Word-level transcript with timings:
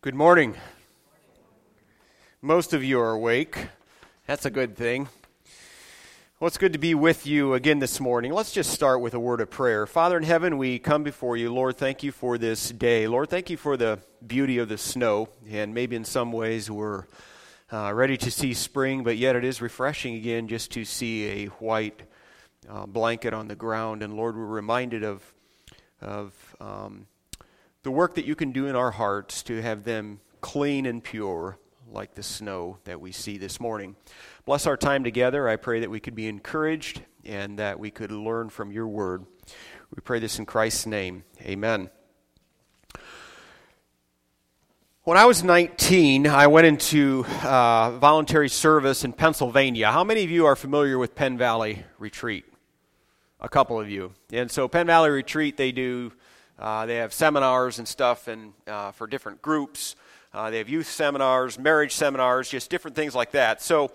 Good 0.00 0.14
morning. 0.14 0.54
Most 2.40 2.72
of 2.72 2.84
you 2.84 3.00
are 3.00 3.10
awake. 3.10 3.66
That's 4.28 4.46
a 4.46 4.50
good 4.50 4.76
thing. 4.76 5.08
Well, 6.38 6.46
it's 6.46 6.56
good 6.56 6.74
to 6.74 6.78
be 6.78 6.94
with 6.94 7.26
you 7.26 7.54
again 7.54 7.80
this 7.80 7.98
morning. 7.98 8.32
Let's 8.32 8.52
just 8.52 8.70
start 8.70 9.00
with 9.00 9.14
a 9.14 9.18
word 9.18 9.40
of 9.40 9.50
prayer. 9.50 9.88
Father 9.88 10.16
in 10.16 10.22
heaven, 10.22 10.56
we 10.56 10.78
come 10.78 11.02
before 11.02 11.36
you. 11.36 11.52
Lord, 11.52 11.78
thank 11.78 12.04
you 12.04 12.12
for 12.12 12.38
this 12.38 12.70
day. 12.70 13.08
Lord, 13.08 13.28
thank 13.28 13.50
you 13.50 13.56
for 13.56 13.76
the 13.76 13.98
beauty 14.24 14.58
of 14.58 14.68
the 14.68 14.78
snow. 14.78 15.30
And 15.50 15.74
maybe 15.74 15.96
in 15.96 16.04
some 16.04 16.30
ways 16.30 16.70
we're 16.70 17.06
uh, 17.72 17.92
ready 17.92 18.16
to 18.18 18.30
see 18.30 18.54
spring, 18.54 19.02
but 19.02 19.16
yet 19.16 19.34
it 19.34 19.44
is 19.44 19.60
refreshing 19.60 20.14
again 20.14 20.46
just 20.46 20.70
to 20.72 20.84
see 20.84 21.26
a 21.26 21.46
white 21.46 22.04
uh, 22.70 22.86
blanket 22.86 23.34
on 23.34 23.48
the 23.48 23.56
ground. 23.56 24.04
And 24.04 24.14
Lord, 24.14 24.36
we're 24.36 24.44
reminded 24.44 25.02
of, 25.02 25.24
of 26.00 26.32
um, 26.60 27.08
the 27.82 27.90
work 27.90 28.14
that 28.16 28.24
you 28.24 28.34
can 28.34 28.52
do 28.52 28.66
in 28.66 28.76
our 28.76 28.90
hearts 28.90 29.42
to 29.44 29.62
have 29.62 29.84
them 29.84 30.20
clean 30.40 30.86
and 30.86 31.02
pure 31.02 31.58
like 31.90 32.14
the 32.14 32.22
snow 32.22 32.78
that 32.84 33.00
we 33.00 33.12
see 33.12 33.38
this 33.38 33.60
morning. 33.60 33.96
Bless 34.44 34.66
our 34.66 34.76
time 34.76 35.04
together. 35.04 35.48
I 35.48 35.56
pray 35.56 35.80
that 35.80 35.90
we 35.90 36.00
could 36.00 36.14
be 36.14 36.26
encouraged 36.26 37.02
and 37.24 37.58
that 37.58 37.78
we 37.78 37.90
could 37.90 38.10
learn 38.10 38.50
from 38.50 38.72
your 38.72 38.86
word. 38.86 39.24
We 39.94 40.00
pray 40.02 40.18
this 40.18 40.38
in 40.38 40.46
Christ's 40.46 40.86
name. 40.86 41.24
Amen. 41.42 41.90
When 45.04 45.16
I 45.16 45.24
was 45.24 45.42
19, 45.42 46.26
I 46.26 46.48
went 46.48 46.66
into 46.66 47.24
uh, 47.42 47.92
voluntary 47.92 48.50
service 48.50 49.04
in 49.04 49.14
Pennsylvania. 49.14 49.90
How 49.90 50.04
many 50.04 50.22
of 50.22 50.30
you 50.30 50.44
are 50.44 50.54
familiar 50.54 50.98
with 50.98 51.14
Penn 51.14 51.38
Valley 51.38 51.84
Retreat? 51.98 52.44
A 53.40 53.48
couple 53.48 53.80
of 53.80 53.88
you. 53.88 54.12
And 54.30 54.50
so, 54.50 54.68
Penn 54.68 54.86
Valley 54.86 55.08
Retreat, 55.08 55.56
they 55.56 55.72
do 55.72 56.12
uh, 56.58 56.86
they 56.86 56.96
have 56.96 57.12
seminars 57.12 57.78
and 57.78 57.86
stuff 57.86 58.26
and, 58.26 58.52
uh, 58.66 58.90
for 58.90 59.06
different 59.06 59.40
groups. 59.40 59.94
Uh, 60.34 60.50
they 60.50 60.58
have 60.58 60.68
youth 60.68 60.88
seminars, 60.88 61.58
marriage 61.58 61.94
seminars, 61.94 62.48
just 62.48 62.68
different 62.68 62.96
things 62.96 63.14
like 63.14 63.30
that. 63.30 63.62
So 63.62 63.92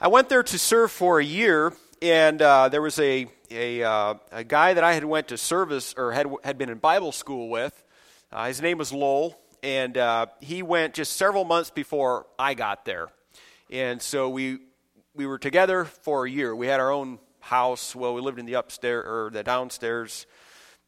I 0.00 0.08
went 0.08 0.28
there 0.28 0.42
to 0.42 0.58
serve 0.58 0.92
for 0.92 1.18
a 1.18 1.24
year, 1.24 1.72
and 2.00 2.40
uh, 2.40 2.68
there 2.68 2.80
was 2.80 2.98
a, 3.00 3.26
a, 3.50 3.82
uh, 3.82 4.14
a, 4.30 4.44
guy 4.44 4.74
that 4.74 4.84
I 4.84 4.92
had 4.92 5.04
went 5.04 5.28
to 5.28 5.36
service 5.36 5.94
or 5.96 6.12
had, 6.12 6.28
had 6.44 6.58
been 6.58 6.68
in 6.68 6.78
Bible 6.78 7.12
school 7.12 7.48
with. 7.48 7.82
Uh, 8.30 8.46
his 8.46 8.62
name 8.62 8.78
was 8.78 8.92
Lowell, 8.92 9.38
and 9.62 9.98
he 10.40 10.62
went 10.62 10.94
just 10.94 11.14
several 11.14 11.44
months 11.44 11.70
before 11.70 12.26
I 12.38 12.54
got 12.54 12.84
there. 12.84 13.08
And 13.70 14.00
so 14.00 14.28
we, 14.28 14.58
we 15.14 15.26
were 15.26 15.38
together 15.38 15.84
for 15.84 16.24
a 16.24 16.30
year. 16.30 16.54
We 16.54 16.68
had 16.68 16.78
our 16.78 16.92
own 16.92 17.18
house. 17.40 17.96
Well, 17.96 18.14
we 18.14 18.20
lived 18.20 18.38
in 18.38 18.46
the 18.46 18.54
upstairs 18.54 19.04
or 19.06 19.30
the 19.30 19.42
downstairs 19.42 20.26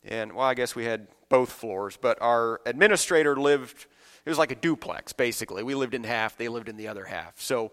and 0.05 0.33
well, 0.33 0.47
I 0.47 0.55
guess 0.55 0.75
we 0.75 0.85
had 0.85 1.09
both 1.29 1.53
floors, 1.53 1.99
but 2.01 2.21
our 2.21 2.61
administrator 2.67 3.37
lived. 3.37 3.87
It 4.25 4.31
was 4.31 4.39
like 4.39 4.53
a 4.53 4.57
duplex, 4.57 5.13
basically. 5.13 5.63
We 5.63 5.75
lived 5.75 5.95
in 5.95 6.05
half; 6.05 6.37
they 6.37 6.49
lived 6.49 6.69
in 6.69 6.77
the 6.77 6.89
other 6.89 7.05
half. 7.05 7.41
So, 7.41 7.73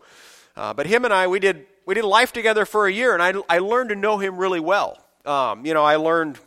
uh, 0.56 0.74
but 0.74 0.88
him 0.88 1.06
and 1.06 1.14
I, 1.14 1.28
we 1.28 1.40
did 1.40 1.66
we 1.86 1.96
did 1.96 2.06
life 2.06 2.34
together 2.34 2.66
for 2.66 2.88
a 2.88 2.92
year, 2.92 3.14
and 3.14 3.22
I 3.22 3.34
I 3.50 3.60
learned 3.60 3.90
to 3.90 3.96
know 3.96 4.18
him 4.18 4.38
really 4.38 4.60
well. 4.60 4.98
Um, 5.26 5.66
you 5.66 5.74
know, 5.74 5.84
I 5.84 5.96
learned, 5.96 6.38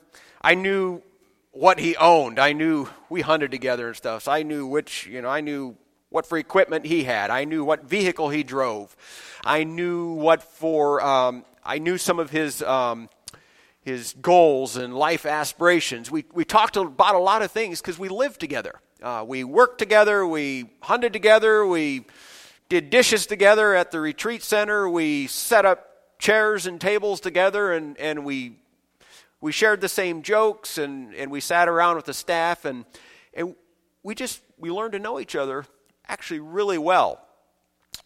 I 0.40 0.54
knew 0.54 1.02
what 1.50 1.80
he 1.80 1.96
owned. 1.96 2.38
I 2.38 2.52
knew 2.52 2.88
we 3.08 3.22
hunted 3.22 3.50
together 3.50 3.88
and 3.88 3.96
stuff. 3.96 4.24
So 4.24 4.32
I 4.32 4.44
knew 4.44 4.66
which, 4.66 5.06
you 5.06 5.20
know, 5.20 5.28
I 5.28 5.40
knew 5.40 5.76
what 6.10 6.26
for 6.26 6.38
equipment 6.38 6.86
he 6.86 7.04
had. 7.04 7.30
I 7.30 7.44
knew 7.44 7.64
what 7.64 7.84
vehicle 7.84 8.28
he 8.28 8.44
drove. 8.44 8.96
I 9.44 9.64
knew 9.64 10.12
what 10.12 10.42
for. 10.42 11.04
Um, 11.04 11.44
I 11.64 11.78
knew 11.78 11.98
some 11.98 12.18
of 12.18 12.30
his. 12.30 12.62
Um, 12.62 13.08
his 13.82 14.14
goals 14.20 14.76
and 14.76 14.94
life 14.94 15.24
aspirations. 15.24 16.10
We, 16.10 16.24
we 16.32 16.44
talked 16.44 16.76
about 16.76 17.14
a 17.14 17.18
lot 17.18 17.42
of 17.42 17.50
things 17.50 17.80
because 17.80 17.98
we 17.98 18.08
lived 18.08 18.40
together. 18.40 18.80
Uh, 19.02 19.24
we 19.26 19.44
worked 19.44 19.78
together, 19.78 20.26
we 20.26 20.70
hunted 20.82 21.12
together, 21.12 21.64
we 21.66 22.04
did 22.68 22.90
dishes 22.90 23.26
together 23.26 23.74
at 23.74 23.90
the 23.90 24.00
retreat 24.00 24.42
center, 24.42 24.88
we 24.88 25.26
set 25.28 25.64
up 25.64 26.18
chairs 26.18 26.66
and 26.66 26.80
tables 26.80 27.20
together, 27.20 27.72
and, 27.72 27.96
and 27.98 28.24
we, 28.24 28.56
we 29.40 29.52
shared 29.52 29.80
the 29.80 29.88
same 29.88 30.22
jokes, 30.22 30.78
and, 30.78 31.14
and 31.14 31.30
we 31.30 31.40
sat 31.40 31.68
around 31.68 31.94
with 31.94 32.06
the 32.06 32.14
staff, 32.14 32.64
and, 32.64 32.84
and 33.32 33.54
we 34.02 34.14
just 34.14 34.40
we 34.58 34.70
learned 34.70 34.92
to 34.92 34.98
know 34.98 35.20
each 35.20 35.36
other 35.36 35.64
actually 36.08 36.40
really 36.40 36.78
well. 36.78 37.20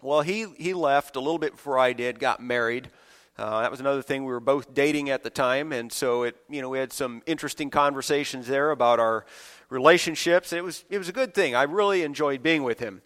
Well, 0.02 0.22
he, 0.22 0.46
he 0.58 0.75
left 0.75 1.16
a 1.16 1.20
little 1.20 1.38
bit 1.38 1.52
before 1.52 1.78
I 1.78 1.92
did, 1.92 2.19
got 2.19 2.42
married. 2.42 2.91
Uh, 3.38 3.62
that 3.62 3.70
was 3.70 3.81
another 3.81 4.03
thing. 4.03 4.25
We 4.25 4.32
were 4.32 4.41
both 4.41 4.75
dating 4.75 5.09
at 5.09 5.22
the 5.22 5.31
time, 5.31 5.72
and 5.72 5.91
so 5.91 6.25
it, 6.25 6.37
you 6.50 6.60
know, 6.60 6.69
we 6.69 6.78
had 6.78 6.93
some 6.93 7.22
interesting 7.25 7.70
conversations 7.70 8.47
there 8.47 8.70
about 8.70 9.00
our 9.00 9.25
relationships. 9.70 10.53
It 10.53 10.62
was, 10.62 10.84
it 10.91 10.98
was 10.98 11.09
a 11.09 11.12
good 11.12 11.32
thing. 11.32 11.54
I 11.54 11.62
really 11.62 12.03
enjoyed 12.03 12.43
being 12.43 12.62
with 12.62 12.78
him. 12.78 13.00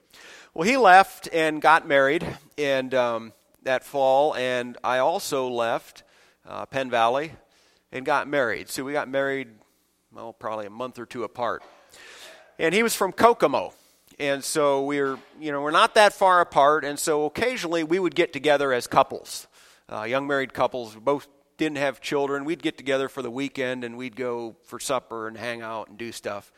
Well, 0.52 0.66
he 0.66 0.76
left 0.76 1.28
and 1.32 1.62
got 1.62 1.86
married, 1.86 2.26
and 2.58 2.92
um, 2.92 3.34
that 3.62 3.84
fall, 3.84 4.34
and 4.34 4.76
I 4.82 4.98
also 4.98 5.48
left 5.48 6.02
uh, 6.44 6.66
Penn 6.66 6.90
Valley 6.90 7.32
and 7.92 8.04
got 8.04 8.26
married. 8.26 8.68
So 8.68 8.82
we 8.82 8.92
got 8.92 9.08
married, 9.08 9.48
well, 10.12 10.32
probably 10.32 10.66
a 10.66 10.70
month 10.70 10.98
or 10.98 11.06
two 11.06 11.22
apart. 11.22 11.62
And 12.58 12.74
he 12.74 12.82
was 12.82 12.96
from 12.96 13.12
Kokomo, 13.12 13.74
and 14.18 14.42
so 14.42 14.82
we're, 14.82 15.18
you 15.38 15.52
know, 15.52 15.62
we're 15.62 15.70
not 15.70 15.94
that 15.94 16.14
far 16.14 16.40
apart, 16.40 16.84
and 16.84 16.98
so 16.98 17.26
occasionally 17.26 17.84
we 17.84 18.00
would 18.00 18.16
get 18.16 18.32
together 18.32 18.72
as 18.72 18.88
couples 18.88 19.46
uh, 19.90 20.02
young 20.02 20.26
married 20.26 20.52
couples 20.52 20.94
both 20.94 21.28
didn't 21.56 21.78
have 21.78 22.00
children, 22.00 22.44
we'd 22.44 22.62
get 22.62 22.76
together 22.76 23.08
for 23.08 23.22
the 23.22 23.30
weekend 23.30 23.84
and 23.84 23.96
we'd 23.96 24.16
go 24.16 24.56
for 24.64 24.78
supper 24.78 25.26
and 25.26 25.36
hang 25.36 25.62
out 25.62 25.88
and 25.88 25.96
do 25.96 26.12
stuff. 26.12 26.52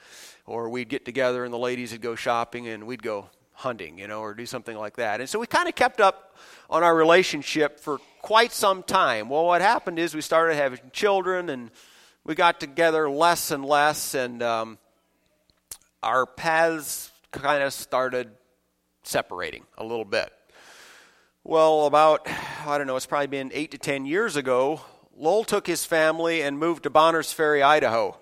Or 0.47 0.69
we'd 0.69 0.89
get 0.89 1.05
together 1.05 1.45
and 1.45 1.53
the 1.53 1.59
ladies 1.59 1.93
would 1.93 2.01
go 2.03 2.15
shopping 2.15 2.67
and 2.69 2.87
we'd 2.87 3.03
go 3.03 3.29
hunting, 3.53 3.99
you 3.99 4.09
know, 4.09 4.21
or 4.21 4.35
do 4.35 4.47
something 4.47 4.77
like 4.77 4.97
that. 4.97 5.21
And 5.21 5.29
so 5.29 5.39
we 5.39 5.47
kind 5.47 5.69
of 5.69 5.75
kept 5.75 6.01
up 6.01 6.37
on 6.71 6.83
our 6.83 6.95
relationship 6.95 7.81
for 7.81 7.99
quite 8.23 8.53
some 8.53 8.83
time. 8.83 9.29
Well, 9.29 9.45
what 9.45 9.61
happened 9.61 9.99
is 9.99 10.15
we 10.15 10.21
started 10.21 10.55
having 10.55 10.81
children 10.93 11.49
and 11.51 11.71
we 12.25 12.35
got 12.35 12.61
together 12.61 13.09
less 13.09 13.51
and 13.51 13.65
less, 13.65 14.15
and 14.15 14.43
um, 14.43 14.79
our 16.03 16.27
paths 16.27 17.11
kind 17.33 17.63
of 17.63 17.73
started 17.73 18.31
separating 19.03 19.65
a 19.79 19.85
little 19.85 20.05
bit. 20.05 20.31
Well, 21.49 21.87
about, 21.87 22.29
I 22.67 22.77
don't 22.77 22.87
know, 22.87 22.97
it's 22.97 23.07
probably 23.07 23.29
been 23.29 23.51
eight 23.55 23.71
to 23.71 23.79
ten 23.79 24.05
years 24.05 24.37
ago, 24.37 24.83
Lowell 25.17 25.45
took 25.45 25.67
his 25.67 25.83
family 25.83 26.43
and 26.43 26.59
moved 26.59 26.83
to 26.83 26.91
Bonners 26.91 27.33
Ferry, 27.33 27.63
Idaho. 27.63 28.19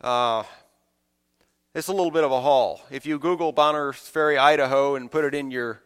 Uh, 0.00 0.44
it's 1.74 1.88
a 1.88 1.92
little 1.92 2.10
bit 2.10 2.24
of 2.24 2.32
a 2.32 2.40
haul. 2.40 2.80
If 2.90 3.04
you 3.04 3.18
Google 3.18 3.52
Bonners 3.52 3.98
Ferry, 3.98 4.38
Idaho, 4.38 4.94
and 4.94 5.10
put 5.10 5.26
it 5.26 5.34
in 5.34 5.50
your, 5.50 5.82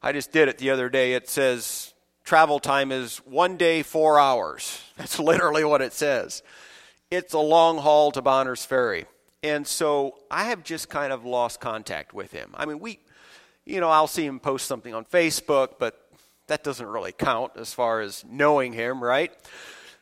I 0.00 0.12
just 0.12 0.30
did 0.30 0.46
it 0.46 0.58
the 0.58 0.70
other 0.70 0.88
day, 0.88 1.14
it 1.14 1.28
says 1.28 1.92
travel 2.22 2.60
time 2.60 2.92
is 2.92 3.16
one 3.24 3.56
day, 3.56 3.82
four 3.82 4.20
hours. 4.20 4.80
That's 4.96 5.18
literally 5.18 5.64
what 5.64 5.82
it 5.82 5.92
says. 5.92 6.44
It's 7.10 7.34
a 7.34 7.40
long 7.40 7.78
haul 7.78 8.12
to 8.12 8.22
Bonners 8.22 8.64
Ferry. 8.64 9.06
And 9.42 9.66
so 9.66 10.20
I 10.30 10.44
have 10.44 10.62
just 10.62 10.88
kind 10.88 11.12
of 11.12 11.24
lost 11.24 11.58
contact 11.58 12.14
with 12.14 12.30
him. 12.30 12.52
I 12.54 12.64
mean, 12.64 12.78
we, 12.78 13.00
you 13.66 13.80
know, 13.80 13.88
I'll 13.88 14.06
see 14.06 14.26
him 14.26 14.40
post 14.40 14.66
something 14.66 14.94
on 14.94 15.04
Facebook, 15.04 15.74
but 15.78 16.00
that 16.46 16.62
doesn't 16.62 16.86
really 16.86 17.12
count 17.12 17.52
as 17.56 17.72
far 17.72 18.00
as 18.00 18.24
knowing 18.28 18.72
him, 18.72 19.02
right? 19.02 19.32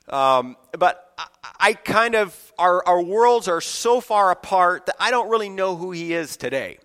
Um, 0.09 0.57
but 0.77 1.13
I, 1.17 1.27
I, 1.61 1.73
kind 1.75 2.17
of, 2.17 2.53
our, 2.59 2.85
our 2.87 3.01
worlds 3.01 3.47
are 3.47 3.61
so 3.61 4.01
far 4.01 4.31
apart 4.33 4.87
that 4.87 4.97
I 4.99 5.11
don't 5.11 5.31
really 5.31 5.49
know 5.49 5.77
who 5.77 5.93
he 5.93 6.13
is 6.13 6.37
today. 6.37 6.79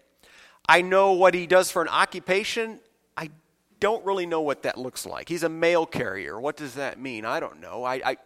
I 0.69 0.81
know 0.81 1.13
what 1.13 1.33
he 1.33 1.47
does 1.47 1.71
for 1.71 1.81
an 1.81 1.87
occupation. 1.87 2.79
I 3.15 3.31
don't 3.79 4.05
really 4.05 4.27
know 4.27 4.41
what 4.41 4.63
that 4.63 4.77
looks 4.77 5.05
like. 5.05 5.29
He's 5.29 5.43
a 5.43 5.49
mail 5.49 5.87
carrier. 5.87 6.39
What 6.39 6.57
does 6.57 6.75
that 6.75 6.99
mean? 6.99 7.25
I 7.25 7.39
don't 7.39 7.59
know. 7.59 7.83
I, 7.83 7.95
I, 7.95 8.17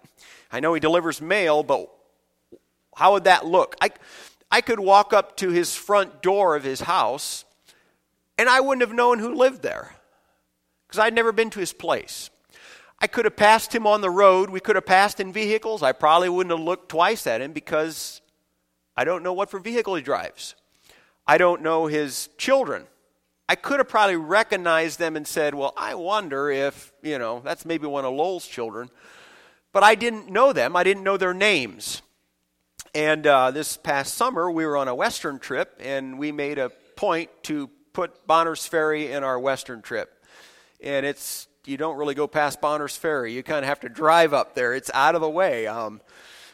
I 0.51 0.59
know 0.59 0.73
he 0.73 0.81
delivers 0.81 1.21
mail, 1.21 1.63
but 1.63 1.89
how 2.95 3.13
would 3.13 3.23
that 3.23 3.45
look? 3.45 3.77
I, 3.79 3.91
I 4.51 4.59
could 4.59 4.79
walk 4.79 5.13
up 5.13 5.37
to 5.37 5.49
his 5.49 5.73
front 5.73 6.21
door 6.21 6.57
of 6.57 6.65
his 6.65 6.81
house 6.81 7.45
and 8.41 8.49
I 8.49 8.59
wouldn't 8.59 8.81
have 8.81 8.97
known 8.97 9.19
who 9.19 9.35
lived 9.35 9.61
there 9.61 9.93
because 10.87 10.97
I'd 10.97 11.13
never 11.13 11.31
been 11.31 11.51
to 11.51 11.59
his 11.59 11.73
place. 11.73 12.31
I 12.97 13.05
could 13.05 13.25
have 13.25 13.35
passed 13.35 13.73
him 13.73 13.85
on 13.85 14.01
the 14.01 14.09
road. 14.09 14.49
We 14.49 14.59
could 14.59 14.75
have 14.75 14.85
passed 14.87 15.19
in 15.19 15.31
vehicles. 15.31 15.83
I 15.83 15.91
probably 15.91 16.27
wouldn't 16.27 16.57
have 16.57 16.65
looked 16.65 16.89
twice 16.89 17.27
at 17.27 17.39
him 17.39 17.53
because 17.53 18.19
I 18.97 19.03
don't 19.03 19.21
know 19.21 19.31
what 19.31 19.51
for 19.51 19.59
vehicle 19.59 19.93
he 19.93 20.01
drives. 20.01 20.55
I 21.27 21.37
don't 21.37 21.61
know 21.61 21.85
his 21.85 22.29
children. 22.39 22.87
I 23.47 23.53
could 23.53 23.77
have 23.77 23.87
probably 23.87 24.15
recognized 24.15 24.97
them 24.97 25.15
and 25.15 25.27
said, 25.27 25.53
Well, 25.53 25.75
I 25.77 25.93
wonder 25.93 26.49
if, 26.49 26.91
you 27.03 27.19
know, 27.19 27.41
that's 27.45 27.63
maybe 27.63 27.85
one 27.85 28.05
of 28.05 28.13
Lowell's 28.15 28.47
children. 28.47 28.89
But 29.71 29.83
I 29.83 29.93
didn't 29.93 30.31
know 30.31 30.51
them, 30.51 30.75
I 30.75 30.83
didn't 30.83 31.03
know 31.03 31.17
their 31.17 31.35
names. 31.35 32.01
And 32.95 33.27
uh, 33.27 33.51
this 33.51 33.77
past 33.77 34.15
summer, 34.15 34.49
we 34.49 34.65
were 34.65 34.77
on 34.77 34.87
a 34.87 34.95
Western 34.95 35.37
trip, 35.37 35.79
and 35.79 36.17
we 36.17 36.31
made 36.31 36.57
a 36.57 36.71
point 36.95 37.29
to 37.43 37.69
put 37.93 38.25
Bonners 38.27 38.65
Ferry 38.65 39.11
in 39.11 39.23
our 39.23 39.39
western 39.39 39.81
trip. 39.81 40.23
And 40.81 41.05
it's, 41.05 41.47
you 41.65 41.77
don't 41.77 41.97
really 41.97 42.15
go 42.15 42.27
past 42.27 42.61
Bonners 42.61 42.95
Ferry. 42.95 43.33
You 43.33 43.43
kind 43.43 43.59
of 43.59 43.69
have 43.69 43.81
to 43.81 43.89
drive 43.89 44.33
up 44.33 44.55
there. 44.55 44.73
It's 44.73 44.91
out 44.93 45.15
of 45.15 45.21
the 45.21 45.29
way. 45.29 45.67
Um, 45.67 46.01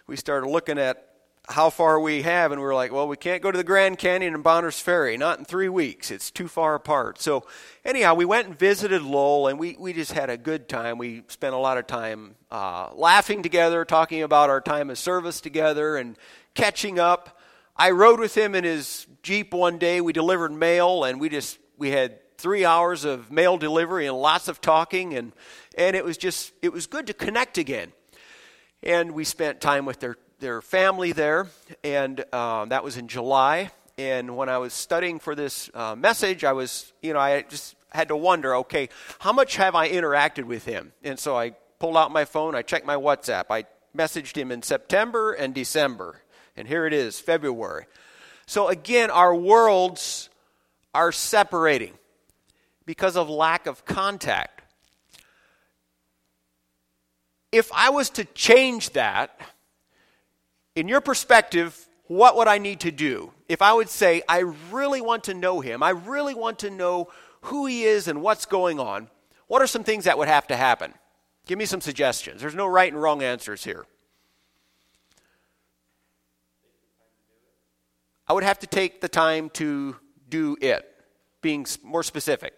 we 0.08 0.16
started 0.16 0.48
looking 0.48 0.78
at 0.78 1.08
how 1.50 1.70
far 1.70 2.00
we 2.00 2.24
have, 2.24 2.52
and 2.52 2.60
we 2.60 2.68
were 2.68 2.76
like, 2.76 2.92
well, 2.92 3.08
we 3.08 3.16
can't 3.16 3.42
go 3.42 3.50
to 3.50 3.58
the 3.58 3.64
Grand 3.64 3.98
Canyon 3.98 4.34
and 4.34 4.44
Bonners 4.44 4.80
Ferry, 4.82 5.16
not 5.16 5.40
in 5.40 5.46
three 5.46 5.70
weeks. 5.70 6.12
It's 6.12 6.30
too 6.30 6.50
far 6.50 6.76
apart. 6.76 7.22
So, 7.22 7.46
anyhow, 7.86 8.16
we 8.16 8.26
went 8.26 8.48
and 8.48 8.60
visited 8.60 9.02
Lowell, 9.02 9.48
and 9.48 9.58
we, 9.58 9.78
we 9.80 9.94
just 9.94 10.12
had 10.12 10.30
a 10.30 10.36
good 10.36 10.68
time. 10.68 10.98
We 10.98 11.24
spent 11.30 11.56
a 11.56 11.58
lot 11.58 11.78
of 11.78 11.88
time 11.88 12.36
uh, 12.52 12.90
laughing 12.94 13.44
together, 13.44 13.86
talking 13.86 14.24
about 14.24 14.50
our 14.50 14.60
time 14.60 14.90
of 14.90 14.98
service 14.98 15.40
together, 15.40 15.96
and 15.96 16.18
catching 16.54 17.00
up. 17.00 17.37
I 17.80 17.92
rode 17.92 18.20
with 18.20 18.36
him 18.36 18.56
in 18.56 18.64
his 18.64 19.06
Jeep 19.22 19.54
one 19.54 19.78
day. 19.78 20.02
We 20.02 20.12
delivered 20.12 20.52
mail, 20.52 21.04
and 21.04 21.20
we 21.20 21.30
just 21.30 21.60
we 21.78 21.92
had 21.92 22.20
three 22.38 22.66
hours 22.66 23.06
of 23.06 23.32
mail 23.32 23.58
delivery 23.58 24.08
and 24.08 24.18
lots 24.18 24.48
of 24.48 24.62
talking, 24.62 25.14
and 25.14 25.32
and 25.78 25.96
it 25.96 26.04
was 26.04 26.18
just 26.18 26.54
it 26.64 26.74
was 26.74 26.88
good 26.88 27.06
to 27.08 27.14
connect 27.14 27.60
again. 27.60 27.94
And 28.82 29.12
we 29.12 29.24
spent 29.24 29.62
time 29.62 29.86
with 29.86 30.00
their 30.00 30.18
their 30.40 30.62
family 30.62 31.12
there, 31.12 31.48
and 31.84 32.24
uh, 32.34 32.66
that 32.66 32.84
was 32.84 32.98
in 32.98 33.08
July. 33.08 33.72
And 34.00 34.36
when 34.36 34.50
I 34.50 34.58
was 34.58 34.74
studying 34.74 35.20
for 35.20 35.36
this 35.36 35.70
uh, 35.74 35.96
message, 35.96 36.44
I 36.44 36.54
was, 36.54 36.94
you 37.02 37.14
know, 37.14 37.20
I 37.20 37.42
just 37.44 37.76
had 37.92 38.10
to 38.10 38.16
wonder, 38.16 38.56
okay, 38.58 38.90
how 39.18 39.34
much 39.34 39.56
have 39.56 39.74
I 39.74 39.90
interacted 39.90 40.44
with 40.44 40.66
him? 40.66 40.94
And 41.04 41.18
so 41.18 41.36
I 41.36 41.52
pulled 41.80 41.98
out 41.98 42.12
my 42.12 42.26
phone, 42.26 42.54
I 42.54 42.62
checked 42.62 42.86
my 42.86 42.96
WhatsApp, 42.96 43.46
I 43.50 43.66
messaged 43.96 44.36
him 44.36 44.52
in 44.52 44.62
September 44.62 45.34
and 45.34 45.54
December, 45.54 46.22
and 46.58 46.68
here 46.68 46.86
it 46.86 46.94
is, 46.94 47.20
February. 47.20 47.86
So 48.46 48.68
again, 48.68 49.12
our 49.12 49.34
worlds 49.34 50.30
are 50.94 51.12
separating 51.12 51.94
because 52.86 53.16
of 53.16 53.30
lack 53.30 53.68
of 53.68 53.86
contact. 53.86 54.62
If 57.52 57.72
I 57.74 57.90
was 57.92 58.10
to 58.12 58.26
change 58.26 58.92
that, 58.92 59.40
in 60.76 60.88
your 60.88 61.02
perspective, 61.02 61.88
what 62.08 62.36
would 62.38 62.48
I 62.48 62.58
need 62.58 62.82
to 62.82 62.92
do? 62.92 63.32
If 63.50 63.62
I 63.62 63.74
would 63.74 63.90
say, 63.90 64.22
I 64.28 64.40
really 64.72 65.02
want 65.02 65.26
to 65.26 65.34
know 65.34 65.60
him, 65.60 65.84
I 65.84 65.92
really 65.92 66.36
want 66.36 66.60
to 66.60 66.70
know 66.70 67.10
who 67.42 67.66
he 67.66 67.84
is 67.84 68.08
and 68.08 68.22
what's 68.22 68.46
going 68.46 68.80
on, 68.80 69.10
what 69.48 69.62
are 69.62 69.68
some 69.68 69.84
things 69.84 70.06
that 70.06 70.18
would 70.18 70.28
have 70.28 70.48
to 70.48 70.56
happen? 70.56 70.94
Give 71.46 71.58
me 71.58 71.66
some 71.66 71.82
suggestions. 71.82 72.42
There's 72.42 72.56
no 72.56 72.68
right 72.68 72.92
and 72.92 73.02
wrong 73.02 73.24
answers 73.24 73.64
here. 73.64 73.86
I 78.28 78.34
would 78.34 78.44
have 78.44 78.60
to 78.60 78.68
take 78.68 79.02
the 79.02 79.08
time 79.08 79.50
to 79.52 79.96
do 80.30 80.58
it, 80.60 80.86
being 81.42 81.66
more 81.84 82.04
specific. 82.04 82.54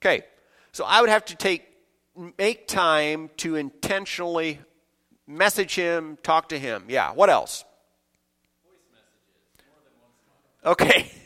Okay, 0.00 0.24
so 0.72 0.84
I 0.84 1.00
would 1.00 1.10
have 1.10 1.24
to 1.26 1.36
take 1.36 1.64
make 2.36 2.66
time 2.66 3.30
to 3.36 3.54
intentionally 3.54 4.58
message 5.26 5.74
him, 5.74 6.18
talk 6.22 6.48
to 6.48 6.58
him. 6.58 6.84
Yeah, 6.88 7.12
what 7.12 7.30
else? 7.30 7.64
Okay. 10.64 11.10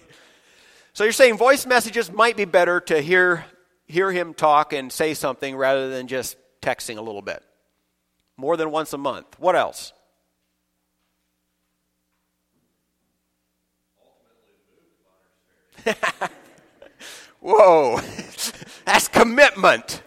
So 0.94 1.05
you're 1.05 1.14
saying 1.14 1.38
voice 1.38 1.64
messages 1.64 2.12
might 2.12 2.37
be 2.37 2.44
better 2.44 2.78
to 2.78 3.00
hear 3.00 3.46
hear 3.87 4.12
him 4.12 4.35
talk 4.35 4.75
and 4.75 4.93
say 4.93 5.14
something 5.14 5.56
rather 5.56 5.88
than 5.88 6.06
just 6.06 6.37
texting 6.61 6.99
a 6.99 7.00
little 7.00 7.23
bit. 7.23 7.43
More 8.37 8.58
than 8.58 8.70
once 8.70 8.93
a 8.93 8.99
month. 8.99 9.38
What 9.38 9.56
else? 9.56 9.94
Whoa. 17.40 18.00
That's 18.84 19.08
commitment. 19.08 20.02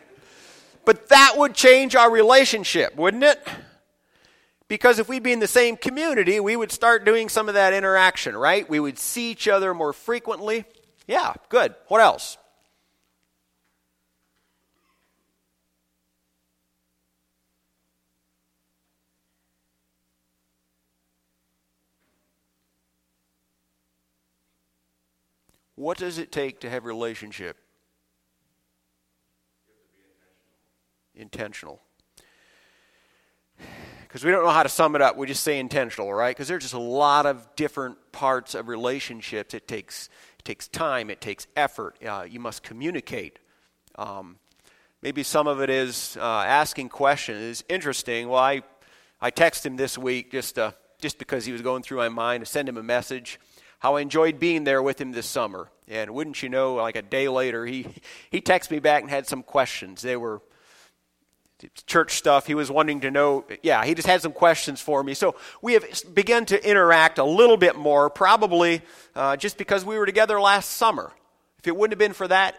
But 0.85 1.09
that 1.09 1.33
would 1.37 1.55
change 1.55 1.95
our 1.95 2.11
relationship, 2.11 2.95
wouldn't 2.95 3.23
it? 3.23 3.45
Because 4.67 4.99
if 4.99 5.09
we'd 5.09 5.23
be 5.23 5.31
in 5.31 5.39
the 5.39 5.47
same 5.47 5.77
community, 5.77 6.39
we 6.39 6.55
would 6.55 6.71
start 6.71 7.05
doing 7.05 7.29
some 7.29 7.47
of 7.47 7.55
that 7.55 7.73
interaction, 7.73 8.35
right? 8.35 8.67
We 8.67 8.79
would 8.79 8.97
see 8.97 9.31
each 9.31 9.47
other 9.47 9.73
more 9.73 9.93
frequently. 9.93 10.65
Yeah, 11.07 11.33
good. 11.49 11.75
What 11.87 12.01
else? 12.01 12.37
What 25.75 25.97
does 25.97 26.17
it 26.17 26.31
take 26.31 26.61
to 26.61 26.69
have 26.69 26.85
relationship? 26.85 27.57
Intentional 31.13 31.81
because 34.15 34.23
we 34.23 34.31
don't 34.31 34.45
know 34.45 34.49
how 34.49 34.63
to 34.63 34.69
sum 34.69 34.95
it 34.95 35.01
up. 35.01 35.17
We 35.17 35.27
just 35.27 35.43
say 35.43 35.59
intentional, 35.59 36.13
right? 36.13 36.33
Because 36.33 36.47
there's 36.47 36.63
just 36.63 36.73
a 36.73 36.79
lot 36.79 37.25
of 37.25 37.53
different 37.57 37.97
parts 38.13 38.55
of 38.55 38.69
relationships. 38.69 39.53
It 39.53 39.67
takes 39.67 40.07
it 40.39 40.45
takes 40.45 40.69
time. 40.69 41.09
It 41.09 41.19
takes 41.19 41.47
effort. 41.57 41.97
Uh, 42.01 42.25
you 42.25 42.39
must 42.39 42.63
communicate. 42.63 43.39
Um, 43.95 44.37
maybe 45.01 45.21
some 45.21 45.47
of 45.47 45.59
it 45.59 45.69
is 45.69 46.15
uh, 46.17 46.23
asking 46.47 46.87
questions. 46.87 47.59
It's 47.59 47.63
interesting. 47.67 48.29
Well, 48.29 48.39
I 48.39 48.61
I 49.19 49.31
texted 49.31 49.65
him 49.65 49.75
this 49.75 49.97
week 49.97 50.31
just 50.31 50.57
uh, 50.57 50.71
just 51.01 51.17
because 51.17 51.43
he 51.43 51.51
was 51.51 51.61
going 51.61 51.83
through 51.83 51.97
my 51.97 52.07
mind 52.07 52.45
to 52.45 52.49
send 52.49 52.69
him 52.69 52.77
a 52.77 52.83
message. 52.83 53.37
How 53.79 53.95
I 53.95 54.01
enjoyed 54.01 54.39
being 54.39 54.63
there 54.63 54.81
with 54.81 54.99
him 54.99 55.11
this 55.11 55.25
summer. 55.25 55.69
And 55.87 56.11
wouldn't 56.11 56.41
you 56.41 56.49
know, 56.49 56.75
like 56.75 56.95
a 56.95 57.01
day 57.01 57.27
later, 57.27 57.65
he 57.65 57.87
he 58.31 58.41
texted 58.41 58.71
me 58.71 58.79
back 58.79 59.01
and 59.01 59.09
had 59.09 59.27
some 59.27 59.43
questions. 59.43 60.01
They 60.01 60.17
were 60.17 60.41
church 61.85 62.15
stuff. 62.15 62.47
He 62.47 62.55
was 62.55 62.69
wanting 62.69 63.01
to 63.01 63.11
know, 63.11 63.45
yeah, 63.63 63.85
he 63.85 63.93
just 63.93 64.07
had 64.07 64.21
some 64.21 64.33
questions 64.33 64.81
for 64.81 65.03
me. 65.03 65.13
So 65.13 65.35
we 65.61 65.73
have 65.73 65.85
begun 66.13 66.45
to 66.47 66.69
interact 66.69 67.17
a 67.17 67.23
little 67.23 67.57
bit 67.57 67.75
more, 67.75 68.09
probably 68.09 68.81
uh, 69.15 69.37
just 69.37 69.57
because 69.57 69.85
we 69.85 69.97
were 69.97 70.05
together 70.05 70.39
last 70.39 70.71
summer. 70.71 71.11
If 71.59 71.67
it 71.67 71.75
wouldn't 71.75 71.93
have 71.93 71.99
been 71.99 72.13
for 72.13 72.27
that, 72.27 72.55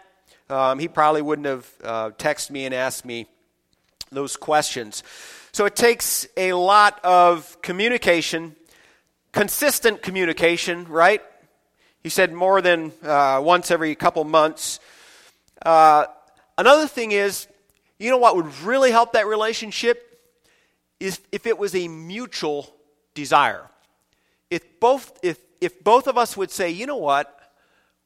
um, 0.49 0.79
he 0.79 0.87
probably 0.87 1.21
wouldn't 1.21 1.47
have 1.47 1.71
uh, 1.83 2.09
texted 2.11 2.51
me 2.51 2.65
and 2.65 2.73
asked 2.73 3.05
me 3.05 3.27
those 4.11 4.35
questions. 4.35 5.03
So 5.51 5.65
it 5.65 5.75
takes 5.75 6.27
a 6.35 6.53
lot 6.53 6.99
of 7.03 7.61
communication, 7.61 8.55
consistent 9.37 10.01
communication, 10.01 10.85
right? 10.87 11.21
He 12.01 12.09
said 12.09 12.33
more 12.33 12.59
than 12.59 12.91
uh, 13.03 13.39
once 13.43 13.69
every 13.69 13.93
couple 13.93 14.23
months. 14.23 14.79
Uh, 15.63 16.05
another 16.57 16.87
thing 16.87 17.11
is, 17.11 17.47
you 17.99 18.09
know 18.09 18.17
what 18.17 18.35
would 18.35 18.51
really 18.61 18.89
help 18.89 19.13
that 19.13 19.27
relationship? 19.27 20.03
Is 20.99 21.19
if 21.31 21.45
it 21.45 21.59
was 21.59 21.75
a 21.75 21.87
mutual 21.87 22.73
desire. 23.13 23.69
If 24.49 24.79
both, 24.79 25.19
if, 25.21 25.37
if 25.61 25.83
both 25.83 26.07
of 26.07 26.17
us 26.17 26.35
would 26.35 26.49
say, 26.49 26.71
you 26.71 26.87
know 26.87 26.97
what, 26.97 27.31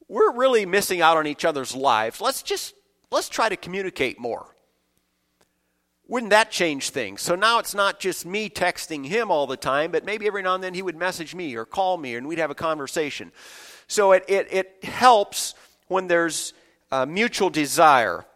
we're 0.08 0.32
really 0.32 0.66
missing 0.66 1.00
out 1.00 1.16
on 1.16 1.26
each 1.26 1.46
other's 1.46 1.74
lives, 1.74 2.20
let's 2.20 2.42
just, 2.42 2.74
let's 3.10 3.30
try 3.30 3.48
to 3.48 3.56
communicate 3.56 4.20
more. 4.20 4.51
Wouldn't 6.12 6.28
that 6.28 6.50
change 6.50 6.90
things? 6.90 7.22
So 7.22 7.34
now 7.36 7.58
it's 7.58 7.74
not 7.74 7.98
just 7.98 8.26
me 8.26 8.50
texting 8.50 9.06
him 9.06 9.30
all 9.30 9.46
the 9.46 9.56
time, 9.56 9.90
but 9.90 10.04
maybe 10.04 10.26
every 10.26 10.42
now 10.42 10.54
and 10.54 10.62
then 10.62 10.74
he 10.74 10.82
would 10.82 10.94
message 10.94 11.34
me 11.34 11.56
or 11.56 11.64
call 11.64 11.96
me 11.96 12.16
and 12.16 12.28
we'd 12.28 12.38
have 12.38 12.50
a 12.50 12.54
conversation. 12.54 13.32
So 13.86 14.12
it, 14.12 14.22
it, 14.28 14.46
it 14.52 14.84
helps 14.84 15.54
when 15.88 16.08
there's 16.08 16.52
mutual 17.08 17.48
desire. 17.48 18.26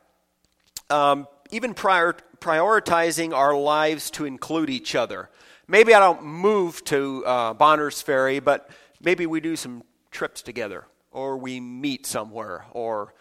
Um, 0.88 1.28
even 1.50 1.74
prior, 1.74 2.16
prioritizing 2.38 3.34
our 3.34 3.54
lives 3.54 4.10
to 4.12 4.24
include 4.24 4.70
each 4.70 4.94
other. 4.94 5.28
Maybe 5.68 5.92
I 5.92 6.00
don't 6.00 6.24
move 6.24 6.82
to 6.84 7.26
uh, 7.26 7.52
Bonners 7.52 8.00
Ferry, 8.00 8.40
but 8.40 8.70
maybe 9.02 9.26
we 9.26 9.40
do 9.40 9.54
some 9.54 9.82
trips 10.10 10.40
together, 10.40 10.86
or 11.12 11.36
we 11.36 11.60
meet 11.60 12.06
somewhere, 12.06 12.64
or 12.70 13.12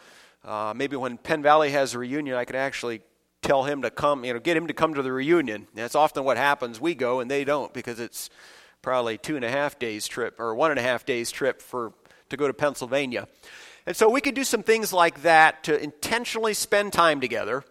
uh, 0.45 0.71
maybe 0.73 0.95
when 0.95 1.17
Penn 1.17 1.41
Valley 1.41 1.71
has 1.71 1.93
a 1.93 1.99
reunion, 1.99 2.37
I 2.37 2.45
could 2.45 2.55
actually 2.55 3.01
tell 3.45 3.63
him 3.63 3.83
to 3.83 3.91
come, 3.91 4.25
you 4.25 4.33
know, 4.33 4.39
get 4.39 4.57
him 4.57 4.67
to 4.67 4.73
come 4.73 4.95
to 4.95 5.01
the 5.01 5.11
reunion. 5.11 5.67
That's 5.73 5.95
often 5.95 6.23
what 6.23 6.37
happens. 6.37 6.81
We 6.81 6.95
go 6.95 7.19
and 7.19 7.29
they 7.29 7.43
don't 7.43 7.71
because 7.73 7.99
it's 7.99 8.29
probably 8.81 9.17
two 9.17 9.35
and 9.35 9.45
a 9.45 9.49
half 9.49 9.79
days 9.79 10.07
trip 10.07 10.39
or 10.39 10.55
one 10.55 10.71
and 10.71 10.79
a 10.79 10.83
half 10.83 11.05
days 11.05 11.31
trip 11.31 11.61
for 11.61 11.93
to 12.29 12.37
go 12.37 12.47
to 12.47 12.53
Pennsylvania. 12.53 13.27
And 13.85 13.95
so 13.95 14.09
we 14.09 14.19
could 14.19 14.33
do 14.33 14.43
some 14.43 14.63
things 14.63 14.91
like 14.91 15.21
that 15.21 15.63
to 15.65 15.81
intentionally 15.81 16.55
spend 16.55 16.91
time 16.91 17.21
together 17.21 17.63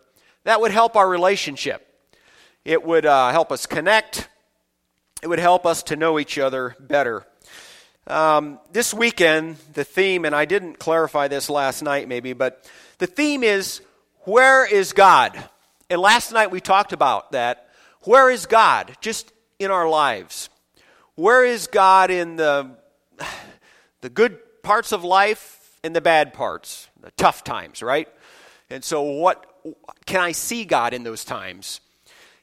that 0.44 0.60
would 0.60 0.70
help 0.70 0.94
our 0.94 1.08
relationship. 1.08 1.86
It 2.64 2.84
would 2.84 3.04
uh, 3.04 3.30
help 3.30 3.50
us 3.50 3.66
connect. 3.66 4.28
It 5.22 5.26
would 5.26 5.38
help 5.38 5.66
us 5.66 5.82
to 5.84 5.96
know 5.96 6.18
each 6.18 6.38
other 6.38 6.76
better. 6.78 7.26
Um, 8.06 8.60
this 8.70 8.92
weekend, 8.92 9.56
the 9.72 9.84
theme, 9.84 10.24
and 10.24 10.34
I 10.34 10.44
didn't 10.44 10.78
clarify 10.78 11.28
this 11.28 11.48
last 11.48 11.82
night 11.82 12.06
maybe, 12.06 12.34
but 12.34 12.70
the 12.98 13.06
theme 13.06 13.42
is 13.42 13.80
Where 14.20 14.66
is 14.66 14.92
God? 14.92 15.42
And 15.90 16.00
last 16.00 16.32
night 16.32 16.50
we 16.50 16.60
talked 16.60 16.92
about 16.92 17.32
that. 17.32 17.68
Where 18.02 18.30
is 18.30 18.46
God 18.46 18.96
just 19.00 19.32
in 19.58 19.70
our 19.70 19.88
lives? 19.88 20.48
Where 21.14 21.44
is 21.44 21.66
God 21.66 22.10
in 22.10 22.36
the, 22.36 22.76
the 24.00 24.10
good 24.10 24.38
parts 24.62 24.92
of 24.92 25.04
life 25.04 25.78
and 25.84 25.94
the 25.94 26.00
bad 26.00 26.32
parts, 26.34 26.88
the 27.00 27.10
tough 27.12 27.44
times, 27.44 27.82
right? 27.82 28.08
And 28.70 28.82
so, 28.82 29.02
what 29.02 29.46
can 30.06 30.20
I 30.20 30.32
see 30.32 30.64
God 30.64 30.94
in 30.94 31.04
those 31.04 31.24
times? 31.24 31.80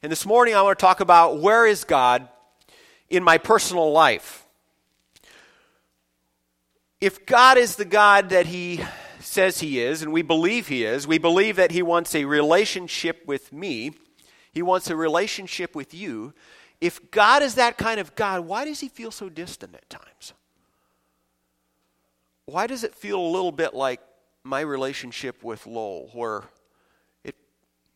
And 0.03 0.11
this 0.11 0.25
morning 0.25 0.55
I 0.55 0.61
want 0.61 0.77
to 0.77 0.81
talk 0.81 0.99
about 0.99 1.39
where 1.39 1.65
is 1.65 1.83
God 1.83 2.27
in 3.09 3.23
my 3.23 3.37
personal 3.37 3.91
life. 3.91 4.45
If 6.99 7.25
God 7.25 7.57
is 7.57 7.75
the 7.75 7.85
God 7.85 8.29
that 8.29 8.45
He 8.45 8.79
says 9.31 9.59
He 9.59 9.79
is, 9.79 10.01
and 10.01 10.11
we 10.11 10.21
believe 10.21 10.67
He 10.67 10.83
is, 10.83 11.07
we 11.07 11.17
believe 11.17 11.55
that 11.55 11.71
He 11.71 11.81
wants 11.81 12.13
a 12.15 12.25
relationship 12.25 13.23
with 13.25 13.51
me, 13.53 13.91
He 14.51 14.61
wants 14.61 14.89
a 14.89 14.95
relationship 14.95 15.75
with 15.75 15.93
you. 15.93 16.33
If 16.79 17.11
God 17.11 17.43
is 17.43 17.55
that 17.55 17.77
kind 17.77 17.99
of 17.99 18.15
God, 18.15 18.41
why 18.41 18.65
does 18.65 18.79
He 18.79 18.89
feel 18.89 19.11
so 19.11 19.29
distant 19.29 19.75
at 19.75 19.89
times? 19.89 20.33
Why 22.45 22.67
does 22.67 22.83
it 22.83 22.93
feel 22.95 23.19
a 23.19 23.31
little 23.31 23.51
bit 23.51 23.73
like 23.73 24.01
my 24.43 24.61
relationship 24.61 25.43
with 25.43 25.67
Lowell, 25.67 26.09
where 26.13 26.43
it 27.23 27.35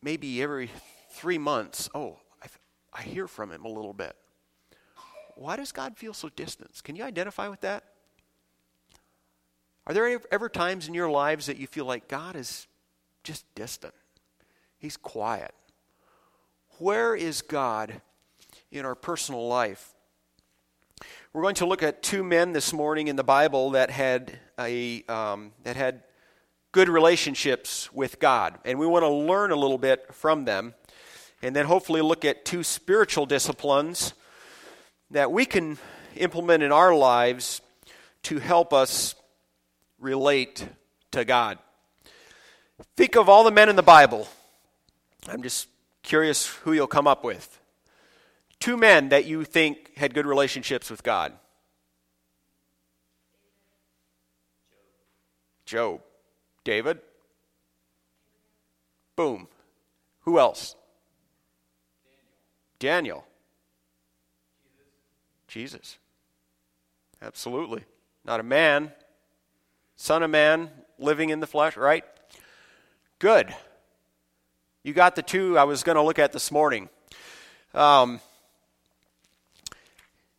maybe 0.01 0.41
every 0.41 0.69
three 1.11 1.37
months, 1.37 1.89
oh, 1.95 2.19
I, 2.41 2.47
I 2.93 3.01
hear 3.01 3.27
from 3.27 3.51
him 3.51 3.65
a 3.65 3.69
little 3.69 3.93
bit. 3.93 4.15
Why 5.35 5.55
does 5.55 5.71
God 5.71 5.97
feel 5.97 6.13
so 6.13 6.29
distant? 6.29 6.81
Can 6.83 6.95
you 6.95 7.03
identify 7.03 7.47
with 7.47 7.61
that? 7.61 7.83
Are 9.87 9.93
there 9.93 10.19
ever 10.31 10.49
times 10.49 10.87
in 10.87 10.93
your 10.93 11.09
lives 11.09 11.45
that 11.45 11.57
you 11.57 11.67
feel 11.67 11.85
like 11.85 12.07
God 12.07 12.35
is 12.35 12.67
just 13.23 13.45
distant? 13.55 13.93
He's 14.77 14.97
quiet. 14.97 15.53
Where 16.79 17.15
is 17.15 17.41
God 17.41 18.01
in 18.71 18.85
our 18.85 18.95
personal 18.95 19.47
life? 19.47 19.93
We're 21.33 21.41
going 21.41 21.55
to 21.55 21.65
look 21.65 21.83
at 21.83 22.01
two 22.01 22.23
men 22.23 22.53
this 22.53 22.73
morning 22.73 23.07
in 23.07 23.15
the 23.15 23.23
Bible 23.23 23.71
that 23.71 23.91
had 23.91 24.39
a 24.57 25.03
um, 25.03 25.51
that 25.63 25.75
had 25.75 26.03
good 26.71 26.89
relationships 26.89 27.91
with 27.93 28.19
God, 28.19 28.57
and 28.65 28.79
we 28.79 28.87
want 28.87 29.03
to 29.03 29.09
learn 29.09 29.51
a 29.51 29.55
little 29.55 29.77
bit 29.77 30.13
from 30.13 30.45
them 30.45 30.73
and 31.41 31.55
then 31.55 31.65
hopefully 31.65 32.01
look 32.01 32.25
at 32.25 32.45
two 32.45 32.63
spiritual 32.63 33.25
disciplines 33.25 34.13
that 35.11 35.31
we 35.31 35.45
can 35.45 35.77
implement 36.15 36.63
in 36.63 36.71
our 36.71 36.95
lives 36.95 37.61
to 38.23 38.39
help 38.39 38.73
us 38.73 39.14
relate 40.05 40.65
to 41.11 41.25
God. 41.25 41.57
Think 42.95 43.15
of 43.15 43.27
all 43.27 43.43
the 43.43 43.51
men 43.51 43.69
in 43.69 43.75
the 43.75 43.83
Bible. 43.83 44.27
I'm 45.27 45.41
just 45.41 45.67
curious 46.03 46.45
who 46.47 46.73
you'll 46.73 46.87
come 46.87 47.07
up 47.07 47.23
with. 47.23 47.59
Two 48.59 48.77
men 48.77 49.09
that 49.09 49.25
you 49.25 49.43
think 49.43 49.97
had 49.97 50.13
good 50.13 50.25
relationships 50.25 50.89
with 50.89 51.03
God. 51.03 51.33
Job. 55.65 56.01
David. 56.63 56.99
Boom. 59.15 59.47
Who 60.21 60.39
else? 60.39 60.75
Daniel. 62.79 63.25
Jesus. 65.47 65.97
Absolutely. 67.21 67.83
Not 68.25 68.39
a 68.39 68.43
man, 68.43 68.91
son 69.95 70.23
of 70.23 70.29
man, 70.29 70.69
living 70.97 71.29
in 71.29 71.39
the 71.39 71.47
flesh, 71.47 71.77
right? 71.77 72.03
Good. 73.19 73.53
You 74.83 74.93
got 74.93 75.15
the 75.15 75.23
two 75.23 75.57
I 75.57 75.63
was 75.63 75.83
going 75.83 75.95
to 75.95 76.01
look 76.01 76.19
at 76.19 76.31
this 76.31 76.51
morning. 76.51 76.89
Um, 77.73 78.19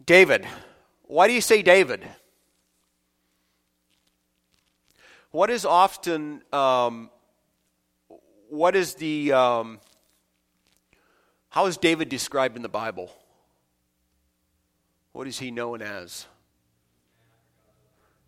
David. 0.05 0.47
Why 1.03 1.27
do 1.29 1.35
you 1.35 1.41
say 1.41 1.63
David? 1.63 2.07
What 5.31 5.51
is 5.51 5.65
often, 5.65 6.43
um, 6.53 7.11
what 8.49 8.75
is 8.75 8.95
the, 8.95 9.33
um, 9.33 9.81
how 11.49 11.67
is 11.67 11.77
David 11.77 12.09
described 12.09 12.57
in 12.57 12.63
the 12.63 12.69
Bible? 12.69 13.11
What 15.13 15.27
is 15.27 15.39
he 15.39 15.51
known 15.51 15.83
as? 15.83 16.27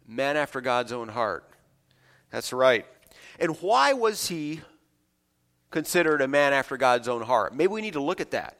Man 0.09 0.37
after 0.37 0.61
God's 0.61 0.91
own 0.91 1.09
heart. 1.09 1.45
That's 2.31 2.53
right. 2.53 2.87
And 3.38 3.61
why 3.61 3.93
was 3.93 4.29
he 4.29 4.62
considered 5.71 6.23
a 6.23 6.29
man 6.29 6.53
after 6.53 6.77
God's 6.77 7.07
own 7.09 7.23
heart? 7.23 7.55
Maybe 7.55 7.69
we 7.69 7.83
need 7.83 7.93
to 7.93 8.03
look 8.03 8.21
at 8.21 8.31
that. 8.31 8.57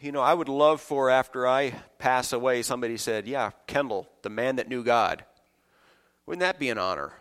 You 0.00 0.10
know, 0.10 0.22
I 0.22 0.34
would 0.34 0.48
love 0.48 0.80
for 0.80 1.10
after 1.10 1.46
I 1.46 1.74
pass 1.98 2.32
away, 2.32 2.62
somebody 2.62 2.96
said, 2.96 3.28
Yeah, 3.28 3.50
Kendall, 3.68 4.08
the 4.22 4.30
man 4.30 4.56
that 4.56 4.68
knew 4.68 4.82
God. 4.82 5.24
Wouldn't 6.26 6.40
that 6.40 6.58
be 6.58 6.70
an 6.70 6.78
honor? 6.78 7.12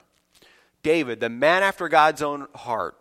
David, 0.82 1.20
the 1.20 1.30
man 1.30 1.62
after 1.62 1.88
God's 1.90 2.22
own 2.22 2.48
heart. 2.56 2.98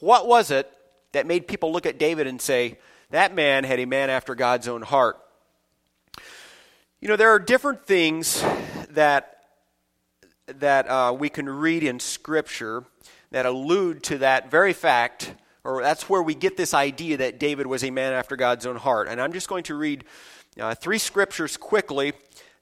What 0.00 0.26
was 0.26 0.50
it 0.50 0.70
that 1.12 1.26
made 1.26 1.48
people 1.48 1.72
look 1.72 1.86
at 1.86 1.98
David 1.98 2.26
and 2.26 2.42
say, 2.42 2.78
that 3.10 3.34
man 3.34 3.64
had 3.64 3.78
a 3.78 3.86
man 3.86 4.10
after 4.10 4.34
God's 4.34 4.68
own 4.68 4.82
heart? 4.82 5.18
You 7.06 7.10
know, 7.10 7.16
there 7.16 7.30
are 7.30 7.38
different 7.38 7.86
things 7.86 8.44
that, 8.90 9.44
that 10.48 10.90
uh, 10.90 11.14
we 11.16 11.28
can 11.28 11.48
read 11.48 11.84
in 11.84 12.00
Scripture 12.00 12.82
that 13.30 13.46
allude 13.46 14.02
to 14.02 14.18
that 14.18 14.50
very 14.50 14.72
fact, 14.72 15.32
or 15.62 15.82
that's 15.82 16.08
where 16.08 16.20
we 16.20 16.34
get 16.34 16.56
this 16.56 16.74
idea 16.74 17.18
that 17.18 17.38
David 17.38 17.68
was 17.68 17.84
a 17.84 17.92
man 17.92 18.12
after 18.12 18.34
God's 18.34 18.66
own 18.66 18.74
heart. 18.74 19.06
And 19.06 19.20
I'm 19.20 19.32
just 19.32 19.48
going 19.48 19.62
to 19.62 19.76
read 19.76 20.02
uh, 20.58 20.74
three 20.74 20.98
scriptures 20.98 21.56
quickly 21.56 22.12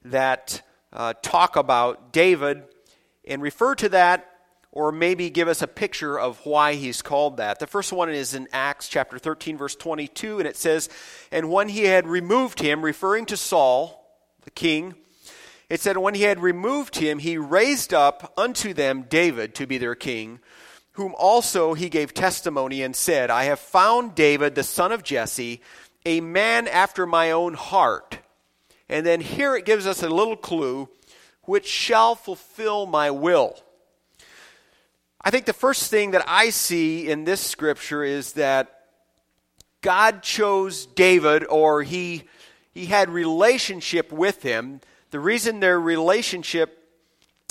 that 0.03 0.61
uh, 0.93 1.15
talk 1.23 1.55
about 1.55 2.13
David 2.13 2.65
and 3.27 3.41
refer 3.41 3.73
to 3.73 3.89
that 3.89 4.29
or 4.71 4.91
maybe 4.91 5.31
give 5.31 5.47
us 5.47 5.63
a 5.63 5.67
picture 5.67 6.19
of 6.19 6.37
why 6.45 6.75
he's 6.75 7.01
called 7.01 7.37
that. 7.37 7.57
The 7.57 7.65
first 7.65 7.91
one 7.91 8.11
is 8.11 8.35
in 8.35 8.47
Acts 8.53 8.89
chapter 8.89 9.17
13, 9.17 9.57
verse 9.57 9.75
22, 9.75 10.37
and 10.37 10.47
it 10.47 10.55
says, 10.55 10.87
And 11.31 11.49
when 11.49 11.69
he 11.69 11.85
had 11.85 12.05
removed 12.05 12.59
him, 12.59 12.85
referring 12.85 13.25
to 13.25 13.37
Saul, 13.37 14.04
the 14.45 14.51
king, 14.51 14.95
it 15.69 15.81
said, 15.81 15.97
When 15.97 16.15
he 16.15 16.23
had 16.23 16.39
removed 16.39 16.95
him, 16.95 17.19
he 17.19 17.37
raised 17.37 17.93
up 17.93 18.33
unto 18.37 18.73
them 18.73 19.03
David 19.09 19.55
to 19.55 19.67
be 19.67 19.77
their 19.77 19.95
king, 19.95 20.39
whom 20.93 21.13
also 21.17 21.73
he 21.73 21.89
gave 21.89 22.13
testimony 22.13 22.81
and 22.81 22.95
said, 22.95 23.29
I 23.29 23.45
have 23.45 23.59
found 23.59 24.15
David, 24.15 24.55
the 24.55 24.63
son 24.63 24.91
of 24.91 25.03
Jesse, 25.03 25.61
a 26.05 26.21
man 26.21 26.67
after 26.67 27.05
my 27.05 27.31
own 27.31 27.55
heart. 27.55 28.19
And 28.87 29.05
then 29.05 29.19
here 29.19 29.55
it 29.55 29.65
gives 29.65 29.87
us 29.87 30.03
a 30.03 30.09
little 30.09 30.37
clue, 30.37 30.87
which 31.43 31.67
shall 31.67 32.15
fulfill 32.15 32.85
my 32.85 33.09
will. 33.11 33.57
I 35.19 35.31
think 35.31 35.45
the 35.45 35.53
first 35.53 35.89
thing 35.89 36.11
that 36.11 36.23
I 36.27 36.51
see 36.51 37.09
in 37.09 37.23
this 37.23 37.41
scripture 37.41 38.03
is 38.03 38.33
that 38.33 38.71
God 39.81 40.21
chose 40.21 40.85
David 40.85 41.45
or 41.45 41.81
he 41.81 42.23
he 42.75 42.87
had 42.87 43.09
relationship 43.09 44.11
with 44.11 44.43
him. 44.43 44.81
The 45.11 45.19
reason 45.19 45.61
their 45.61 45.79
relationship 45.79 46.83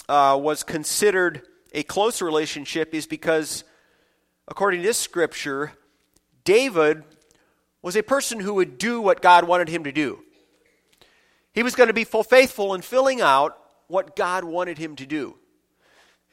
uh, 0.06 0.38
was 0.40 0.62
considered 0.62 1.42
a 1.72 1.82
close 1.82 2.20
relationship 2.20 2.94
is 2.94 3.06
because, 3.06 3.64
according 4.46 4.82
to 4.82 4.86
this 4.86 4.98
scripture, 4.98 5.72
David 6.44 7.04
was 7.80 7.96
a 7.96 8.02
person 8.02 8.38
who 8.38 8.54
would 8.54 8.76
do 8.76 9.00
what 9.00 9.22
God 9.22 9.48
wanted 9.48 9.70
him 9.70 9.84
to 9.84 9.92
do. 9.92 10.20
He 11.54 11.62
was 11.62 11.74
going 11.74 11.88
to 11.88 11.94
be 11.94 12.04
full 12.04 12.22
faithful 12.22 12.74
in 12.74 12.82
filling 12.82 13.22
out 13.22 13.58
what 13.86 14.14
God 14.14 14.44
wanted 14.44 14.76
him 14.76 14.94
to 14.96 15.06
do. 15.06 15.36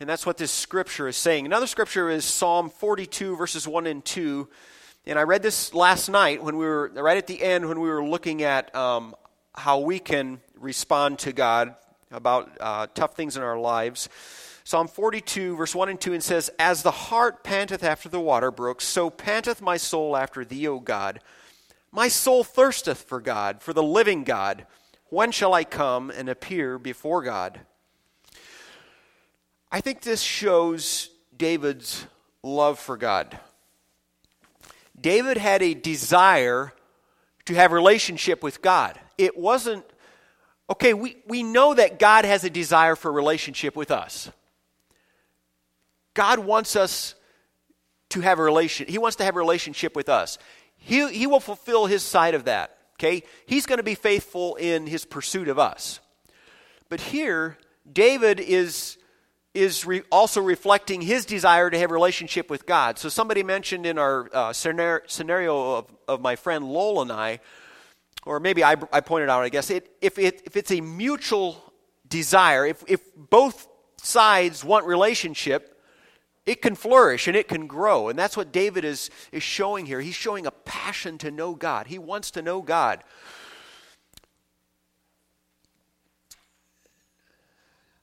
And 0.02 0.10
that's 0.10 0.26
what 0.26 0.38
this 0.38 0.52
scripture 0.52 1.08
is 1.08 1.16
saying. 1.16 1.46
Another 1.46 1.68
scripture 1.68 2.10
is 2.10 2.26
Psalm 2.26 2.70
42, 2.70 3.38
verses 3.38 3.68
1 3.68 3.88
and 3.88 4.04
2. 4.04 4.50
And 5.08 5.18
I 5.18 5.24
read 5.24 5.42
this 5.42 5.74
last 5.74 6.10
night 6.10 6.44
when 6.44 6.58
we 6.58 6.66
were, 6.66 6.92
right 6.94 7.18
at 7.18 7.26
the 7.26 7.42
end, 7.42 7.68
when 7.68 7.80
we 7.80 7.90
were 7.90 8.06
looking 8.06 8.44
at 8.44 8.74
um, 8.76 9.16
how 9.56 9.80
we 9.80 9.98
can 9.98 10.40
respond 10.56 11.18
to 11.20 11.34
God 11.34 11.74
about 12.12 12.52
uh, 12.60 12.86
tough 12.94 13.16
things 13.16 13.36
in 13.36 13.42
our 13.42 13.58
lives. 13.58 14.10
Psalm 14.64 14.88
42, 14.88 15.56
verse 15.56 15.74
1 15.74 15.90
and 15.90 16.00
2, 16.00 16.14
and 16.14 16.24
says, 16.24 16.52
As 16.60 16.84
the 16.84 16.92
hart 16.92 17.44
panteth 17.44 17.84
after 17.84 18.10
the 18.10 18.20
water 18.20 18.52
brooks, 18.52 18.86
so 18.86 19.10
panteth 19.10 19.60
my 19.60 19.76
soul 19.76 20.16
after 20.16 20.46
thee, 20.46 20.68
O 20.68 20.80
God. 20.80 21.20
My 21.92 22.08
soul 22.08 22.44
thirsteth 22.44 23.02
for 23.02 23.20
God, 23.20 23.64
for 23.64 23.74
the 23.74 23.82
living 23.82 24.24
God. 24.24 24.68
When 25.10 25.32
shall 25.32 25.56
I 25.56 25.64
come 25.64 26.12
and 26.12 26.30
appear 26.30 26.78
before 26.78 27.24
God? 27.24 27.60
I 29.72 29.82
think 29.82 30.02
this 30.02 30.22
shows 30.22 31.10
David's 31.36 32.06
love 32.44 32.78
for 32.78 32.98
God. 32.98 33.40
David 35.02 35.38
had 35.38 35.62
a 35.62 35.74
desire 35.74 36.74
to 37.46 37.56
have 37.56 37.72
relationship 37.72 38.44
with 38.44 38.62
God. 38.62 39.00
It 39.18 39.38
wasn't 39.38 39.84
okay, 40.70 40.94
we, 40.94 41.18
we 41.28 41.44
know 41.44 41.74
that 41.74 42.00
God 42.00 42.24
has 42.24 42.46
a 42.46 42.50
desire 42.50 42.96
for 42.96 43.12
relationship 43.12 43.76
with 43.76 43.92
us. 43.92 44.32
God 46.14 46.40
wants 46.40 46.76
us 46.76 47.16
to 48.10 48.22
have 48.22 48.40
a 48.40 48.44
relation. 48.44 48.88
He 48.88 48.98
wants 48.98 49.18
to 49.18 49.26
have 49.26 49.36
a 49.36 49.40
relationship 49.40 49.96
with 49.96 50.08
us. 50.08 50.38
He, 50.78 51.08
he 51.12 51.28
will 51.28 51.40
fulfill 51.40 51.86
his 51.86 52.04
side 52.04 52.36
of 52.36 52.46
that. 52.46 52.78
Okay? 52.96 53.24
He's 53.46 53.66
going 53.66 53.78
to 53.78 53.84
be 53.84 53.96
faithful 53.96 54.56
in 54.56 54.88
his 54.88 55.06
pursuit 55.06 55.48
of 55.48 55.60
us. 55.60 56.00
But 56.90 57.02
here, 57.02 57.58
David 57.92 58.40
is 58.40 58.98
is 59.54 59.86
re- 59.86 60.04
also 60.12 60.42
reflecting 60.42 61.02
his 61.02 61.26
desire 61.26 61.70
to 61.70 61.78
have 61.78 61.92
a 61.92 61.94
relationship 61.94 62.50
with 62.50 62.66
God. 62.66 62.98
So 62.98 63.10
somebody 63.10 63.44
mentioned 63.44 63.86
in 63.86 63.98
our 63.98 64.30
uh, 64.34 64.54
scenario 64.54 65.76
of, 65.78 65.86
of 66.08 66.22
my 66.22 66.36
friend 66.36 66.66
Lowell 66.66 67.02
and 67.02 67.12
I, 67.12 67.40
or 68.26 68.40
maybe 68.40 68.64
I, 68.64 68.76
I 68.94 69.02
pointed 69.02 69.30
out, 69.30 69.44
I 69.44 69.50
guess, 69.50 69.70
it, 69.70 69.92
if, 70.02 70.18
it, 70.18 70.44
if 70.46 70.56
it's 70.56 70.72
a 70.72 70.80
mutual 70.80 71.74
desire, 72.08 72.66
if, 72.66 72.84
if 72.88 73.02
both 73.16 73.68
sides 73.98 74.64
want 74.64 74.86
relationship, 74.86 75.68
it 76.46 76.62
can 76.62 76.76
flourish 76.76 77.28
and 77.28 77.36
it 77.36 77.48
can 77.48 77.68
grow. 77.68 78.10
And 78.10 78.18
that's 78.18 78.38
what 78.38 78.52
David 78.52 78.86
is, 78.86 79.10
is 79.32 79.44
showing 79.44 79.86
here. 79.86 80.02
He's 80.02 80.16
showing 80.16 80.46
a 80.46 80.52
passion 80.52 81.18
to 81.20 81.32
know 81.32 81.56
God. 81.56 81.88
He 81.88 82.00
wants 82.00 82.32
to 82.32 82.42
know 82.42 82.62
God. 82.62 83.04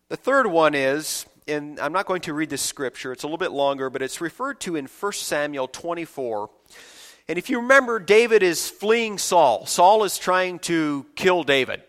The 0.08 0.16
third 0.16 0.46
one 0.46 0.74
is, 0.74 1.26
and 1.48 1.80
I'm 1.80 1.92
not 1.92 2.06
going 2.06 2.20
to 2.22 2.34
read 2.34 2.50
this 2.50 2.62
scripture, 2.62 3.12
it's 3.12 3.22
a 3.22 3.26
little 3.26 3.38
bit 3.38 3.52
longer, 3.52 3.90
but 3.90 4.02
it's 4.02 4.20
referred 4.20 4.60
to 4.60 4.76
in 4.76 4.86
1 4.86 5.12
Samuel 5.12 5.68
24. 5.68 6.50
And 7.28 7.38
if 7.38 7.50
you 7.50 7.60
remember, 7.60 7.98
David 7.98 8.42
is 8.42 8.68
fleeing 8.68 9.18
Saul. 9.18 9.66
Saul 9.66 10.04
is 10.04 10.18
trying 10.18 10.58
to 10.60 11.04
kill 11.14 11.44
David. 11.44 11.82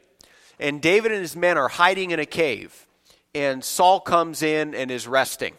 And 0.60 0.82
David 0.82 1.12
and 1.12 1.22
his 1.22 1.36
men 1.36 1.58
are 1.58 1.70
hiding 1.70 2.12
in 2.12 2.20
a 2.20 2.26
cave. 2.26 2.88
And 3.34 3.64
Saul 3.64 4.02
comes 4.02 4.42
in 4.42 4.76
and 4.76 4.92
is 4.92 5.08
resting. 5.08 5.54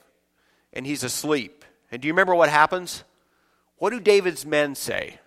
And 0.73 0.87
he's 0.87 1.03
asleep. 1.03 1.65
And 1.91 2.03
do 2.03 2.09
you 2.09 2.13
remember 2.13 2.35
what 2.35 2.51
happens? 2.51 3.05
What 3.77 3.91
do 3.91 4.01
David's 4.01 4.45
men 4.45 4.75
say? 4.75 5.19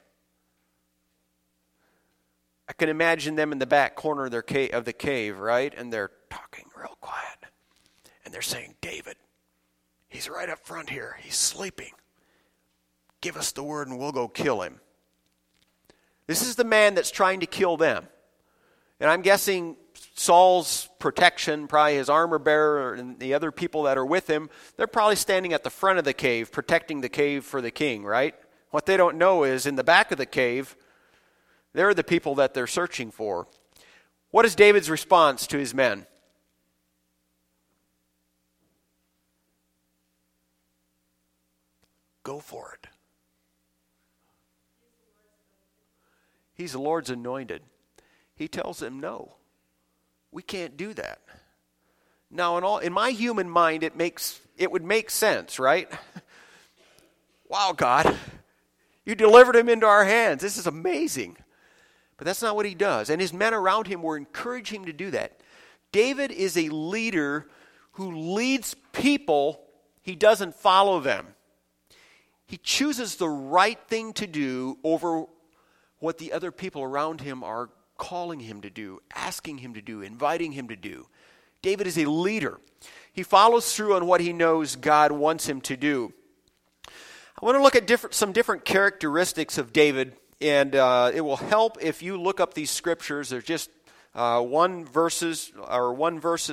I 2.69 2.73
can 2.73 2.89
imagine 2.89 3.35
them 3.35 3.51
in 3.51 3.59
the 3.59 3.65
back 3.65 3.95
corner 3.95 4.25
of, 4.25 4.31
their 4.31 4.41
cave, 4.41 4.71
of 4.73 4.85
the 4.85 4.93
cave, 4.93 5.39
right? 5.39 5.73
And 5.75 5.91
they're 5.91 6.11
talking 6.29 6.65
real 6.77 6.97
quiet. 7.01 7.32
And 8.33 8.35
they're 8.35 8.41
saying, 8.41 8.73
David, 8.81 9.15
he's 10.07 10.27
right 10.27 10.49
up 10.49 10.65
front 10.65 10.89
here. 10.89 11.17
He's 11.21 11.35
sleeping. 11.35 11.91
Give 13.21 13.37
us 13.37 13.51
the 13.51 13.61
word 13.61 13.87
and 13.87 13.99
we'll 13.99 14.11
go 14.11 14.27
kill 14.27 14.63
him. 14.63 14.79
This 16.25 16.41
is 16.41 16.55
the 16.55 16.63
man 16.63 16.95
that's 16.95 17.11
trying 17.11 17.41
to 17.41 17.45
kill 17.45 17.77
them. 17.77 18.07
And 18.99 19.07
I'm 19.11 19.21
guessing 19.21 19.77
Saul's 20.15 20.89
protection, 20.97 21.67
probably 21.67 21.97
his 21.97 22.09
armor 22.09 22.39
bearer 22.39 22.95
and 22.95 23.19
the 23.19 23.35
other 23.35 23.51
people 23.51 23.83
that 23.83 23.99
are 23.99 24.05
with 24.05 24.27
him, 24.27 24.49
they're 24.77 24.87
probably 24.87 25.15
standing 25.15 25.53
at 25.53 25.63
the 25.63 25.69
front 25.69 25.99
of 25.99 26.03
the 26.03 26.11
cave, 26.11 26.51
protecting 26.51 27.01
the 27.01 27.09
cave 27.09 27.45
for 27.45 27.61
the 27.61 27.69
king, 27.69 28.03
right? 28.03 28.33
What 28.71 28.87
they 28.87 28.97
don't 28.97 29.19
know 29.19 29.43
is 29.43 29.67
in 29.67 29.75
the 29.75 29.83
back 29.83 30.11
of 30.11 30.17
the 30.17 30.25
cave, 30.25 30.75
they're 31.73 31.93
the 31.93 32.03
people 32.03 32.33
that 32.33 32.55
they're 32.55 32.65
searching 32.65 33.11
for. 33.11 33.47
What 34.31 34.43
is 34.43 34.55
David's 34.55 34.89
response 34.89 35.45
to 35.45 35.59
his 35.59 35.75
men? 35.75 36.07
Go 42.23 42.39
for 42.39 42.77
it. 42.81 42.89
He's 46.53 46.71
the 46.73 46.79
Lord's 46.79 47.09
anointed. 47.09 47.61
He 48.35 48.47
tells 48.47 48.79
them, 48.79 48.99
no, 48.99 49.35
we 50.31 50.41
can't 50.41 50.77
do 50.77 50.93
that. 50.93 51.19
Now, 52.31 52.57
in, 52.57 52.63
all, 52.63 52.79
in 52.79 52.93
my 52.93 53.11
human 53.11 53.49
mind, 53.49 53.83
it, 53.83 53.95
makes, 53.95 54.39
it 54.57 54.71
would 54.71 54.83
make 54.83 55.09
sense, 55.09 55.59
right? 55.59 55.91
wow, 57.47 57.73
God, 57.75 58.17
you 59.05 59.13
delivered 59.13 59.55
him 59.55 59.69
into 59.69 59.85
our 59.85 60.05
hands. 60.05 60.41
This 60.41 60.57
is 60.57 60.65
amazing. 60.65 61.37
But 62.17 62.25
that's 62.25 62.41
not 62.41 62.55
what 62.55 62.65
he 62.65 62.73
does. 62.75 63.09
And 63.09 63.21
his 63.21 63.33
men 63.33 63.53
around 63.53 63.87
him 63.87 64.01
were 64.01 64.17
encouraging 64.17 64.81
him 64.81 64.85
to 64.85 64.93
do 64.93 65.11
that. 65.11 65.39
David 65.91 66.31
is 66.31 66.57
a 66.57 66.69
leader 66.69 67.47
who 67.93 68.33
leads 68.33 68.75
people, 68.93 69.61
he 70.01 70.15
doesn't 70.15 70.55
follow 70.55 70.99
them. 70.99 71.27
He 72.45 72.57
chooses 72.57 73.15
the 73.15 73.29
right 73.29 73.79
thing 73.87 74.13
to 74.13 74.27
do 74.27 74.77
over 74.83 75.25
what 75.99 76.17
the 76.17 76.33
other 76.33 76.51
people 76.51 76.83
around 76.83 77.21
him 77.21 77.43
are 77.43 77.69
calling 77.97 78.41
him 78.41 78.61
to 78.61 78.69
do, 78.69 78.99
asking 79.15 79.59
him 79.59 79.73
to 79.73 79.81
do, 79.81 80.01
inviting 80.01 80.51
him 80.51 80.67
to 80.67 80.75
do. 80.75 81.07
David 81.61 81.87
is 81.87 81.97
a 81.97 82.05
leader. 82.05 82.59
He 83.13 83.23
follows 83.23 83.73
through 83.73 83.95
on 83.95 84.05
what 84.05 84.19
he 84.19 84.33
knows 84.33 84.75
God 84.75 85.11
wants 85.11 85.47
him 85.47 85.61
to 85.61 85.77
do. 85.77 86.13
I 87.41 87.45
want 87.45 87.57
to 87.57 87.63
look 87.63 87.75
at 87.75 87.87
different, 87.87 88.13
some 88.13 88.31
different 88.31 88.65
characteristics 88.65 89.57
of 89.57 89.71
David, 89.71 90.15
and 90.41 90.75
uh, 90.75 91.11
it 91.13 91.21
will 91.21 91.37
help 91.37 91.77
if 91.81 92.03
you 92.03 92.19
look 92.19 92.39
up 92.39 92.53
these 92.53 92.71
scriptures. 92.71 93.29
There's 93.29 93.43
just 93.43 93.69
uh, 94.13 94.41
one 94.41 94.85
verses 94.85 95.51
or 95.69 95.93
one 95.93 96.19
verse, 96.19 96.51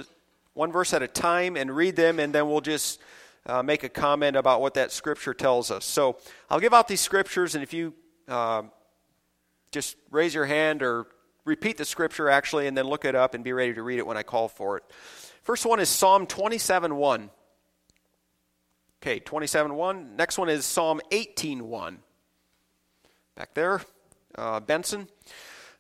one 0.55 0.71
verse 0.71 0.93
at 0.95 1.03
a 1.03 1.09
time, 1.09 1.57
and 1.57 1.75
read 1.75 1.97
them, 1.97 2.21
and 2.21 2.33
then 2.33 2.49
we'll 2.49 2.61
just 2.61 3.01
uh, 3.47 3.63
make 3.63 3.85
a 3.85 3.89
comment 3.89 4.37
about 4.37 4.61
what 4.61 4.75
that 4.75 4.93
scripture 4.93 5.35
tells 5.35 5.71
us. 5.71 5.85
So 5.85 6.19
I'll 6.49 6.61
give 6.61 6.75
out 6.75 6.89
these 6.89 7.01
scriptures, 7.01 7.55
and 7.55 7.63
if 7.63 7.73
you 7.73 7.95
uh, 8.29 8.63
just 9.73 9.97
raise 10.11 10.35
your 10.35 10.47
hand 10.47 10.83
or 10.83 11.07
repeat 11.45 11.77
the 11.77 11.85
scripture 11.85 12.29
actually, 12.29 12.67
and 12.67 12.77
then 12.77 12.87
look 12.87 13.05
it 13.05 13.15
up 13.15 13.35
and 13.35 13.43
be 13.43 13.53
ready 13.53 13.75
to 13.75 13.83
read 13.83 13.99
it 13.99 14.07
when 14.07 14.17
I 14.17 14.23
call 14.23 14.49
for 14.49 14.77
it. 14.77 14.85
First 15.43 15.65
one 15.65 15.81
is 15.81 15.89
Psalm 15.89 16.27
27 16.27 16.95
1. 16.95 17.31
Okay, 19.03 19.21
27 19.21 19.75
1. 19.75 20.17
Next 20.17 20.39
one 20.39 20.49
is 20.49 20.67
Psalm 20.67 21.01
18 21.11 21.67
1. 21.67 21.99
Back 23.37 23.55
there, 23.55 23.81
uh, 24.37 24.61
Benson. 24.61 25.09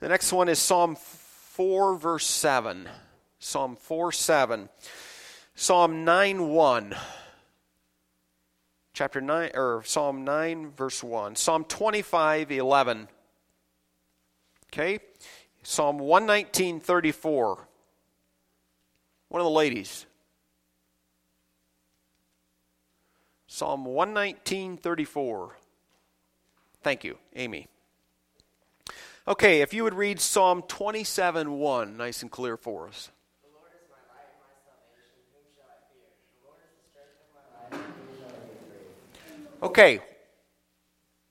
The 0.01 0.09
next 0.09 0.33
one 0.33 0.49
is 0.49 0.59
Psalm 0.59 0.96
4, 0.96 1.96
verse 1.96 2.27
7. 2.27 2.88
Psalm 3.38 3.77
4 3.77 4.12
7. 4.12 4.68
Psalm 5.55 6.05
9 6.07 6.49
1 6.49 6.96
chapter 9.00 9.22
9 9.22 9.52
or 9.54 9.82
Psalm 9.86 10.24
9 10.24 10.72
verse 10.76 11.02
1, 11.02 11.34
Psalm 11.34 11.64
25 11.64 12.52
11. 12.52 13.08
Okay? 14.66 14.98
Psalm 15.62 15.98
119 15.98 16.80
34. 16.80 17.66
One 19.30 19.40
of 19.40 19.44
the 19.46 19.50
ladies. 19.50 20.04
Psalm 23.46 23.86
119 23.86 24.76
34. 24.76 25.56
Thank 26.82 27.02
you, 27.02 27.16
Amy. 27.34 27.68
Okay, 29.26 29.62
if 29.62 29.72
you 29.72 29.82
would 29.84 29.94
read 29.94 30.20
Psalm 30.20 30.60
27 30.68 31.52
1, 31.52 31.96
nice 31.96 32.20
and 32.20 32.30
clear 32.30 32.58
for 32.58 32.88
us. 32.88 33.10
Okay, 39.62 40.01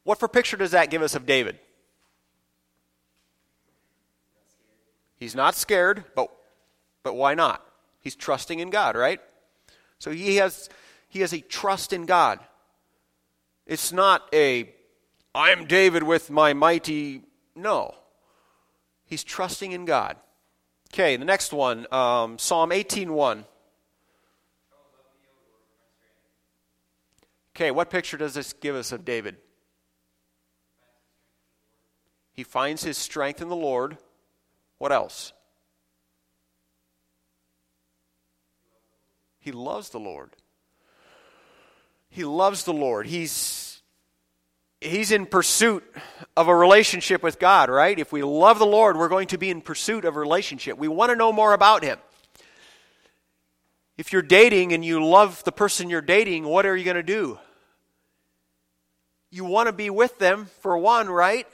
what 0.03 0.19
for 0.19 0.27
picture 0.27 0.57
does 0.57 0.71
that 0.71 0.89
give 0.89 1.01
us 1.01 1.15
of 1.15 1.25
David? 1.25 1.59
He's 5.19 5.35
not 5.35 5.55
scared, 5.55 6.05
but 6.15 6.29
but 7.03 7.15
why 7.15 7.33
not? 7.33 7.65
He's 7.99 8.15
trusting 8.15 8.59
in 8.59 8.69
God, 8.69 8.95
right? 8.95 9.19
So 9.97 10.11
he 10.11 10.37
has 10.37 10.69
he 11.07 11.19
has 11.21 11.33
a 11.33 11.41
trust 11.41 11.91
in 11.91 12.05
God. 12.05 12.39
It's 13.65 13.91
not 13.91 14.27
a 14.33 14.73
I'm 15.35 15.65
David 15.65 16.03
with 16.03 16.29
my 16.29 16.53
mighty 16.53 17.23
no. 17.55 17.95
He's 19.05 19.23
trusting 19.23 19.71
in 19.71 19.85
God. 19.85 20.17
Okay, 20.93 21.17
the 21.17 21.25
next 21.25 21.53
one, 21.53 21.85
um, 21.91 22.39
Psalm 22.39 22.71
18.1. 22.71 23.45
Okay, 27.59 27.71
what 27.71 27.89
picture 27.89 28.15
does 28.15 28.35
this 28.35 28.53
give 28.53 28.73
us 28.73 28.93
of 28.93 29.03
David? 29.03 29.35
He 32.31 32.45
finds 32.45 32.85
his 32.85 32.97
strength 32.97 33.41
in 33.41 33.49
the 33.49 33.55
Lord. 33.55 33.97
What 34.77 34.93
else? 34.93 35.33
He 39.41 39.51
loves 39.51 39.89
the 39.89 39.99
Lord. 39.99 40.37
He 42.09 42.23
loves 42.23 42.63
the 42.63 42.71
Lord. 42.71 43.07
He's 43.07 43.81
he's 44.79 45.11
in 45.11 45.25
pursuit 45.25 45.83
of 46.37 46.47
a 46.47 46.55
relationship 46.55 47.21
with 47.21 47.39
God, 47.39 47.69
right? 47.69 47.99
If 47.99 48.13
we 48.13 48.23
love 48.23 48.57
the 48.57 48.65
Lord, 48.65 48.95
we're 48.95 49.09
going 49.09 49.27
to 49.27 49.37
be 49.37 49.49
in 49.49 49.59
pursuit 49.59 50.05
of 50.05 50.15
a 50.15 50.19
relationship. 50.19 50.77
We 50.77 50.87
want 50.87 51.09
to 51.09 51.17
know 51.17 51.33
more 51.33 51.51
about 51.51 51.83
him. 51.83 51.99
If 53.97 54.13
you're 54.13 54.21
dating 54.21 54.71
and 54.71 54.85
you 54.85 55.05
love 55.05 55.43
the 55.43 55.51
person 55.51 55.89
you're 55.89 55.99
dating, 55.99 56.45
what 56.45 56.65
are 56.65 56.77
you 56.77 56.85
going 56.85 56.95
to 56.95 57.03
do? 57.03 57.37
You 59.31 59.45
want 59.45 59.67
to 59.67 59.73
be 59.73 59.89
with 59.89 60.17
them, 60.17 60.47
for 60.61 60.77
one, 60.77 61.07
right? 61.07 61.47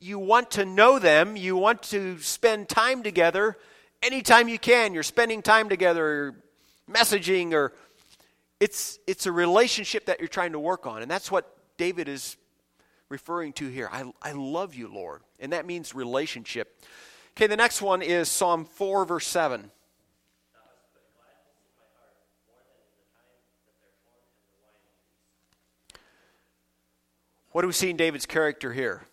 You 0.00 0.18
want 0.18 0.52
to 0.52 0.66
know 0.66 0.98
them. 0.98 1.36
You 1.36 1.56
want 1.56 1.82
to 1.84 2.18
spend 2.18 2.68
time 2.68 3.02
together 3.02 3.56
anytime 4.02 4.48
you 4.48 4.58
can. 4.58 4.92
You're 4.92 5.02
spending 5.02 5.40
time 5.40 5.70
together, 5.70 6.34
messaging, 6.90 7.52
or 7.52 7.72
it's, 8.60 8.98
it's 9.06 9.24
a 9.24 9.32
relationship 9.32 10.06
that 10.06 10.20
you're 10.20 10.28
trying 10.28 10.52
to 10.52 10.58
work 10.58 10.86
on. 10.86 11.00
And 11.00 11.10
that's 11.10 11.30
what 11.30 11.56
David 11.78 12.06
is 12.08 12.36
referring 13.08 13.54
to 13.54 13.68
here. 13.68 13.88
I, 13.90 14.04
I 14.20 14.32
love 14.32 14.74
you, 14.74 14.88
Lord. 14.92 15.22
And 15.40 15.52
that 15.52 15.64
means 15.64 15.94
relationship. 15.94 16.82
Okay, 17.32 17.46
the 17.46 17.56
next 17.56 17.80
one 17.80 18.02
is 18.02 18.28
Psalm 18.28 18.66
4, 18.66 19.06
verse 19.06 19.26
7. 19.26 19.70
What 27.56 27.62
do 27.62 27.68
we 27.68 27.72
see 27.72 27.88
in 27.88 27.96
David's 27.96 28.26
character 28.26 28.70
here? 28.74 29.06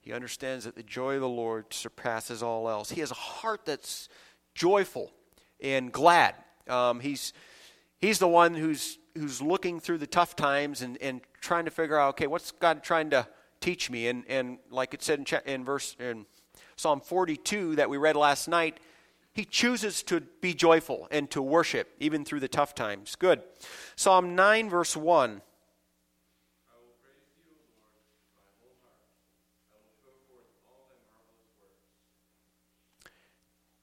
He 0.00 0.12
understands 0.12 0.64
that 0.64 0.74
the 0.74 0.82
joy 0.82 1.14
of 1.14 1.20
the 1.20 1.28
Lord 1.28 1.72
surpasses 1.72 2.42
all 2.42 2.68
else. 2.68 2.90
He 2.90 2.98
has 2.98 3.12
a 3.12 3.14
heart 3.14 3.64
that's 3.64 4.08
joyful 4.56 5.12
and 5.60 5.92
glad. 5.92 6.34
Um, 6.66 6.98
he's, 6.98 7.32
he's 8.00 8.18
the 8.18 8.26
one 8.26 8.54
who's, 8.54 8.98
who's 9.16 9.40
looking 9.40 9.78
through 9.78 9.98
the 9.98 10.08
tough 10.08 10.34
times 10.34 10.82
and, 10.82 10.98
and 11.00 11.20
trying 11.40 11.66
to 11.66 11.70
figure 11.70 11.96
out, 11.96 12.08
okay, 12.08 12.26
what's 12.26 12.50
God 12.50 12.82
trying 12.82 13.10
to 13.10 13.24
teach 13.60 13.88
me? 13.88 14.08
And, 14.08 14.24
and 14.28 14.58
like 14.68 14.94
it 14.94 15.02
said 15.04 15.20
in, 15.20 15.52
in 15.52 15.64
verse 15.64 15.94
in 16.00 16.26
Psalm 16.74 17.00
42 17.00 17.76
that 17.76 17.88
we 17.88 17.98
read 17.98 18.16
last 18.16 18.48
night, 18.48 18.80
he 19.32 19.44
chooses 19.44 20.02
to 20.04 20.20
be 20.40 20.54
joyful 20.54 21.06
and 21.10 21.30
to 21.30 21.40
worship 21.40 21.94
even 22.00 22.24
through 22.24 22.40
the 22.40 22.48
tough 22.48 22.74
times. 22.74 23.16
Good. 23.16 23.42
Psalm 23.96 24.34
9, 24.34 24.68
verse 24.68 24.96
1. 24.96 25.42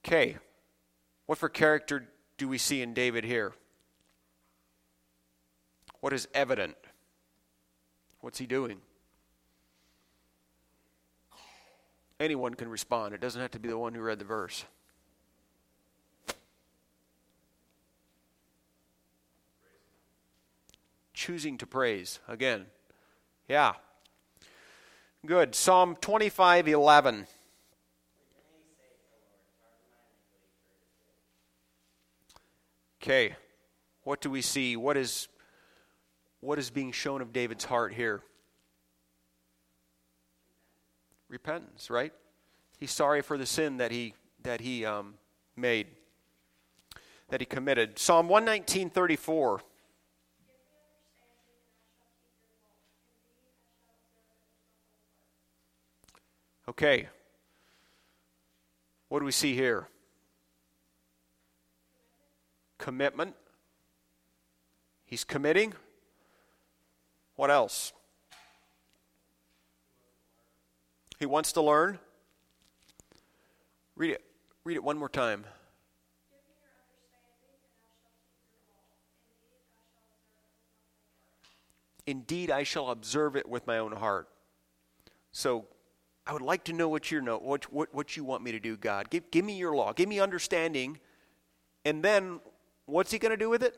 Okay. 0.06 0.38
What 1.26 1.38
for 1.38 1.50
character 1.50 2.08
do 2.38 2.48
we 2.48 2.58
see 2.58 2.82
in 2.82 2.94
David 2.94 3.26
here? 3.26 3.54
What 6.00 6.14
is 6.14 6.28
evident? 6.34 6.76
What's 8.22 8.38
he 8.38 8.46
doing? 8.46 8.80
Anyone 12.20 12.54
can 12.54 12.70
respond. 12.70 13.14
It 13.14 13.22
doesn't 13.22 13.42
have 13.42 13.52
to 13.52 13.60
be 13.60 13.68
the 13.68 13.78
one 13.78 13.94
who 13.94 14.02
read 14.02 14.20
the 14.20 14.26
verse. 14.26 14.64
Choosing 21.18 21.58
to 21.58 21.66
praise. 21.66 22.20
Again. 22.28 22.68
Yeah. 23.48 23.74
Good. 25.26 25.56
Psalm 25.56 25.96
25 26.00 26.68
11. 26.68 27.26
Okay, 33.02 33.36
what 34.04 34.22
do 34.22 34.30
we 34.30 34.44
see? 34.44 34.78
What 34.78 34.96
is, 34.96 35.28
what 36.40 36.60
is 36.60 36.70
being 36.70 36.92
shown 36.92 37.24
of 37.24 37.34
David's 37.34 37.66
heart 37.66 37.96
here? 37.96 38.22
Repentance, 41.30 41.90
right? 41.90 42.14
He's 42.78 42.92
sorry 42.92 43.24
for 43.24 43.40
the 43.40 43.48
sin 43.48 43.78
that 43.78 43.90
he, 43.90 44.14
that 44.44 44.62
he 44.62 44.86
um, 44.86 45.16
made, 45.56 45.88
that 47.30 47.42
he 47.42 47.46
committed. 47.48 47.98
Psalm 47.98 48.28
119 48.28 48.92
34. 48.92 49.62
Okay. 56.70 57.08
What 59.10 59.20
do 59.20 59.26
we 59.26 59.32
see 59.32 59.56
here? 59.56 59.88
commitment. 62.78 63.36
He's 65.06 65.24
committing. 65.24 65.74
What 67.36 67.52
else? 67.52 67.94
He 71.20 71.26
wants 71.26 71.52
to 71.54 71.62
learn. 71.62 72.00
Read 73.96 74.12
it. 74.12 74.24
Read 74.64 74.76
it 74.76 74.84
one 74.84 74.98
more 74.98 75.10
time. 75.10 75.46
Indeed, 82.06 82.52
I 82.52 82.64
shall 82.64 82.90
observe 82.90 83.36
it 83.36 83.50
with 83.50 83.68
my 83.68 83.80
own 83.80 83.92
heart. 83.92 84.30
So, 85.34 85.66
I 86.28 86.34
would 86.34 86.42
like 86.42 86.66
to 86.66 86.74
know 86.74 86.90
what 86.90 87.10
you 87.10 87.22
know, 87.22 87.38
what, 87.38 87.72
what, 87.72 87.94
what 87.94 88.18
you 88.18 88.24
want 88.24 88.44
me 88.44 88.52
to 88.52 88.60
do, 88.60 88.78
God. 88.78 89.10
Give, 89.10 89.30
give 89.32 89.46
me 89.46 89.58
your 89.58 89.76
law. 89.76 89.94
Give 89.94 90.10
me 90.10 90.20
understanding. 90.20 91.00
And 91.86 92.04
then 92.04 92.42
What's 92.88 93.12
he 93.12 93.20
going 93.20 93.32
to 93.32 93.38
do 93.38 93.50
with 93.50 93.64
it? 93.64 93.76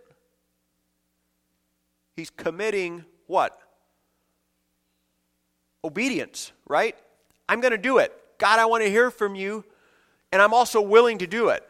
He's 2.16 2.30
committing 2.30 3.04
what? 3.26 3.60
Obedience, 5.84 6.52
right? 6.68 6.96
I'm 7.48 7.60
going 7.60 7.72
to 7.72 7.78
do 7.78 7.98
it. 7.98 8.16
God, 8.38 8.60
I 8.60 8.66
want 8.68 8.84
to 8.84 8.90
hear 8.90 9.10
from 9.10 9.34
you, 9.34 9.66
and 10.32 10.42
I'm 10.42 10.54
also 10.54 10.80
willing 10.80 11.18
to 11.18 11.28
do 11.28 11.50
it. 11.50 11.68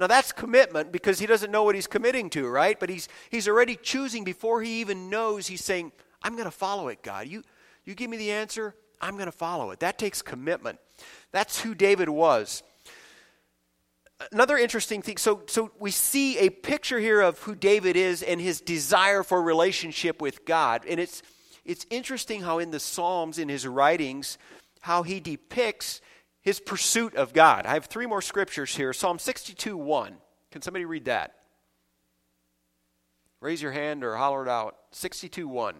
Now 0.00 0.08
that's 0.08 0.32
commitment 0.32 0.90
because 0.90 1.18
he 1.20 1.26
doesn't 1.26 1.50
know 1.50 1.62
what 1.62 1.74
he's 1.74 1.86
committing 1.86 2.28
to, 2.30 2.48
right? 2.48 2.80
But 2.80 2.88
he's 2.88 3.06
he's 3.28 3.46
already 3.46 3.76
choosing 3.76 4.24
before 4.24 4.62
he 4.62 4.80
even 4.80 5.10
knows. 5.10 5.46
He's 5.46 5.62
saying, 5.62 5.92
"I'm 6.22 6.32
going 6.32 6.46
to 6.46 6.50
follow 6.50 6.88
it, 6.88 7.02
God. 7.02 7.28
You 7.28 7.42
you 7.84 7.94
give 7.94 8.08
me 8.08 8.16
the 8.16 8.30
answer, 8.30 8.74
I'm 9.00 9.14
going 9.14 9.26
to 9.26 9.32
follow 9.32 9.70
it." 9.70 9.80
That 9.80 9.98
takes 9.98 10.22
commitment. 10.22 10.78
That's 11.32 11.60
who 11.60 11.74
David 11.74 12.08
was. 12.08 12.62
Another 14.32 14.58
interesting 14.58 15.00
thing 15.00 15.16
so 15.16 15.42
so 15.46 15.70
we 15.78 15.90
see 15.90 16.38
a 16.38 16.50
picture 16.50 16.98
here 16.98 17.20
of 17.20 17.38
who 17.40 17.54
David 17.54 17.96
is 17.96 18.22
and 18.22 18.40
his 18.40 18.60
desire 18.60 19.22
for 19.22 19.40
relationship 19.42 20.20
with 20.20 20.44
God. 20.44 20.84
And 20.86 21.00
it's 21.00 21.22
it's 21.64 21.86
interesting 21.88 22.42
how 22.42 22.58
in 22.58 22.70
the 22.70 22.80
psalms 22.80 23.38
in 23.38 23.48
his 23.48 23.66
writings 23.66 24.36
how 24.82 25.02
he 25.02 25.20
depicts 25.20 26.00
his 26.42 26.58
pursuit 26.60 27.14
of 27.14 27.32
God. 27.32 27.66
I 27.66 27.74
have 27.74 27.86
three 27.86 28.06
more 28.06 28.22
scriptures 28.22 28.74
here. 28.74 28.92
Psalm 28.92 29.18
62 29.18 29.76
1 29.76 30.16
can 30.50 30.62
somebody 30.62 30.84
read 30.84 31.04
that? 31.04 31.36
Raise 33.40 33.62
your 33.62 33.72
hand 33.72 34.04
or 34.04 34.16
holler 34.16 34.42
it 34.42 34.48
out. 34.50 34.76
62 34.92 35.48
1 35.48 35.74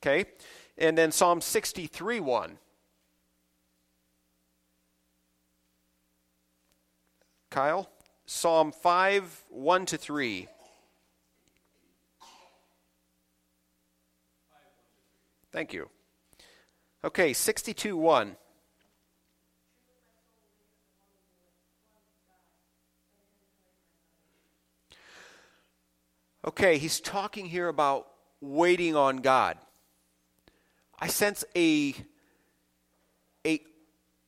okay 0.00 0.26
and 0.78 0.96
then 0.96 1.12
Psalm 1.12 1.40
63 1.40 2.20
1 2.20 2.58
Kyle? 7.50 7.90
Psalm 8.26 8.72
5, 8.72 9.44
1 9.48 9.86
to 9.86 9.96
3. 9.96 10.48
Thank 15.50 15.72
you. 15.72 15.88
Okay, 17.02 17.32
62 17.32 17.96
1. 17.96 18.36
Okay, 26.46 26.78
he's 26.78 27.00
talking 27.00 27.46
here 27.46 27.68
about 27.68 28.08
waiting 28.40 28.94
on 28.94 29.16
God. 29.16 29.58
I 31.00 31.08
sense 31.08 31.44
a, 31.56 31.94
a 33.46 33.60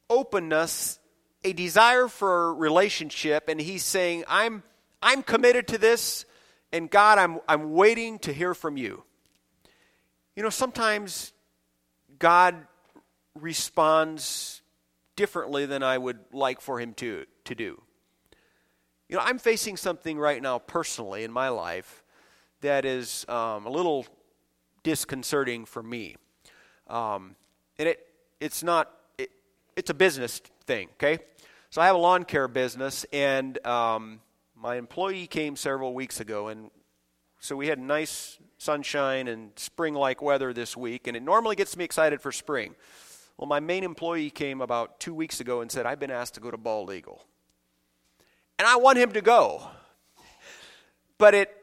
openness 0.08 1.00
a 1.44 1.52
desire 1.52 2.08
for 2.08 2.54
relationship, 2.54 3.48
and 3.48 3.60
he's 3.60 3.84
saying, 3.84 4.24
I'm, 4.28 4.62
I'm 5.02 5.22
committed 5.22 5.68
to 5.68 5.78
this, 5.78 6.26
and 6.72 6.90
God, 6.90 7.18
I'm, 7.18 7.40
I'm 7.48 7.72
waiting 7.72 8.18
to 8.20 8.32
hear 8.32 8.54
from 8.54 8.76
you. 8.76 9.04
You 10.36 10.42
know, 10.42 10.50
sometimes 10.50 11.32
God 12.18 12.56
responds 13.34 14.62
differently 15.16 15.66
than 15.66 15.82
I 15.82 15.96
would 15.96 16.18
like 16.32 16.60
for 16.60 16.78
him 16.78 16.94
to, 16.94 17.24
to 17.44 17.54
do. 17.54 17.80
You 19.08 19.16
know, 19.16 19.22
I'm 19.24 19.38
facing 19.38 19.76
something 19.76 20.18
right 20.18 20.40
now 20.40 20.58
personally 20.58 21.24
in 21.24 21.32
my 21.32 21.48
life 21.48 22.04
that 22.60 22.84
is 22.84 23.24
um, 23.28 23.66
a 23.66 23.70
little 23.70 24.06
disconcerting 24.82 25.64
for 25.64 25.82
me. 25.82 26.16
Um, 26.90 27.36
and 27.78 27.88
it, 27.88 28.06
it's 28.40 28.62
not, 28.62 28.90
it, 29.16 29.30
it's 29.76 29.90
a 29.90 29.94
business 29.94 30.40
thing, 30.66 30.88
okay? 30.94 31.20
So 31.70 31.80
I 31.80 31.86
have 31.86 31.94
a 31.94 31.98
lawn 31.98 32.24
care 32.24 32.48
business, 32.48 33.06
and 33.12 33.64
um, 33.64 34.20
my 34.56 34.74
employee 34.74 35.28
came 35.28 35.54
several 35.54 35.94
weeks 35.94 36.18
ago, 36.18 36.48
and 36.48 36.70
so 37.38 37.54
we 37.54 37.68
had 37.68 37.78
nice 37.78 38.38
sunshine 38.58 39.28
and 39.28 39.52
spring 39.56 39.94
like 39.94 40.20
weather 40.20 40.52
this 40.52 40.76
week, 40.76 41.06
and 41.06 41.16
it 41.16 41.22
normally 41.22 41.54
gets 41.56 41.76
me 41.76 41.84
excited 41.84 42.20
for 42.20 42.32
spring. 42.32 42.74
Well, 43.38 43.46
my 43.46 43.60
main 43.60 43.84
employee 43.84 44.30
came 44.30 44.60
about 44.60 45.00
two 45.00 45.14
weeks 45.14 45.40
ago 45.40 45.60
and 45.60 45.70
said, 45.70 45.86
I've 45.86 46.00
been 46.00 46.10
asked 46.10 46.34
to 46.34 46.40
go 46.40 46.50
to 46.50 46.58
Bald 46.58 46.92
Eagle. 46.92 47.24
And 48.58 48.68
I 48.68 48.76
want 48.76 48.98
him 48.98 49.12
to 49.12 49.22
go. 49.22 49.62
But 51.16 51.34
it, 51.34 51.56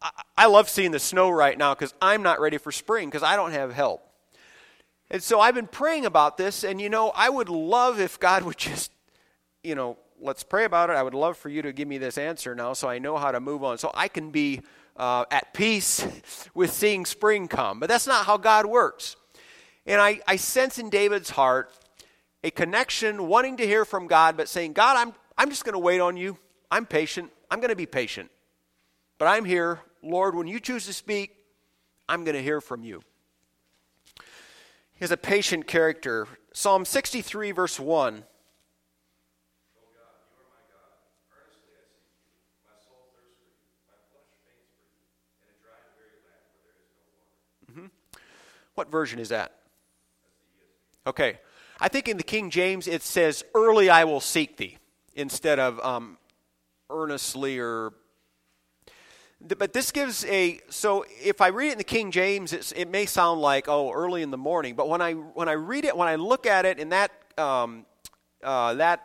I, 0.00 0.10
I 0.36 0.46
love 0.46 0.68
seeing 0.68 0.90
the 0.90 0.98
snow 0.98 1.30
right 1.30 1.56
now 1.56 1.74
because 1.74 1.94
I'm 2.02 2.22
not 2.24 2.40
ready 2.40 2.58
for 2.58 2.72
spring 2.72 3.08
because 3.08 3.22
I 3.22 3.36
don't 3.36 3.52
have 3.52 3.72
help. 3.72 4.08
And 5.12 5.22
so 5.22 5.40
I've 5.40 5.54
been 5.54 5.66
praying 5.66 6.06
about 6.06 6.38
this, 6.38 6.64
and 6.64 6.80
you 6.80 6.88
know, 6.88 7.12
I 7.14 7.28
would 7.28 7.50
love 7.50 8.00
if 8.00 8.18
God 8.18 8.44
would 8.44 8.56
just, 8.56 8.90
you 9.62 9.74
know, 9.74 9.98
let's 10.18 10.42
pray 10.42 10.64
about 10.64 10.88
it. 10.88 10.94
I 10.94 11.02
would 11.02 11.12
love 11.12 11.36
for 11.36 11.50
you 11.50 11.60
to 11.60 11.72
give 11.72 11.86
me 11.86 11.98
this 11.98 12.16
answer 12.16 12.54
now 12.54 12.72
so 12.72 12.88
I 12.88 12.98
know 12.98 13.18
how 13.18 13.30
to 13.30 13.38
move 13.38 13.62
on, 13.62 13.76
so 13.76 13.90
I 13.92 14.08
can 14.08 14.30
be 14.30 14.62
uh, 14.96 15.26
at 15.30 15.52
peace 15.52 16.06
with 16.54 16.72
seeing 16.72 17.04
spring 17.04 17.46
come. 17.46 17.78
But 17.78 17.90
that's 17.90 18.06
not 18.06 18.24
how 18.24 18.38
God 18.38 18.64
works. 18.64 19.16
And 19.84 20.00
I, 20.00 20.20
I 20.26 20.36
sense 20.36 20.78
in 20.78 20.88
David's 20.88 21.28
heart 21.28 21.70
a 22.42 22.50
connection, 22.50 23.28
wanting 23.28 23.58
to 23.58 23.66
hear 23.66 23.84
from 23.84 24.06
God, 24.06 24.38
but 24.38 24.48
saying, 24.48 24.72
God, 24.72 24.96
I'm, 24.96 25.14
I'm 25.36 25.50
just 25.50 25.64
going 25.64 25.74
to 25.74 25.78
wait 25.78 26.00
on 26.00 26.16
you. 26.16 26.38
I'm 26.70 26.86
patient. 26.86 27.30
I'm 27.50 27.60
going 27.60 27.68
to 27.68 27.76
be 27.76 27.86
patient. 27.86 28.30
But 29.18 29.26
I'm 29.26 29.44
here. 29.44 29.78
Lord, 30.02 30.34
when 30.34 30.46
you 30.46 30.58
choose 30.58 30.86
to 30.86 30.94
speak, 30.94 31.36
I'm 32.08 32.24
going 32.24 32.34
to 32.34 32.42
hear 32.42 32.62
from 32.62 32.82
you. 32.82 33.02
Has 35.02 35.10
a 35.10 35.16
patient 35.16 35.66
character. 35.66 36.28
Psalm 36.52 36.84
63, 36.84 37.50
verse 37.50 37.80
1. 37.80 38.22
What 48.76 48.92
version 48.92 49.18
is 49.18 49.30
that? 49.30 49.56
Okay. 51.04 51.40
I 51.80 51.88
think 51.88 52.06
in 52.06 52.16
the 52.16 52.22
King 52.22 52.50
James 52.50 52.86
it 52.86 53.02
says, 53.02 53.42
Early 53.56 53.90
I 53.90 54.04
will 54.04 54.20
seek 54.20 54.56
thee, 54.56 54.78
instead 55.16 55.58
of 55.58 55.80
um, 55.80 56.16
earnestly 56.90 57.58
or. 57.58 57.92
But 59.44 59.72
this 59.72 59.90
gives 59.90 60.24
a. 60.26 60.60
So 60.68 61.04
if 61.22 61.40
I 61.40 61.48
read 61.48 61.68
it 61.68 61.72
in 61.72 61.78
the 61.78 61.84
King 61.84 62.10
James, 62.10 62.52
it 62.52 62.88
may 62.88 63.06
sound 63.06 63.40
like, 63.40 63.66
oh, 63.68 63.92
early 63.92 64.22
in 64.22 64.30
the 64.30 64.38
morning. 64.38 64.76
But 64.76 64.88
when 64.88 65.02
I, 65.02 65.14
when 65.14 65.48
I 65.48 65.52
read 65.52 65.84
it, 65.84 65.96
when 65.96 66.08
I 66.08 66.14
look 66.14 66.46
at 66.46 66.64
it 66.64 66.78
in 66.78 66.90
that, 66.90 67.10
um, 67.36 67.84
uh, 68.42 68.74
that 68.74 69.02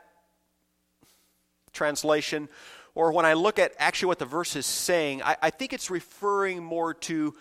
translation, 1.73 2.49
or 2.93 3.11
when 3.11 3.25
I 3.25 3.33
look 3.33 3.57
at 3.57 3.73
actually 3.79 4.07
what 4.07 4.19
the 4.19 4.25
verse 4.25 4.55
is 4.55 4.65
saying, 4.65 5.23
I, 5.23 5.37
I 5.41 5.49
think 5.49 5.73
it's 5.73 5.89
referring 5.89 6.63
more 6.63 6.93
to 6.93 7.35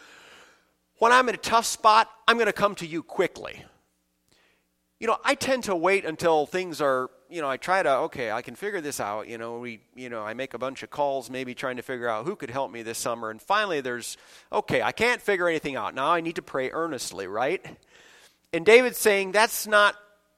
when 0.99 1.13
I'm 1.13 1.29
in 1.29 1.35
a 1.35 1.39
tough 1.39 1.67
spot, 1.67 2.11
I'm 2.27 2.37
going 2.37 2.47
to 2.47 2.53
come 2.53 2.75
to 2.77 2.87
you 2.87 3.03
quickly. 3.03 3.63
You 4.99 5.07
know, 5.07 5.19
I 5.25 5.35
tend 5.35 5.65
to 5.65 5.77
wait 5.77 6.07
until 6.07 6.47
things 6.47 6.81
are, 6.81 7.11
you 7.31 7.41
know, 7.41 7.49
I 7.49 7.57
try 7.57 7.83
to, 7.83 7.91
okay, 7.99 8.31
I 8.31 8.43
can 8.43 8.55
figure 8.55 8.81
this 8.81 9.01
out. 9.01 9.29
You 9.29 9.39
know, 9.39 9.59
we, 9.59 9.81
you 9.95 10.09
know, 10.09 10.23
I 10.23 10.35
make 10.35 10.55
a 10.55 10.59
bunch 10.59 10.83
of 10.83 10.91
calls, 10.91 11.31
maybe 11.31 11.55
trying 11.55 11.77
to 11.77 11.83
figure 11.83 12.09
out 12.09 12.25
who 12.25 12.37
could 12.37 12.51
help 12.51 12.71
me 12.71 12.83
this 12.83 12.99
summer. 12.99 13.31
And 13.31 13.41
finally, 13.41 13.81
there's, 13.81 14.17
okay, 14.53 14.83
I 14.83 14.93
can't 14.93 15.21
figure 15.21 15.49
anything 15.49 15.77
out. 15.77 15.95
Now 15.95 16.11
I 16.11 16.21
need 16.21 16.37
to 16.37 16.43
pray 16.43 16.71
earnestly, 16.71 17.27
right? 17.27 17.65
And 18.53 18.65
David's 18.65 18.99
saying, 18.99 19.33
that's 19.33 19.67
not, 19.67 19.97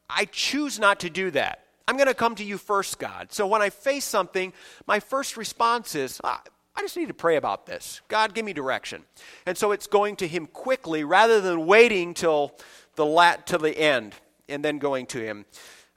I 0.08 0.24
choose 0.26 0.78
not 0.78 1.00
to 1.00 1.10
do 1.10 1.30
that. 1.32 1.64
I'm 1.86 1.96
going 1.96 2.08
to 2.08 2.14
come 2.14 2.34
to 2.34 2.44
you 2.44 2.58
first, 2.58 2.98
God. 2.98 3.32
So 3.32 3.46
when 3.46 3.62
I 3.62 3.70
face 3.70 4.04
something, 4.04 4.52
my 4.86 5.00
first 5.00 5.36
response 5.36 5.94
is, 5.94 6.20
ah, 6.22 6.42
I 6.76 6.82
just 6.82 6.96
need 6.96 7.08
to 7.08 7.14
pray 7.14 7.36
about 7.36 7.66
this. 7.66 8.02
God, 8.08 8.34
give 8.34 8.44
me 8.44 8.52
direction. 8.52 9.02
And 9.46 9.56
so 9.58 9.72
it's 9.72 9.86
going 9.86 10.16
to 10.16 10.28
him 10.28 10.46
quickly 10.46 11.02
rather 11.02 11.40
than 11.40 11.66
waiting 11.66 12.14
till 12.14 12.52
the 12.94 13.06
lat 13.06 13.46
to 13.48 13.58
the 13.58 13.76
end 13.76 14.14
and 14.48 14.64
then 14.64 14.78
going 14.78 15.06
to 15.06 15.18
him. 15.20 15.44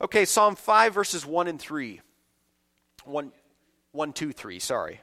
Okay, 0.02 0.26
Psalm 0.26 0.56
5 0.56 0.96
verses 0.96 1.26
1 1.28 1.48
and 1.48 1.62
3. 1.62 2.02
1 3.04 3.32
1 3.92 4.14
2 4.14 4.34
3, 4.34 4.60
sorry. 4.60 5.02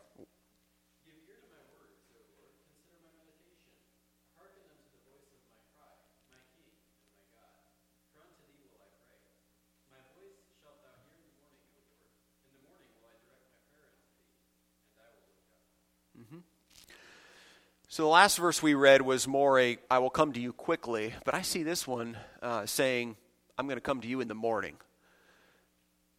So 17.90 18.04
the 18.04 18.10
last 18.10 18.38
verse 18.38 18.62
we 18.62 18.74
read 18.74 19.02
was 19.02 19.26
more 19.26 19.58
a, 19.58 19.76
I 19.90 19.98
will 19.98 20.10
come 20.10 20.32
to 20.34 20.40
you 20.40 20.52
quickly, 20.52 21.14
but 21.24 21.34
I 21.34 21.42
see 21.42 21.64
this 21.64 21.84
one 21.84 22.16
uh, 22.40 22.64
saying, 22.64 23.16
I'm 23.58 23.66
going 23.66 23.76
to 23.76 23.80
come 23.80 24.00
to 24.02 24.06
you 24.06 24.20
in 24.20 24.28
the 24.28 24.36
morning. 24.36 24.76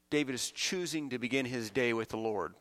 David 0.09 0.35
is 0.35 0.51
choosing 0.51 1.09
to 1.09 1.19
begin 1.19 1.45
his 1.45 1.69
day 1.69 1.93
with 1.93 2.09
the 2.09 2.17
Lord. 2.17 2.53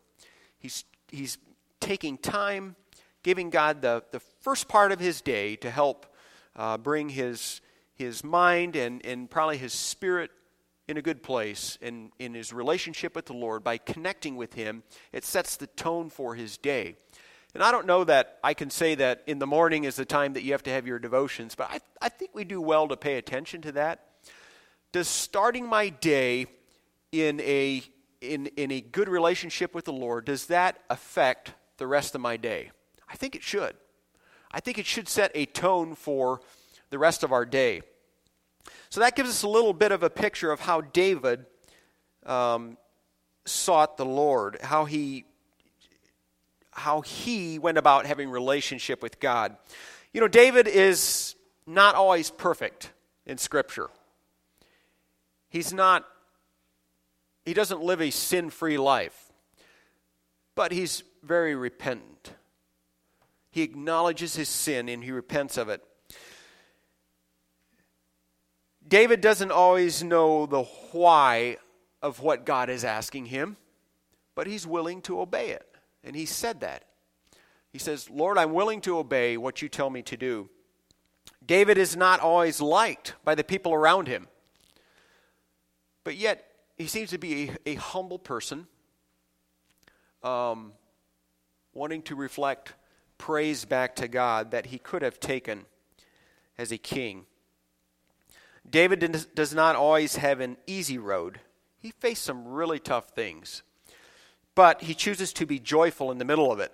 He's, 0.59 0.85
he's 1.09 1.39
taking 1.81 2.19
time, 2.19 2.77
giving 3.23 3.51
God 3.51 3.83
the, 3.83 4.03
the 4.11 4.21
first 4.21 4.69
part 4.69 4.93
of 4.93 5.01
his 5.01 5.21
day 5.21 5.57
to 5.57 5.71
help 5.71 6.07
uh, 6.57 6.77
bring 6.77 7.09
his, 7.09 7.61
his 7.95 8.23
mind 8.23 8.77
and, 8.77 9.05
and 9.05 9.31
probably 9.31 9.57
his 9.57 9.73
spirit 9.73 10.31
in 10.89 10.97
a 10.97 11.03
good 11.03 11.23
place 11.23 11.79
in, 11.81 12.11
in 12.19 12.35
his 12.35 12.53
relationship 12.53 13.15
with 13.15 13.27
the 13.27 13.35
Lord. 13.35 13.63
By 13.63 13.79
connecting 13.79 14.37
with 14.37 14.55
him, 14.55 14.83
it 15.13 15.25
sets 15.25 15.57
the 15.57 15.67
tone 15.69 16.11
for 16.11 16.35
his 16.35 16.57
day. 16.57 16.97
And 17.55 17.63
I 17.63 17.73
don't 17.73 17.87
know 17.87 18.05
that 18.05 18.39
I 18.45 18.55
can 18.55 18.71
say 18.71 18.95
that 18.97 19.23
in 19.27 19.39
the 19.39 19.47
morning 19.47 19.85
is 19.85 19.97
the 19.97 20.05
time 20.05 20.35
that 20.35 20.43
you 20.43 20.53
have 20.53 20.63
to 20.65 20.71
have 20.71 20.87
your 20.87 20.99
devotions, 20.99 21.55
but 21.55 21.71
I, 21.71 21.81
I 22.01 22.09
think 22.09 22.35
we 22.35 22.45
do 22.45 22.61
well 22.61 22.89
to 22.89 22.97
pay 22.97 23.17
attention 23.17 23.63
to 23.63 23.73
that. 23.73 24.05
Does 24.93 25.09
starting 25.09 25.67
my 25.67 25.89
day 25.89 26.47
in 27.13 27.41
a, 27.41 27.83
in, 28.21 28.47
in 28.57 28.71
a 28.71 28.81
good 28.81 29.09
relationship 29.09 29.75
with 29.75 29.85
the 29.85 29.93
Lord, 29.93 30.25
does 30.25 30.47
that 30.47 30.79
affect 30.91 31.55
the 31.79 31.87
rest 31.87 32.15
of 32.15 32.21
my 32.21 32.37
day? 32.37 32.71
I 33.09 33.17
think 33.17 33.35
it 33.35 33.43
should. 33.43 33.75
I 34.51 34.61
think 34.61 34.79
it 34.79 34.87
should 34.87 35.09
set 35.09 35.31
a 35.35 35.47
tone 35.47 35.95
for 35.95 36.41
the 36.91 36.99
rest 36.99 37.23
of 37.23 37.33
our 37.33 37.45
day. 37.45 37.83
So 38.91 39.01
that 39.01 39.17
gives 39.17 39.29
us 39.29 39.43
a 39.43 39.49
little 39.49 39.73
bit 39.73 39.93
of 39.93 40.03
a 40.03 40.11
picture 40.11 40.51
of 40.51 40.61
how 40.61 40.81
David 40.81 41.45
um, 42.25 42.77
sought 43.45 43.97
the 43.97 44.07
Lord, 44.07 44.59
how 44.63 44.85
he 44.85 45.25
how 46.73 47.01
he 47.01 47.59
went 47.59 47.77
about 47.77 48.07
having 48.07 48.31
relationship 48.31 49.03
with 49.03 49.19
God. 49.19 49.57
You 50.13 50.21
know, 50.21 50.29
David 50.29 50.69
is 50.69 51.35
not 51.67 51.97
always 51.97 52.31
perfect 52.31 52.93
in 53.27 53.37
Scripture. 53.37 53.91
He's 55.49 55.73
not, 55.73 56.07
he 57.49 57.55
doesn't 57.55 57.81
live 57.81 58.03
a 58.03 58.11
sin 58.11 58.51
free 58.51 58.77
life, 58.77 59.33
but 60.55 60.71
he's 60.71 61.03
very 61.23 61.55
repentant. 61.55 62.35
He 63.51 63.63
acknowledges 63.63 64.37
his 64.37 64.51
sin 64.51 64.87
and 64.91 65.03
he 65.03 65.11
repents 65.11 65.57
of 65.57 65.71
it. 65.71 65.83
David 68.87 69.23
doesn't 69.23 69.51
always 69.51 70.05
know 70.05 70.45
the 70.45 70.65
why 70.93 71.57
of 72.03 72.21
what 72.21 72.45
God 72.45 72.69
is 72.69 72.85
asking 72.85 73.25
him, 73.27 73.57
but 74.35 74.47
he's 74.47 74.67
willing 74.67 75.01
to 75.03 75.19
obey 75.19 75.49
it. 75.49 75.67
And 76.05 76.15
he 76.15 76.27
said 76.27 76.61
that. 76.61 76.85
He 77.73 77.79
says, 77.79 78.11
Lord, 78.11 78.37
I'm 78.37 78.53
willing 78.53 78.83
to 78.83 78.99
obey 78.99 79.39
what 79.39 79.63
you 79.63 79.71
tell 79.71 79.89
me 79.89 80.03
to 80.03 80.19
do. 80.19 80.51
David 81.47 81.79
is 81.79 81.97
not 81.97 82.21
always 82.21 82.61
liked 82.61 83.15
by 83.25 83.35
the 83.35 83.43
people 83.43 83.73
around 83.73 84.07
him, 84.07 84.29
but 86.05 86.15
yet 86.15 86.48
he 86.79 86.87
seems 86.87 87.11
to 87.11 87.19
be 87.19 87.51
a, 87.67 87.73
a 87.73 87.75
humble 87.75 88.19
person, 88.19 88.67
um, 90.23 90.73
wanting 91.75 92.03
to 92.03 92.15
reflect 92.15 92.75
praise 93.19 93.65
back 93.65 93.97
to 93.97 94.09
God 94.09 94.53
that 94.53 94.67
he 94.67 94.79
could 94.79 95.03
have 95.03 95.21
taken 95.21 95.67
as 96.57 96.73
a 96.73 96.79
king. 96.79 97.27
David 98.69 99.27
does 99.35 99.55
not 99.55 99.77
always 99.77 100.17
have 100.17 100.41
an 100.41 100.57
easy 100.67 100.99
road. 100.99 101.41
He 101.79 101.91
faced 101.91 102.23
some 102.23 102.47
really 102.47 102.79
tough 102.79 103.11
things 103.11 103.63
but 104.59 104.83
he 104.83 104.93
chooses 104.93 105.33
to 105.33 105.47
be 105.47 105.61
joyful 105.61 106.11
in 106.11 106.19
the 106.19 106.25
middle 106.25 106.51
of 106.51 106.59
it. 106.59 106.73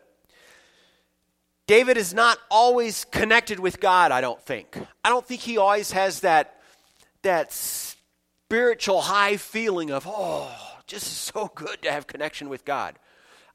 David 1.66 1.98
is 1.98 2.14
not 2.14 2.38
always 2.50 3.04
connected 3.04 3.60
with 3.60 3.78
God, 3.78 4.10
I 4.10 4.22
don't 4.22 4.40
think. 4.40 4.78
I 5.04 5.10
don't 5.10 5.26
think 5.26 5.42
he 5.42 5.58
always 5.58 5.92
has 5.92 6.20
that, 6.20 6.62
that 7.20 7.52
spiritual 8.46 9.00
high 9.00 9.36
feeling 9.36 9.90
of, 9.90 10.06
oh, 10.06 10.50
just 10.86 11.06
so 11.06 11.50
good 11.54 11.82
to 11.82 11.90
have 11.90 12.06
connection 12.06 12.48
with 12.48 12.64
God. 12.64 12.98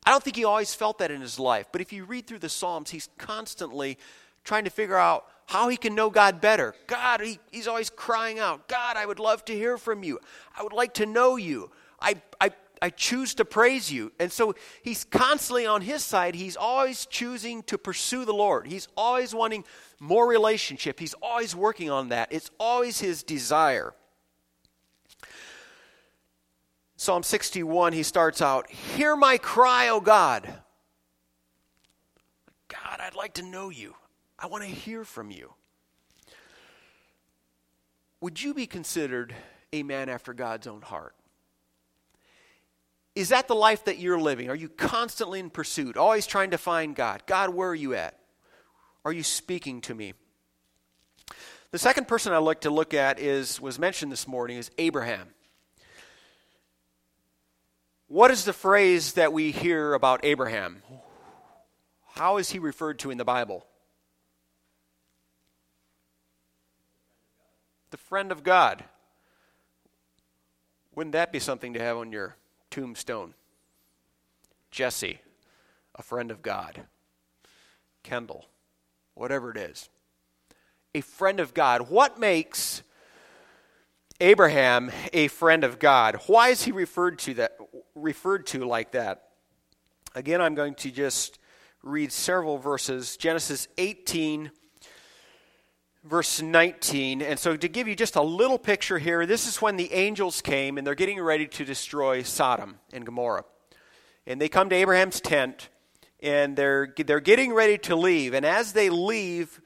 I 0.05 0.11
don't 0.11 0.23
think 0.23 0.35
he 0.35 0.45
always 0.45 0.73
felt 0.73 0.97
that 0.99 1.11
in 1.11 1.21
his 1.21 1.37
life. 1.37 1.67
But 1.71 1.81
if 1.81 1.93
you 1.93 2.05
read 2.05 2.25
through 2.25 2.39
the 2.39 2.49
Psalms, 2.49 2.89
he's 2.89 3.09
constantly 3.17 3.97
trying 4.43 4.63
to 4.63 4.69
figure 4.71 4.97
out 4.97 5.25
how 5.45 5.67
he 5.67 5.77
can 5.77 5.93
know 5.93 6.09
God 6.09 6.41
better. 6.41 6.73
God, 6.87 7.21
he, 7.21 7.39
he's 7.51 7.67
always 7.67 7.89
crying 7.89 8.39
out, 8.39 8.67
God, 8.67 8.97
I 8.97 9.05
would 9.05 9.19
love 9.19 9.45
to 9.45 9.53
hear 9.53 9.77
from 9.77 10.03
you. 10.03 10.19
I 10.57 10.63
would 10.63 10.73
like 10.73 10.95
to 10.95 11.05
know 11.05 11.35
you. 11.35 11.71
I, 12.01 12.21
I 12.39 12.51
I 12.81 12.89
choose 12.89 13.33
to 13.35 13.45
praise 13.45 13.91
you. 13.91 14.11
And 14.19 14.31
so 14.31 14.55
he's 14.83 15.03
constantly 15.03 15.65
on 15.65 15.81
his 15.81 16.03
side. 16.03 16.35
He's 16.35 16.55
always 16.55 17.05
choosing 17.05 17.63
to 17.63 17.77
pursue 17.77 18.25
the 18.25 18.33
Lord. 18.33 18.67
He's 18.67 18.87
always 18.95 19.35
wanting 19.35 19.65
more 19.99 20.27
relationship. 20.27 20.99
He's 20.99 21.13
always 21.21 21.55
working 21.55 21.89
on 21.89 22.09
that. 22.09 22.29
It's 22.31 22.49
always 22.57 22.99
his 22.99 23.23
desire. 23.23 23.93
Psalm 26.99 27.23
61, 27.23 27.93
he 27.93 28.03
starts 28.03 28.41
out, 28.41 28.69
Hear 28.69 29.15
my 29.15 29.37
cry, 29.37 29.87
O 29.87 30.01
God. 30.01 30.53
God, 32.67 32.99
I'd 32.99 33.15
like 33.15 33.35
to 33.35 33.41
know 33.41 33.69
you. 33.69 33.95
I 34.37 34.47
want 34.47 34.65
to 34.65 34.69
hear 34.69 35.05
from 35.05 35.31
you. 35.31 35.53
Would 38.19 38.43
you 38.43 38.53
be 38.53 38.67
considered 38.67 39.33
a 39.71 39.81
man 39.81 40.09
after 40.09 40.33
God's 40.33 40.67
own 40.67 40.81
heart? 40.81 41.15
Is 43.15 43.29
that 43.29 43.47
the 43.47 43.55
life 43.55 43.85
that 43.85 43.99
you're 43.99 44.19
living? 44.19 44.49
Are 44.49 44.55
you 44.55 44.67
constantly 44.67 45.39
in 45.39 45.49
pursuit, 45.49 45.95
always 45.95 46.27
trying 46.27 46.51
to 46.51 46.57
find 46.57 46.97
God? 46.97 47.23
God, 47.25 47.51
where 47.51 47.69
are 47.69 47.75
you 47.75 47.93
at? 47.93 48.19
Are 49.05 49.13
you 49.13 49.23
speaking 49.23 49.79
to 49.83 49.95
me? 49.95 50.15
The 51.71 51.79
second 51.79 52.09
person 52.09 52.33
I'd 52.33 52.39
like 52.39 52.59
to 52.61 52.69
look 52.69 52.93
at 52.93 53.21
is 53.21 53.61
was 53.61 53.79
mentioned 53.79 54.11
this 54.11 54.27
morning 54.27 54.57
is 54.57 54.69
Abraham. 54.77 55.29
What 58.09 58.31
is 58.31 58.43
the 58.43 58.53
phrase 58.53 59.13
that 59.13 59.31
we 59.31 59.51
hear 59.51 59.93
about 59.93 60.25
Abraham? 60.25 60.81
How 62.15 62.37
is 62.37 62.49
he 62.49 62.59
referred 62.59 62.99
to 62.99 63.11
in 63.11 63.17
the 63.17 63.23
Bible? 63.23 63.65
The 67.91 67.97
friend 67.97 68.31
of 68.31 68.43
God. 68.43 68.83
Wouldn't 70.95 71.13
that 71.13 71.31
be 71.31 71.39
something 71.39 71.73
to 71.75 71.79
have 71.79 71.97
on 71.97 72.11
your 72.11 72.35
tombstone? 72.71 73.35
Jesse, 74.71 75.19
a 75.95 76.01
friend 76.01 76.31
of 76.31 76.41
God. 76.41 76.81
Kendall, 78.01 78.45
whatever 79.13 79.51
it 79.51 79.57
is. 79.57 79.87
A 80.95 81.01
friend 81.01 81.39
of 81.39 81.53
God. 81.53 81.89
What 81.89 82.19
makes 82.19 82.81
Abraham 84.19 84.91
a 85.13 85.27
friend 85.27 85.63
of 85.63 85.79
God? 85.79 86.19
Why 86.27 86.49
is 86.49 86.63
he 86.63 86.71
referred 86.71 87.19
to 87.19 87.33
that 87.35 87.57
referred 87.95 88.45
to 88.47 88.65
like 88.65 88.91
that? 88.91 89.29
Again, 90.15 90.41
I'm 90.41 90.55
going 90.55 90.75
to 90.75 90.91
just 90.91 91.39
read 91.83 92.11
several 92.11 92.57
verses. 92.57 93.15
Genesis 93.17 93.67
18 93.77 94.51
verse 96.03 96.41
19. 96.41 97.21
And 97.21 97.37
so, 97.37 97.55
to 97.55 97.67
give 97.67 97.87
you 97.87 97.95
just 97.95 98.15
a 98.15 98.21
little 98.21 98.57
picture 98.57 98.97
here, 98.97 99.25
this 99.25 99.47
is 99.47 99.61
when 99.61 99.77
the 99.77 99.91
angels 99.93 100.41
came 100.41 100.77
and 100.77 100.85
they're 100.85 100.95
getting 100.95 101.21
ready 101.21 101.47
to 101.47 101.65
destroy 101.65 102.23
Sodom 102.23 102.79
and 102.93 103.05
Gomorrah. 103.05 103.45
And 104.25 104.39
they 104.39 104.49
come 104.49 104.69
to 104.69 104.75
Abraham's 104.75 105.21
tent 105.21 105.69
and 106.21 106.55
they're, 106.55 106.93
they're 107.05 107.19
getting 107.19 107.53
ready 107.53 107.77
to 107.79 107.95
leave. 107.95 108.33
And 108.33 108.45
as 108.45 108.73
they 108.73 108.89
leave, 108.89 109.61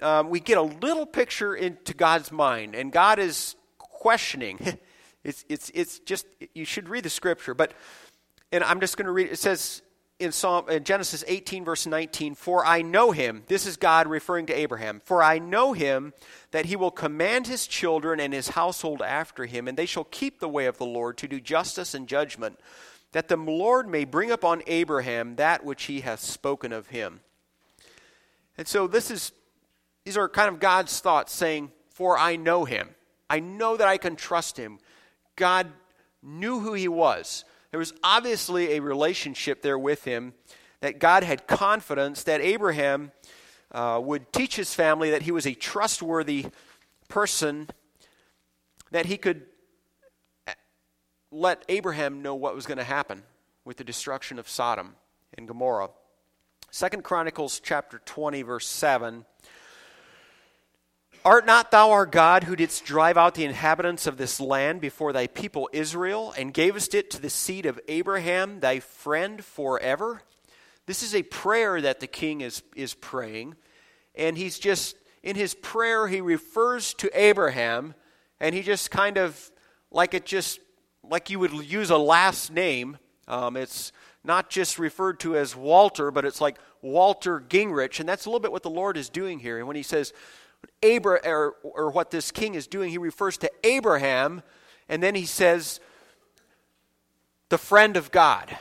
um, 0.00 0.28
we 0.28 0.40
get 0.40 0.58
a 0.58 0.62
little 0.62 1.06
picture 1.06 1.54
into 1.54 1.94
God's 1.94 2.30
mind. 2.30 2.74
And 2.74 2.92
God 2.92 3.18
is 3.18 3.56
questioning. 3.96 4.78
it's, 5.24 5.44
it's, 5.48 5.70
it's 5.74 5.98
just, 6.00 6.26
you 6.54 6.64
should 6.64 6.88
read 6.88 7.04
the 7.04 7.10
scripture. 7.10 7.54
But, 7.54 7.72
and 8.52 8.62
I'm 8.62 8.80
just 8.80 8.96
going 8.96 9.06
to 9.06 9.12
read 9.12 9.30
it. 9.30 9.38
says, 9.38 9.82
in 10.18 10.32
Psalm 10.32 10.68
in 10.70 10.84
Genesis 10.84 11.24
18 11.26 11.64
verse 11.64 11.86
19, 11.86 12.34
"For 12.34 12.64
I 12.64 12.82
know 12.82 13.10
him." 13.10 13.44
This 13.48 13.66
is 13.66 13.76
God 13.76 14.06
referring 14.06 14.46
to 14.46 14.54
Abraham. 14.54 15.00
"For 15.04 15.22
I 15.22 15.38
know 15.38 15.74
him 15.74 16.14
that 16.52 16.66
he 16.66 16.76
will 16.76 16.90
command 16.90 17.46
his 17.46 17.66
children 17.66 18.18
and 18.18 18.32
his 18.32 18.48
household 18.48 19.02
after 19.02 19.44
him, 19.44 19.68
and 19.68 19.76
they 19.76 19.86
shall 19.86 20.04
keep 20.04 20.40
the 20.40 20.48
way 20.48 20.66
of 20.66 20.78
the 20.78 20.86
Lord 20.86 21.18
to 21.18 21.28
do 21.28 21.38
justice 21.38 21.92
and 21.92 22.08
judgment, 22.08 22.58
that 23.12 23.28
the 23.28 23.36
Lord 23.36 23.88
may 23.88 24.04
bring 24.04 24.30
upon 24.30 24.62
Abraham 24.66 25.36
that 25.36 25.64
which 25.64 25.84
he 25.84 26.00
hath 26.00 26.20
spoken 26.20 26.72
of 26.72 26.88
him." 26.88 27.20
And 28.56 28.66
so 28.66 28.86
this 28.86 29.10
is 29.10 29.32
these 30.04 30.16
are 30.16 30.28
kind 30.28 30.48
of 30.48 30.60
God's 30.60 30.98
thoughts 30.98 31.34
saying, 31.34 31.72
"For 31.90 32.16
I 32.16 32.36
know 32.36 32.64
him. 32.64 32.94
I 33.28 33.40
know 33.40 33.76
that 33.76 33.88
I 33.88 33.98
can 33.98 34.16
trust 34.16 34.56
him." 34.56 34.78
God 35.36 35.72
knew 36.22 36.60
who 36.60 36.72
he 36.72 36.88
was. 36.88 37.44
There 37.70 37.78
was 37.78 37.92
obviously 38.02 38.72
a 38.72 38.80
relationship 38.80 39.62
there 39.62 39.78
with 39.78 40.04
him 40.04 40.34
that 40.80 40.98
God 40.98 41.22
had 41.22 41.46
confidence 41.46 42.22
that 42.24 42.40
Abraham 42.40 43.12
uh, 43.72 44.00
would 44.02 44.32
teach 44.32 44.56
his 44.56 44.74
family 44.74 45.10
that 45.10 45.22
he 45.22 45.30
was 45.30 45.46
a 45.46 45.54
trustworthy 45.54 46.46
person, 47.08 47.68
that 48.90 49.06
he 49.06 49.16
could 49.16 49.42
uh, 50.46 50.52
let 51.30 51.64
Abraham 51.68 52.22
know 52.22 52.34
what 52.34 52.54
was 52.54 52.66
going 52.66 52.78
to 52.78 52.84
happen 52.84 53.22
with 53.64 53.76
the 53.76 53.84
destruction 53.84 54.38
of 54.38 54.48
Sodom 54.48 54.94
and 55.36 55.48
Gomorrah. 55.48 55.90
Second 56.70 57.04
Chronicles 57.04 57.60
chapter 57.60 58.00
20 58.04 58.42
verse 58.42 58.66
7 58.66 59.24
Art 61.26 61.44
not 61.44 61.72
thou 61.72 61.90
our 61.90 62.06
God 62.06 62.44
who 62.44 62.54
didst 62.54 62.84
drive 62.84 63.16
out 63.16 63.34
the 63.34 63.44
inhabitants 63.44 64.06
of 64.06 64.16
this 64.16 64.38
land 64.38 64.80
before 64.80 65.12
thy 65.12 65.26
people 65.26 65.68
Israel, 65.72 66.32
and 66.38 66.54
gavest 66.54 66.94
it 66.94 67.10
to 67.10 67.20
the 67.20 67.30
seed 67.30 67.66
of 67.66 67.80
Abraham, 67.88 68.60
thy 68.60 68.78
friend, 68.78 69.44
forever? 69.44 70.22
This 70.86 71.02
is 71.02 71.16
a 71.16 71.24
prayer 71.24 71.80
that 71.80 71.98
the 71.98 72.06
king 72.06 72.42
is, 72.42 72.62
is 72.76 72.94
praying. 72.94 73.56
And 74.14 74.38
he's 74.38 74.56
just, 74.56 74.94
in 75.24 75.34
his 75.34 75.54
prayer, 75.54 76.06
he 76.06 76.20
refers 76.20 76.94
to 76.94 77.10
Abraham, 77.12 77.94
and 78.38 78.54
he 78.54 78.62
just 78.62 78.92
kind 78.92 79.18
of, 79.18 79.50
like 79.90 80.14
it 80.14 80.26
just, 80.26 80.60
like 81.02 81.28
you 81.28 81.40
would 81.40 81.50
use 81.50 81.90
a 81.90 81.98
last 81.98 82.52
name. 82.52 82.98
Um, 83.26 83.56
it's 83.56 83.90
not 84.22 84.48
just 84.48 84.78
referred 84.78 85.18
to 85.20 85.36
as 85.36 85.56
Walter, 85.56 86.12
but 86.12 86.24
it's 86.24 86.40
like 86.40 86.56
Walter 86.82 87.40
Gingrich. 87.40 87.98
And 87.98 88.08
that's 88.08 88.26
a 88.26 88.28
little 88.28 88.38
bit 88.38 88.52
what 88.52 88.62
the 88.62 88.70
Lord 88.70 88.96
is 88.96 89.08
doing 89.08 89.40
here. 89.40 89.58
And 89.58 89.66
when 89.66 89.74
he 89.74 89.82
says, 89.82 90.12
Abra, 90.82 91.20
or, 91.24 91.56
or 91.62 91.90
what 91.90 92.10
this 92.10 92.30
king 92.30 92.54
is 92.54 92.66
doing, 92.66 92.90
he 92.90 92.98
refers 92.98 93.36
to 93.38 93.50
Abraham, 93.64 94.42
and 94.88 95.02
then 95.02 95.14
he 95.14 95.26
says, 95.26 95.80
the 97.48 97.58
friend 97.58 97.96
of 97.96 98.10
God. 98.10 98.56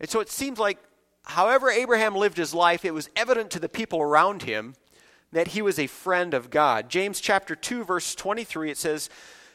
And 0.00 0.10
so 0.10 0.20
it 0.20 0.30
seems 0.30 0.58
like, 0.58 0.78
however 1.24 1.70
Abraham 1.70 2.14
lived 2.14 2.36
his 2.36 2.54
life, 2.54 2.84
it 2.84 2.94
was 2.94 3.08
evident 3.16 3.50
to 3.52 3.60
the 3.60 3.68
people 3.68 4.00
around 4.00 4.42
him 4.42 4.74
that 5.32 5.48
he 5.48 5.62
was 5.62 5.78
a 5.78 5.86
friend 5.86 6.34
of 6.34 6.50
God. 6.50 6.88
James 6.88 7.20
chapter 7.20 7.56
2, 7.56 7.84
verse 7.84 8.14
23, 8.14 8.70
it 8.70 8.76
says, 8.76 9.08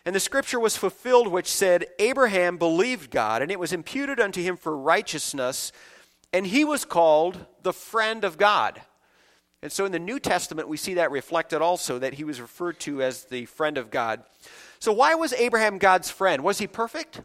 And 0.06 0.16
the 0.16 0.20
scripture 0.20 0.60
was 0.60 0.76
fulfilled 0.76 1.28
which 1.28 1.48
said, 1.48 1.86
Abraham 2.00 2.58
believed 2.58 3.12
God, 3.12 3.42
and 3.42 3.52
it 3.52 3.60
was 3.60 3.74
imputed 3.74 4.20
unto 4.20 4.42
him 4.42 4.58
for 4.58 4.76
righteousness, 4.76 5.72
and 6.34 6.48
he 6.48 6.66
was 6.66 6.86
called 6.86 7.46
the 7.62 7.74
friend 7.74 8.24
of 8.24 8.38
God. 8.38 8.82
And 9.64 9.72
so 9.72 9.86
in 9.86 9.92
the 9.92 10.00
New 10.00 10.20
Testament, 10.20 10.68
we 10.68 10.78
see 10.78 10.96
that 10.96 11.12
reflected 11.12 11.62
also, 11.62 12.00
that 12.00 12.16
he 12.16 12.24
was 12.24 12.42
referred 12.42 12.80
to 12.82 13.02
as 13.02 13.26
the 13.26 13.46
friend 13.46 13.78
of 13.78 13.92
God. 13.92 14.24
So, 14.80 14.92
why 14.92 15.14
was 15.14 15.34
Abraham 15.34 15.78
God's 15.78 16.10
friend? 16.10 16.44
Was 16.44 16.58
he 16.58 16.66
perfect? 16.66 17.18
You 17.18 17.24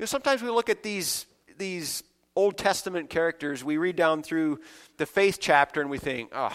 know, 0.00 0.06
sometimes 0.06 0.42
we 0.42 0.50
look 0.50 0.68
at 0.68 0.82
these, 0.82 1.26
these 1.56 2.02
Old 2.34 2.56
Testament 2.56 3.10
characters, 3.10 3.62
we 3.62 3.78
read 3.78 3.96
down 3.96 4.22
through 4.22 4.60
the 4.96 5.06
faith 5.06 5.38
chapter, 5.40 5.80
and 5.80 5.90
we 5.90 5.98
think, 5.98 6.30
oh, 6.34 6.52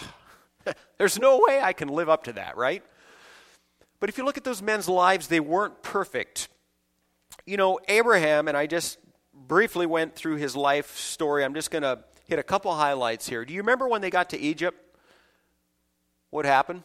there's 0.98 1.18
no 1.18 1.40
way 1.46 1.60
I 1.60 1.72
can 1.72 1.88
live 1.88 2.08
up 2.08 2.24
to 2.24 2.34
that, 2.34 2.56
right? 2.56 2.82
But 4.00 4.10
if 4.10 4.18
you 4.18 4.24
look 4.24 4.36
at 4.36 4.44
those 4.44 4.60
men's 4.60 4.88
lives, 4.88 5.28
they 5.28 5.40
weren't 5.40 5.82
perfect. 5.82 6.48
You 7.46 7.56
know, 7.56 7.80
Abraham, 7.88 8.48
and 8.48 8.56
I 8.56 8.66
just 8.66 8.98
briefly 9.32 9.86
went 9.86 10.14
through 10.14 10.36
his 10.36 10.54
life 10.54 10.96
story. 10.96 11.44
I'm 11.44 11.54
just 11.54 11.70
going 11.70 11.82
to 11.82 12.00
hit 12.24 12.38
a 12.38 12.42
couple 12.42 12.74
highlights 12.74 13.28
here. 13.28 13.44
Do 13.44 13.54
you 13.54 13.60
remember 13.60 13.88
when 13.88 14.00
they 14.00 14.10
got 14.10 14.30
to 14.30 14.38
Egypt? 14.38 14.78
What 16.30 16.44
happened? 16.44 16.82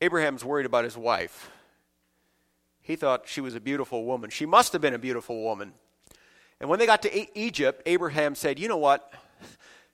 Abraham's 0.00 0.44
worried 0.44 0.66
about 0.66 0.84
his 0.84 0.96
wife. 0.96 1.50
He 2.80 2.96
thought 2.96 3.28
she 3.28 3.40
was 3.40 3.54
a 3.54 3.60
beautiful 3.60 4.04
woman. 4.04 4.30
She 4.30 4.46
must 4.46 4.72
have 4.72 4.80
been 4.80 4.94
a 4.94 4.98
beautiful 4.98 5.42
woman. 5.42 5.72
And 6.60 6.70
when 6.70 6.78
they 6.78 6.86
got 6.86 7.02
to 7.02 7.38
Egypt, 7.38 7.82
Abraham 7.86 8.34
said, 8.34 8.58
You 8.58 8.68
know 8.68 8.78
what? 8.78 9.12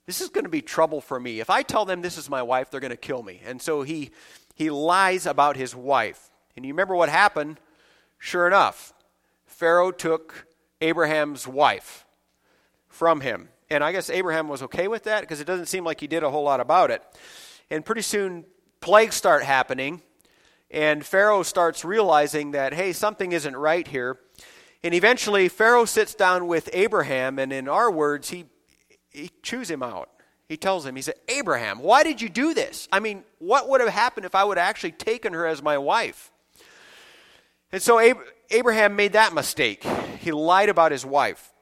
This 0.07 0.21
is 0.21 0.29
going 0.29 0.45
to 0.45 0.51
be 0.51 0.61
trouble 0.61 1.01
for 1.01 1.19
me. 1.19 1.41
If 1.41 1.49
I 1.49 1.63
tell 1.63 1.87
them 1.87 2.03
this 2.03 2.19
is 2.19 2.29
my 2.29 2.43
wife, 2.43 2.71
they're 2.71 2.81
going 2.81 2.91
to 2.91 2.97
kill 2.97 3.23
me. 3.23 3.41
And 3.47 3.61
so 3.61 3.83
he, 3.83 4.11
he 4.55 4.69
lies 4.69 5.25
about 5.25 5.57
his 5.57 5.75
wife. 5.75 6.31
And 6.57 6.65
you 6.65 6.75
remember 6.75 6.95
what 6.95 7.09
happened? 7.09 7.59
Sure 8.19 8.47
enough, 8.47 8.93
Pharaoh 9.47 9.91
took 9.91 10.47
Abraham's 10.83 11.49
wife 11.49 12.04
from 12.95 13.21
him. 13.21 13.49
And 13.71 13.83
I 13.83 13.93
guess 13.93 14.11
Abraham 14.11 14.49
was 14.49 14.63
okay 14.63 14.89
with 14.89 15.05
that 15.05 15.23
because 15.23 15.41
it 15.41 15.47
doesn't 15.47 15.67
seem 15.67 15.85
like 15.85 16.01
he 16.01 16.07
did 16.07 16.23
a 16.23 16.31
whole 16.31 16.45
lot 16.45 16.61
about 16.61 16.91
it. 16.91 17.03
And 17.71 17.85
pretty 17.85 18.03
soon, 18.03 18.45
plagues 18.81 19.17
start 19.17 19.43
happening, 19.43 20.03
and 20.71 21.05
Pharaoh 21.05 21.43
starts 21.43 21.85
realizing 21.85 22.53
that, 22.53 22.75
hey, 22.75 22.93
something 22.93 23.33
isn't 23.33 23.57
right 23.57 23.87
here. 23.87 24.19
And 24.83 24.93
eventually, 24.93 25.49
Pharaoh 25.49 25.87
sits 25.87 26.15
down 26.15 26.47
with 26.47 26.69
Abraham, 26.73 27.39
and 27.39 27.53
in 27.53 27.69
our 27.69 27.91
words, 27.91 28.31
he, 28.31 28.45
he 29.11 29.31
chews 29.43 29.71
him 29.71 29.83
out. 29.83 30.11
He 30.47 30.59
tells 30.59 30.85
him, 30.85 30.95
he 30.95 31.01
said, 31.01 31.15
Abraham, 31.29 31.79
why 31.79 32.05
did 32.05 32.21
you 32.21 32.29
do 32.29 32.53
this? 32.53 32.87
I 32.93 33.01
mean, 33.01 33.25
what 33.39 33.69
would 33.71 33.81
have 33.81 33.91
happened 33.91 34.27
if 34.27 34.35
I 34.35 34.45
would 34.45 34.59
have 34.59 34.69
actually 34.69 34.93
taken 34.93 35.33
her 35.33 35.47
as 35.47 35.63
my 35.63 35.79
wife? 35.79 36.31
And 37.73 37.81
so 37.81 37.99
Abraham 38.51 38.95
made 38.95 39.15
that 39.15 39.33
mistake. 39.33 39.83
He 40.21 40.33
lied 40.33 40.69
about 40.69 40.93
his 40.93 41.07
wife 41.07 41.54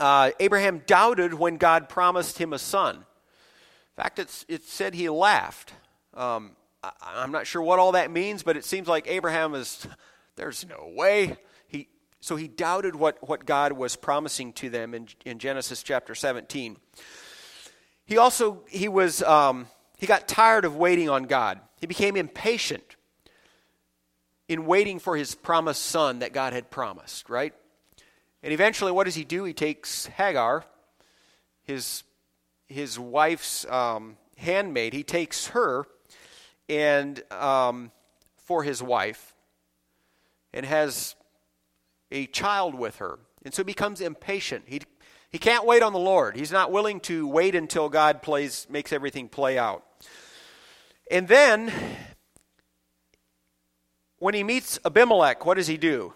uh, 0.00 0.30
Abraham 0.40 0.82
doubted 0.86 1.34
when 1.34 1.58
God 1.58 1.88
promised 1.88 2.38
him 2.38 2.52
a 2.52 2.58
son. 2.58 2.96
In 2.96 4.02
fact, 4.02 4.18
it's, 4.18 4.46
it 4.48 4.64
said 4.64 4.94
he 4.94 5.08
laughed. 5.10 5.74
Um, 6.14 6.56
I, 6.82 6.90
I'm 7.02 7.30
not 7.30 7.46
sure 7.46 7.60
what 7.60 7.78
all 7.78 7.92
that 7.92 8.10
means, 8.10 8.42
but 8.42 8.56
it 8.56 8.64
seems 8.64 8.88
like 8.88 9.06
Abraham 9.06 9.54
is, 9.54 9.86
there's 10.36 10.66
no 10.66 10.90
way. 10.96 11.36
He, 11.68 11.88
so 12.20 12.36
he 12.36 12.48
doubted 12.48 12.96
what, 12.96 13.18
what 13.28 13.44
God 13.44 13.72
was 13.72 13.94
promising 13.94 14.54
to 14.54 14.70
them 14.70 14.94
in, 14.94 15.06
in 15.26 15.38
Genesis 15.38 15.82
chapter 15.82 16.14
17. 16.14 16.78
He 18.06 18.16
also, 18.16 18.62
he 18.68 18.88
was, 18.88 19.22
um, 19.22 19.68
he 19.98 20.06
got 20.06 20.26
tired 20.26 20.64
of 20.64 20.76
waiting 20.76 21.10
on 21.10 21.24
God. 21.24 21.60
He 21.78 21.86
became 21.86 22.16
impatient 22.16 22.96
in 24.48 24.66
waiting 24.66 24.98
for 24.98 25.16
his 25.16 25.34
promised 25.34 25.82
son 25.82 26.20
that 26.20 26.32
God 26.32 26.52
had 26.52 26.70
promised, 26.70 27.28
right? 27.28 27.54
And 28.42 28.52
eventually, 28.52 28.92
what 28.92 29.04
does 29.04 29.14
he 29.14 29.24
do? 29.24 29.44
He 29.44 29.52
takes 29.52 30.06
Hagar, 30.06 30.64
his, 31.62 32.02
his 32.68 32.98
wife's 32.98 33.66
um, 33.66 34.16
handmaid, 34.36 34.92
he 34.92 35.02
takes 35.02 35.48
her, 35.48 35.86
and 36.68 37.22
um, 37.32 37.90
for 38.44 38.62
his 38.62 38.82
wife 38.82 39.34
and 40.52 40.64
has 40.64 41.14
a 42.10 42.26
child 42.26 42.74
with 42.74 42.96
her. 42.96 43.18
And 43.44 43.54
so 43.54 43.62
he 43.62 43.66
becomes 43.66 44.00
impatient. 44.00 44.64
He, 44.66 44.80
he 45.30 45.38
can't 45.38 45.66
wait 45.66 45.82
on 45.82 45.92
the 45.92 45.98
Lord. 45.98 46.36
He's 46.36 46.52
not 46.52 46.72
willing 46.72 47.00
to 47.00 47.26
wait 47.26 47.54
until 47.54 47.88
God 47.88 48.22
plays, 48.22 48.66
makes 48.70 48.92
everything 48.92 49.28
play 49.28 49.58
out. 49.58 49.84
And 51.10 51.28
then, 51.28 51.72
when 54.18 54.34
he 54.34 54.44
meets 54.44 54.78
Abimelech, 54.84 55.44
what 55.44 55.56
does 55.56 55.66
he 55.66 55.76
do? 55.76 56.14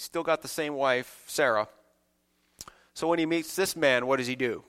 Still 0.00 0.22
got 0.22 0.40
the 0.40 0.48
same 0.48 0.76
wife, 0.76 1.24
Sarah. 1.26 1.68
So 2.94 3.06
when 3.06 3.18
he 3.18 3.26
meets 3.26 3.54
this 3.54 3.76
man, 3.76 4.06
what 4.06 4.16
does 4.16 4.26
he 4.26 4.34
do? 4.34 4.64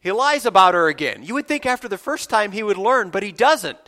He 0.00 0.12
lies 0.12 0.44
about 0.44 0.74
her 0.74 0.88
again. 0.88 1.22
You 1.22 1.32
would 1.32 1.48
think 1.48 1.64
after 1.64 1.88
the 1.88 1.96
first 1.96 2.28
time 2.28 2.52
he 2.52 2.62
would 2.62 2.76
learn, 2.76 3.08
but 3.08 3.22
he 3.22 3.32
doesn't. 3.32 3.78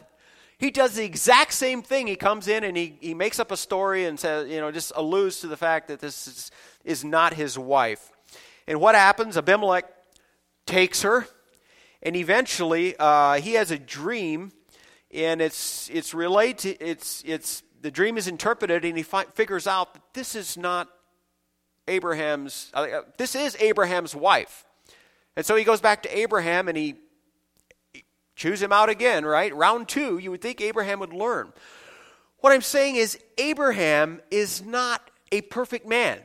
He 0.56 0.70
does 0.70 0.94
the 0.94 1.04
exact 1.04 1.52
same 1.52 1.82
thing. 1.82 2.06
He 2.06 2.16
comes 2.16 2.48
in 2.48 2.64
and 2.64 2.74
he, 2.74 2.96
he 3.02 3.12
makes 3.12 3.38
up 3.38 3.50
a 3.50 3.56
story 3.56 4.06
and 4.06 4.18
says, 4.18 4.48
you 4.48 4.60
know, 4.60 4.72
just 4.72 4.92
alludes 4.96 5.40
to 5.40 5.46
the 5.46 5.58
fact 5.58 5.88
that 5.88 6.00
this 6.00 6.26
is, 6.26 6.50
is 6.86 7.04
not 7.04 7.34
his 7.34 7.58
wife. 7.58 8.10
And 8.66 8.80
what 8.80 8.94
happens? 8.94 9.36
Abimelech 9.36 9.84
takes 10.64 11.02
her, 11.02 11.28
and 12.02 12.16
eventually 12.16 12.96
uh, 12.98 13.34
he 13.34 13.52
has 13.52 13.70
a 13.70 13.78
dream, 13.78 14.52
and 15.12 15.42
it's 15.42 15.90
it's 15.90 16.14
related. 16.14 16.78
It's 16.80 17.22
it's 17.26 17.62
the 17.80 17.90
dream 17.90 18.16
is 18.16 18.28
interpreted, 18.28 18.84
and 18.84 18.96
he 18.96 19.02
fi- 19.02 19.24
figures 19.34 19.66
out 19.66 19.94
that 19.94 20.02
this 20.14 20.34
is 20.34 20.56
not 20.56 20.88
Abraham's. 21.86 22.70
Uh, 22.74 23.02
this 23.16 23.34
is 23.34 23.56
Abraham's 23.60 24.14
wife. 24.14 24.64
And 25.38 25.46
so 25.46 25.54
he 25.54 25.62
goes 25.62 25.80
back 25.80 26.02
to 26.02 26.18
Abraham 26.18 26.66
and 26.66 26.76
he, 26.76 26.96
he 27.92 28.04
chews 28.34 28.60
him 28.60 28.72
out 28.72 28.88
again, 28.88 29.24
right? 29.24 29.54
Round 29.54 29.88
two, 29.88 30.18
you 30.18 30.32
would 30.32 30.42
think 30.42 30.60
Abraham 30.60 30.98
would 30.98 31.12
learn. 31.12 31.52
What 32.40 32.52
I'm 32.52 32.60
saying 32.60 32.96
is, 32.96 33.18
Abraham 33.38 34.20
is 34.32 34.64
not 34.64 35.10
a 35.30 35.42
perfect 35.42 35.86
man. 35.86 36.18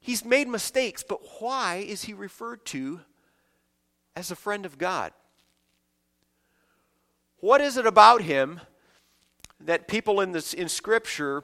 He's 0.00 0.24
made 0.24 0.48
mistakes, 0.48 1.02
but 1.02 1.20
why 1.40 1.76
is 1.76 2.02
he 2.02 2.12
referred 2.12 2.64
to 2.66 3.00
as 4.16 4.30
a 4.30 4.36
friend 4.36 4.66
of 4.66 4.78
God? 4.78 5.12
What 7.38 7.60
is 7.60 7.76
it 7.76 7.86
about 7.86 8.22
him 8.22 8.60
that 9.64 9.88
people 9.88 10.20
in, 10.20 10.32
this, 10.32 10.54
in 10.54 10.68
Scripture 10.68 11.42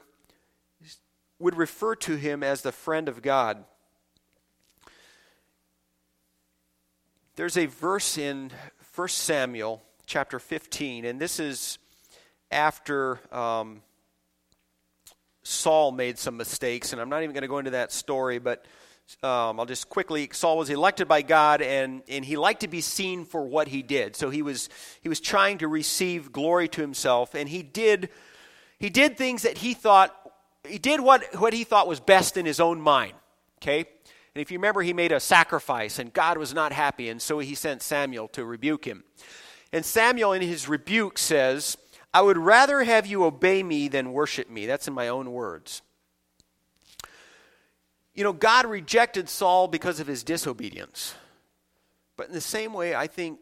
would 1.38 1.56
refer 1.56 1.94
to 1.96 2.16
him 2.16 2.42
as 2.42 2.62
the 2.62 2.72
friend 2.72 3.08
of 3.08 3.22
God? 3.22 3.64
There's 7.36 7.56
a 7.56 7.66
verse 7.66 8.18
in 8.18 8.50
1 8.94 9.08
Samuel 9.08 9.82
chapter 10.04 10.38
15, 10.38 11.04
and 11.06 11.18
this 11.18 11.40
is 11.40 11.78
after 12.50 13.18
um, 13.34 13.80
Saul 15.42 15.92
made 15.92 16.18
some 16.18 16.36
mistakes, 16.36 16.92
and 16.92 17.00
I'm 17.00 17.08
not 17.08 17.22
even 17.22 17.32
going 17.32 17.42
to 17.42 17.48
go 17.48 17.58
into 17.58 17.70
that 17.70 17.92
story, 17.92 18.38
but 18.38 18.66
um, 19.22 19.60
I'll 19.60 19.66
just 19.66 19.88
quickly. 19.88 20.28
Saul 20.32 20.58
was 20.58 20.70
elected 20.70 21.08
by 21.08 21.22
God, 21.22 21.62
and, 21.62 22.02
and 22.08 22.24
he 22.24 22.36
liked 22.36 22.60
to 22.60 22.68
be 22.68 22.80
seen 22.80 23.24
for 23.24 23.44
what 23.44 23.68
he 23.68 23.82
did. 23.82 24.16
So 24.16 24.30
he 24.30 24.42
was 24.42 24.68
he 25.00 25.08
was 25.08 25.20
trying 25.20 25.58
to 25.58 25.68
receive 25.68 26.32
glory 26.32 26.68
to 26.68 26.80
himself, 26.80 27.34
and 27.34 27.48
he 27.48 27.62
did 27.62 28.08
he 28.78 28.90
did 28.90 29.16
things 29.16 29.42
that 29.42 29.58
he 29.58 29.74
thought 29.74 30.14
he 30.68 30.78
did 30.78 31.00
what 31.00 31.24
what 31.40 31.52
he 31.52 31.64
thought 31.64 31.88
was 31.88 32.00
best 32.00 32.36
in 32.36 32.46
his 32.46 32.60
own 32.60 32.80
mind. 32.80 33.14
Okay, 33.62 33.84
and 34.34 34.42
if 34.42 34.50
you 34.50 34.58
remember, 34.58 34.82
he 34.82 34.92
made 34.92 35.12
a 35.12 35.20
sacrifice, 35.20 35.98
and 35.98 36.12
God 36.12 36.38
was 36.38 36.54
not 36.54 36.72
happy, 36.72 37.08
and 37.08 37.20
so 37.20 37.40
he 37.40 37.54
sent 37.54 37.82
Samuel 37.82 38.28
to 38.28 38.44
rebuke 38.44 38.84
him. 38.86 39.04
And 39.72 39.84
Samuel, 39.84 40.32
in 40.32 40.42
his 40.42 40.68
rebuke, 40.68 41.18
says, 41.18 41.76
I 42.12 42.22
would 42.22 42.38
rather 42.38 42.82
have 42.82 43.06
you 43.06 43.24
obey 43.24 43.62
me 43.62 43.88
than 43.88 44.12
worship 44.12 44.50
me. 44.50 44.66
That's 44.66 44.88
in 44.88 44.94
my 44.94 45.08
own 45.08 45.30
words. 45.32 45.82
You 48.14 48.24
know, 48.24 48.32
God 48.32 48.66
rejected 48.66 49.28
Saul 49.28 49.68
because 49.68 50.00
of 50.00 50.06
his 50.06 50.22
disobedience. 50.22 51.14
But 52.16 52.28
in 52.28 52.34
the 52.34 52.40
same 52.40 52.72
way, 52.72 52.94
I 52.94 53.06
think 53.06 53.38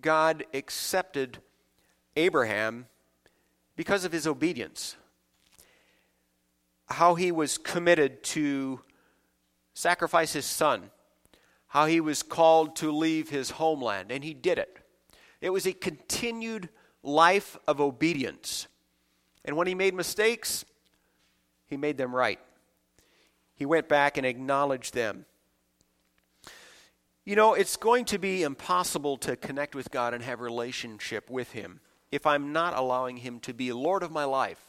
God 0.00 0.44
accepted 0.52 1.38
Abraham 2.16 2.86
because 3.76 4.04
of 4.04 4.12
his 4.12 4.26
obedience. 4.26 4.96
How 6.88 7.14
he 7.14 7.32
was 7.32 7.58
committed 7.58 8.22
to 8.24 8.80
sacrifice 9.74 10.32
his 10.32 10.46
son, 10.46 10.90
how 11.68 11.86
he 11.86 12.00
was 12.00 12.22
called 12.22 12.76
to 12.76 12.90
leave 12.92 13.30
his 13.30 13.50
homeland, 13.50 14.10
and 14.10 14.22
he 14.24 14.34
did 14.34 14.58
it. 14.58 14.78
It 15.40 15.50
was 15.50 15.66
a 15.66 15.72
continued 15.72 16.68
life 17.02 17.56
of 17.66 17.80
obedience. 17.80 18.66
And 19.44 19.56
when 19.56 19.66
he 19.66 19.74
made 19.74 19.94
mistakes, 19.94 20.64
he 21.66 21.76
made 21.76 21.98
them 21.98 22.14
right. 22.14 22.40
He 23.56 23.66
went 23.66 23.88
back 23.88 24.16
and 24.16 24.26
acknowledged 24.26 24.94
them. 24.94 25.26
You 27.24 27.36
know, 27.36 27.54
it's 27.54 27.76
going 27.76 28.04
to 28.06 28.18
be 28.18 28.42
impossible 28.42 29.16
to 29.18 29.36
connect 29.36 29.74
with 29.74 29.90
God 29.90 30.12
and 30.12 30.22
have 30.22 30.40
relationship 30.40 31.30
with 31.30 31.52
him 31.52 31.80
if 32.12 32.26
I'm 32.26 32.52
not 32.52 32.76
allowing 32.76 33.16
him 33.16 33.40
to 33.40 33.54
be 33.54 33.72
Lord 33.72 34.02
of 34.02 34.12
my 34.12 34.24
life. 34.24 34.60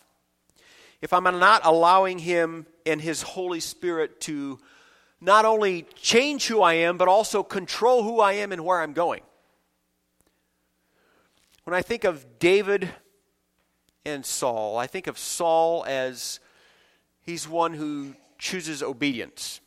If 1.02 1.12
I'm 1.12 1.24
not 1.24 1.62
allowing 1.66 2.20
him 2.20 2.66
and 2.86 3.02
his 3.02 3.22
Holy 3.22 3.60
Spirit 3.60 4.22
to 4.22 4.60
not 5.20 5.44
only 5.46 5.86
change 5.96 6.48
who 6.48 6.62
I 6.62 6.74
am, 6.74 6.98
but 6.98 7.08
also 7.08 7.44
control 7.44 8.04
who 8.04 8.20
I 8.20 8.34
am 8.34 8.52
and 8.52 8.64
where 8.64 8.82
I'm 8.82 8.94
going. 8.94 9.22
When 11.66 11.74
I 11.74 11.82
think 11.82 12.04
of 12.04 12.40
David 12.40 12.90
and 14.06 14.26
Saul, 14.26 14.78
I 14.78 14.88
think 14.88 15.08
of 15.08 15.18
Saul 15.18 15.84
as 15.88 16.40
he's 17.22 17.50
one 17.50 17.74
who 17.74 18.16
chooses 18.38 18.84
obedience. 18.84 19.62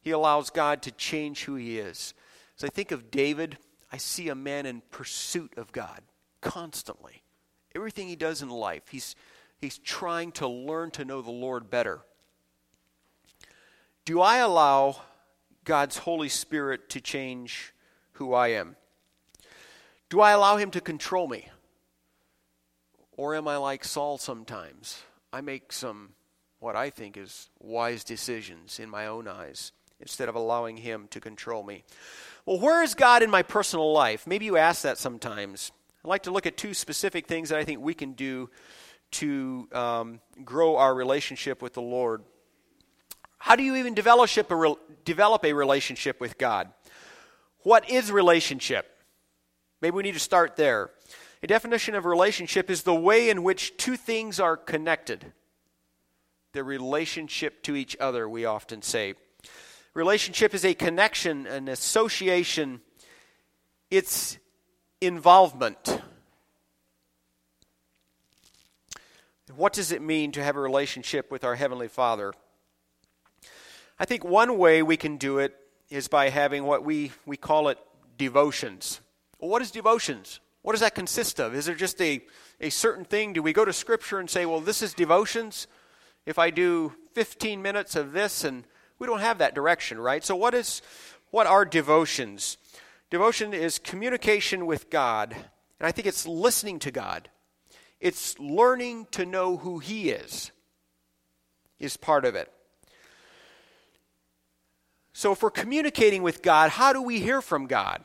He 0.00 0.10
allows 0.10 0.50
God 0.50 0.82
to 0.82 0.90
change 0.90 1.44
who 1.44 1.54
he 1.54 1.78
is. 1.78 2.14
As 2.58 2.64
I 2.64 2.68
think 2.68 2.90
of 2.90 3.10
David, 3.10 3.58
I 3.90 3.96
see 3.96 4.28
a 4.28 4.34
man 4.34 4.66
in 4.66 4.82
pursuit 4.90 5.54
of 5.56 5.72
God 5.72 6.00
constantly. 6.40 7.22
Everything 7.74 8.08
he 8.08 8.16
does 8.16 8.42
in 8.42 8.50
life, 8.50 8.88
he's, 8.90 9.14
he's 9.58 9.78
trying 9.78 10.32
to 10.32 10.48
learn 10.48 10.90
to 10.92 11.04
know 11.04 11.22
the 11.22 11.30
Lord 11.30 11.70
better. 11.70 12.00
Do 14.04 14.20
I 14.20 14.38
allow 14.38 14.96
God's 15.64 15.98
Holy 15.98 16.28
Spirit 16.28 16.88
to 16.90 17.00
change 17.00 17.72
who 18.14 18.34
I 18.34 18.48
am? 18.48 18.76
Do 20.10 20.20
I 20.20 20.32
allow 20.32 20.56
Him 20.56 20.70
to 20.72 20.80
control 20.80 21.28
me? 21.28 21.48
Or 23.16 23.34
am 23.34 23.46
I 23.46 23.56
like 23.56 23.84
Saul 23.84 24.18
sometimes? 24.18 25.02
I 25.32 25.40
make 25.40 25.72
some, 25.72 26.10
what 26.62 26.76
I 26.76 26.90
think 26.90 27.16
is 27.16 27.50
wise 27.58 28.04
decisions 28.04 28.78
in 28.78 28.88
my 28.88 29.08
own 29.08 29.26
eyes 29.26 29.72
instead 30.00 30.28
of 30.28 30.36
allowing 30.36 30.76
Him 30.76 31.08
to 31.10 31.20
control 31.20 31.64
me. 31.64 31.82
Well, 32.46 32.60
where 32.60 32.84
is 32.84 32.94
God 32.94 33.22
in 33.22 33.30
my 33.30 33.42
personal 33.42 33.92
life? 33.92 34.26
Maybe 34.28 34.44
you 34.44 34.56
ask 34.56 34.82
that 34.82 34.96
sometimes. 34.96 35.72
I'd 36.04 36.08
like 36.08 36.22
to 36.24 36.30
look 36.30 36.46
at 36.46 36.56
two 36.56 36.72
specific 36.72 37.26
things 37.26 37.48
that 37.48 37.58
I 37.58 37.64
think 37.64 37.80
we 37.80 37.94
can 37.94 38.12
do 38.12 38.48
to 39.12 39.68
um, 39.72 40.20
grow 40.44 40.76
our 40.76 40.94
relationship 40.94 41.62
with 41.62 41.74
the 41.74 41.82
Lord. 41.82 42.22
How 43.38 43.56
do 43.56 43.64
you 43.64 43.74
even 43.76 43.94
develop 43.94 44.30
a, 44.48 44.56
re- 44.56 44.76
develop 45.04 45.44
a 45.44 45.52
relationship 45.52 46.20
with 46.20 46.38
God? 46.38 46.72
What 47.64 47.90
is 47.90 48.12
relationship? 48.12 48.88
Maybe 49.80 49.96
we 49.96 50.04
need 50.04 50.14
to 50.14 50.20
start 50.20 50.54
there. 50.54 50.90
A 51.42 51.48
definition 51.48 51.96
of 51.96 52.04
relationship 52.04 52.70
is 52.70 52.84
the 52.84 52.94
way 52.94 53.30
in 53.30 53.42
which 53.42 53.76
two 53.76 53.96
things 53.96 54.38
are 54.38 54.56
connected. 54.56 55.32
The 56.52 56.62
relationship 56.62 57.62
to 57.62 57.74
each 57.74 57.96
other, 57.98 58.28
we 58.28 58.44
often 58.44 58.82
say. 58.82 59.14
Relationship 59.94 60.54
is 60.54 60.64
a 60.64 60.74
connection, 60.74 61.46
an 61.46 61.68
association, 61.68 62.80
it's 63.90 64.38
involvement. 65.00 66.00
What 69.54 69.72
does 69.72 69.92
it 69.92 70.00
mean 70.00 70.32
to 70.32 70.42
have 70.42 70.56
a 70.56 70.60
relationship 70.60 71.30
with 71.30 71.44
our 71.44 71.54
Heavenly 71.54 71.88
Father? 71.88 72.32
I 73.98 74.04
think 74.04 74.24
one 74.24 74.58
way 74.58 74.82
we 74.82 74.96
can 74.96 75.16
do 75.16 75.38
it 75.38 75.54
is 75.90 76.08
by 76.08 76.30
having 76.30 76.64
what 76.64 76.84
we, 76.84 77.12
we 77.26 77.36
call 77.36 77.68
it 77.68 77.78
devotions. 78.16 79.00
Well, 79.38 79.50
what 79.50 79.62
is 79.62 79.70
devotions? 79.70 80.40
What 80.62 80.72
does 80.72 80.80
that 80.80 80.94
consist 80.94 81.40
of? 81.40 81.54
Is 81.54 81.66
there 81.66 81.74
just 81.74 82.00
a, 82.00 82.22
a 82.60 82.70
certain 82.70 83.04
thing? 83.04 83.32
Do 83.32 83.42
we 83.42 83.52
go 83.52 83.64
to 83.64 83.72
Scripture 83.72 84.18
and 84.18 84.28
say, 84.30 84.46
well, 84.46 84.60
this 84.60 84.80
is 84.80 84.94
devotions? 84.94 85.66
If 86.26 86.38
I 86.38 86.50
do 86.50 86.92
15 87.14 87.60
minutes 87.60 87.96
of 87.96 88.12
this, 88.12 88.44
and 88.44 88.64
we 88.98 89.06
don't 89.06 89.20
have 89.20 89.38
that 89.38 89.54
direction, 89.54 89.98
right? 89.98 90.24
So, 90.24 90.36
what 90.36 90.54
is 90.54 90.82
what 91.30 91.46
are 91.46 91.64
devotions? 91.64 92.58
Devotion 93.10 93.52
is 93.52 93.78
communication 93.78 94.66
with 94.66 94.90
God, 94.90 95.32
and 95.32 95.86
I 95.86 95.92
think 95.92 96.06
it's 96.06 96.26
listening 96.26 96.78
to 96.80 96.90
God. 96.90 97.28
It's 98.00 98.38
learning 98.38 99.06
to 99.12 99.26
know 99.26 99.56
who 99.56 99.78
He 99.78 100.10
is, 100.10 100.50
is 101.78 101.96
part 101.96 102.24
of 102.24 102.34
it. 102.34 102.52
So, 105.12 105.32
if 105.32 105.42
we're 105.42 105.50
communicating 105.50 106.22
with 106.22 106.42
God, 106.42 106.70
how 106.70 106.92
do 106.92 107.02
we 107.02 107.20
hear 107.20 107.42
from 107.42 107.66
God? 107.66 108.02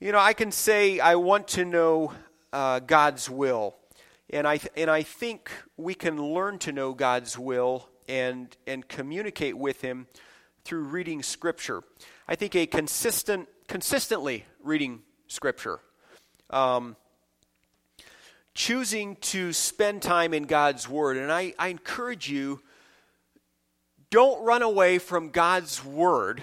You 0.00 0.10
know, 0.10 0.18
I 0.18 0.32
can 0.32 0.50
say 0.50 0.98
I 0.98 1.14
want 1.14 1.48
to 1.48 1.64
know 1.64 2.12
uh, 2.52 2.80
God's 2.80 3.30
will, 3.30 3.76
and 4.32 4.46
I 4.46 4.56
th- 4.56 4.72
and 4.76 4.90
I 4.90 5.02
think 5.02 5.50
we 5.76 5.94
can 5.94 6.22
learn 6.22 6.58
to 6.60 6.72
know 6.72 6.92
God's 6.94 7.38
will 7.38 7.88
and 8.08 8.56
and 8.66 8.86
communicate 8.86 9.56
with 9.56 9.80
Him 9.80 10.06
through 10.64 10.84
reading 10.84 11.22
Scripture. 11.22 11.82
I 12.26 12.36
think 12.36 12.54
a 12.54 12.66
consistent, 12.66 13.48
consistently 13.68 14.44
reading 14.62 15.02
Scripture, 15.26 15.80
um, 16.50 16.96
choosing 18.54 19.16
to 19.16 19.52
spend 19.52 20.02
time 20.02 20.34
in 20.34 20.44
God's 20.44 20.88
Word, 20.88 21.16
and 21.16 21.30
I, 21.30 21.54
I 21.58 21.68
encourage 21.68 22.28
you. 22.28 22.60
Don't 24.10 24.44
run 24.44 24.60
away 24.60 24.98
from 24.98 25.30
God's 25.30 25.82
Word 25.82 26.42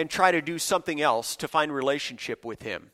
and 0.00 0.08
try 0.08 0.30
to 0.30 0.40
do 0.40 0.58
something 0.58 0.98
else 0.98 1.36
to 1.36 1.46
find 1.46 1.70
relationship 1.70 2.42
with 2.42 2.62
him. 2.62 2.90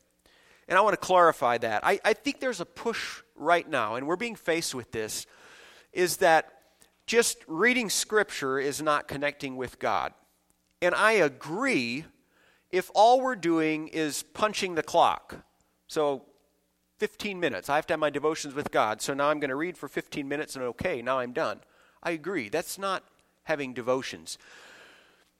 And 0.67 0.77
I 0.77 0.81
want 0.81 0.93
to 0.93 0.97
clarify 1.05 1.57
that. 1.59 1.85
I, 1.85 2.01
I 2.03 2.11
think 2.11 2.41
there's 2.41 2.59
a 2.59 2.65
push 2.65 3.21
right 3.37 3.67
now, 3.67 3.95
and 3.95 4.07
we're 4.07 4.15
being 4.15 4.35
faced 4.35 4.75
with 4.75 4.91
this, 4.91 5.25
is 5.93 6.17
that 6.17 6.53
just 7.05 7.37
reading 7.47 7.89
scripture 7.89 8.59
is 8.59 8.81
not 8.81 9.07
connecting 9.07 9.55
with 9.55 9.79
God. 9.79 10.13
And 10.81 10.93
I 10.93 11.13
agree 11.13 12.05
if 12.71 12.91
all 12.93 13.21
we're 13.21 13.35
doing 13.35 13.87
is 13.87 14.23
punching 14.23 14.75
the 14.75 14.83
clock. 14.83 15.45
So 15.87 16.23
15 16.97 17.39
minutes. 17.39 17.69
I 17.69 17.75
have 17.75 17.87
to 17.87 17.93
have 17.93 17.99
my 17.99 18.09
devotions 18.09 18.53
with 18.53 18.71
God. 18.71 19.01
So 19.01 19.13
now 19.13 19.29
I'm 19.29 19.39
going 19.39 19.49
to 19.49 19.55
read 19.55 19.77
for 19.77 19.87
15 19.87 20.27
minutes 20.27 20.55
and 20.55 20.65
okay, 20.65 21.01
now 21.01 21.19
I'm 21.19 21.31
done. 21.31 21.59
I 22.01 22.11
agree. 22.11 22.49
That's 22.49 22.77
not 22.77 23.03
having 23.43 23.73
devotions. 23.73 24.37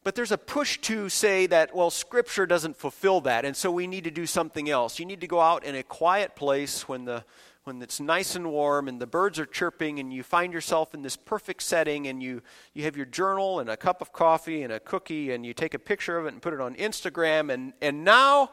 But 0.03 0.15
there's 0.15 0.31
a 0.31 0.37
push 0.37 0.77
to 0.83 1.09
say 1.09 1.47
that, 1.47 1.75
well, 1.75 1.89
Scripture 1.89 2.45
doesn't 2.45 2.77
fulfill 2.77 3.19
that, 3.21 3.43
and 3.43 3.57
so 3.57 3.69
we 3.69 3.87
need 3.87 4.05
to 4.05 4.11
do 4.11 4.25
something 4.25 4.69
else. 4.69 4.99
You 4.99 5.05
need 5.05 5.19
to 5.19 5.27
go 5.27 5.41
out 5.41 5.65
in 5.65 5.75
a 5.75 5.83
quiet 5.83 6.33
place 6.33 6.87
when, 6.87 7.03
the, 7.03 7.25
when 7.67 7.81
it's 7.81 7.99
nice 7.99 8.35
and 8.35 8.49
warm 8.49 8.87
and 8.87 8.99
the 8.99 9.05
birds 9.05 9.37
are 9.37 9.45
chirping, 9.45 9.99
and 9.99 10.13
you 10.13 10.23
find 10.23 10.53
yourself 10.53 10.93
in 10.93 11.01
this 11.01 11.17
perfect 11.17 11.61
setting, 11.61 12.07
and 12.07 12.23
you, 12.23 12.41
you 12.73 12.85
have 12.85 12.95
your 12.95 13.05
journal 13.05 13.59
and 13.59 13.69
a 13.69 13.75
cup 13.75 14.01
of 14.01 14.13
coffee 14.13 14.63
and 14.63 14.71
a 14.71 14.79
cookie, 14.79 15.31
and 15.31 15.45
you 15.45 15.53
take 15.53 15.73
a 15.73 15.79
picture 15.79 16.17
of 16.17 16.25
it 16.25 16.29
and 16.33 16.41
put 16.41 16.53
it 16.53 16.61
on 16.61 16.73
Instagram, 16.75 17.53
and, 17.53 17.73
and 17.81 18.03
now 18.03 18.51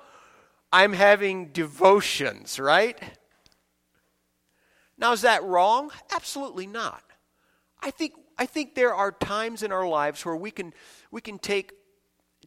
I'm 0.73 0.93
having 0.93 1.53
devotions, 1.53 2.59
right? 2.59 2.99
Now, 4.99 5.13
is 5.13 5.23
that 5.23 5.43
wrong? 5.45 5.91
Absolutely 6.13 6.67
not. 6.67 7.03
I 7.81 7.91
think 7.91 8.15
I 8.37 8.47
think 8.47 8.75
there 8.75 8.93
are 8.93 9.13
times 9.13 9.63
in 9.63 9.71
our 9.71 9.87
lives 9.87 10.25
where 10.25 10.35
we 10.35 10.51
can, 10.51 10.75
we 11.13 11.21
can 11.21 11.39
take, 11.39 11.73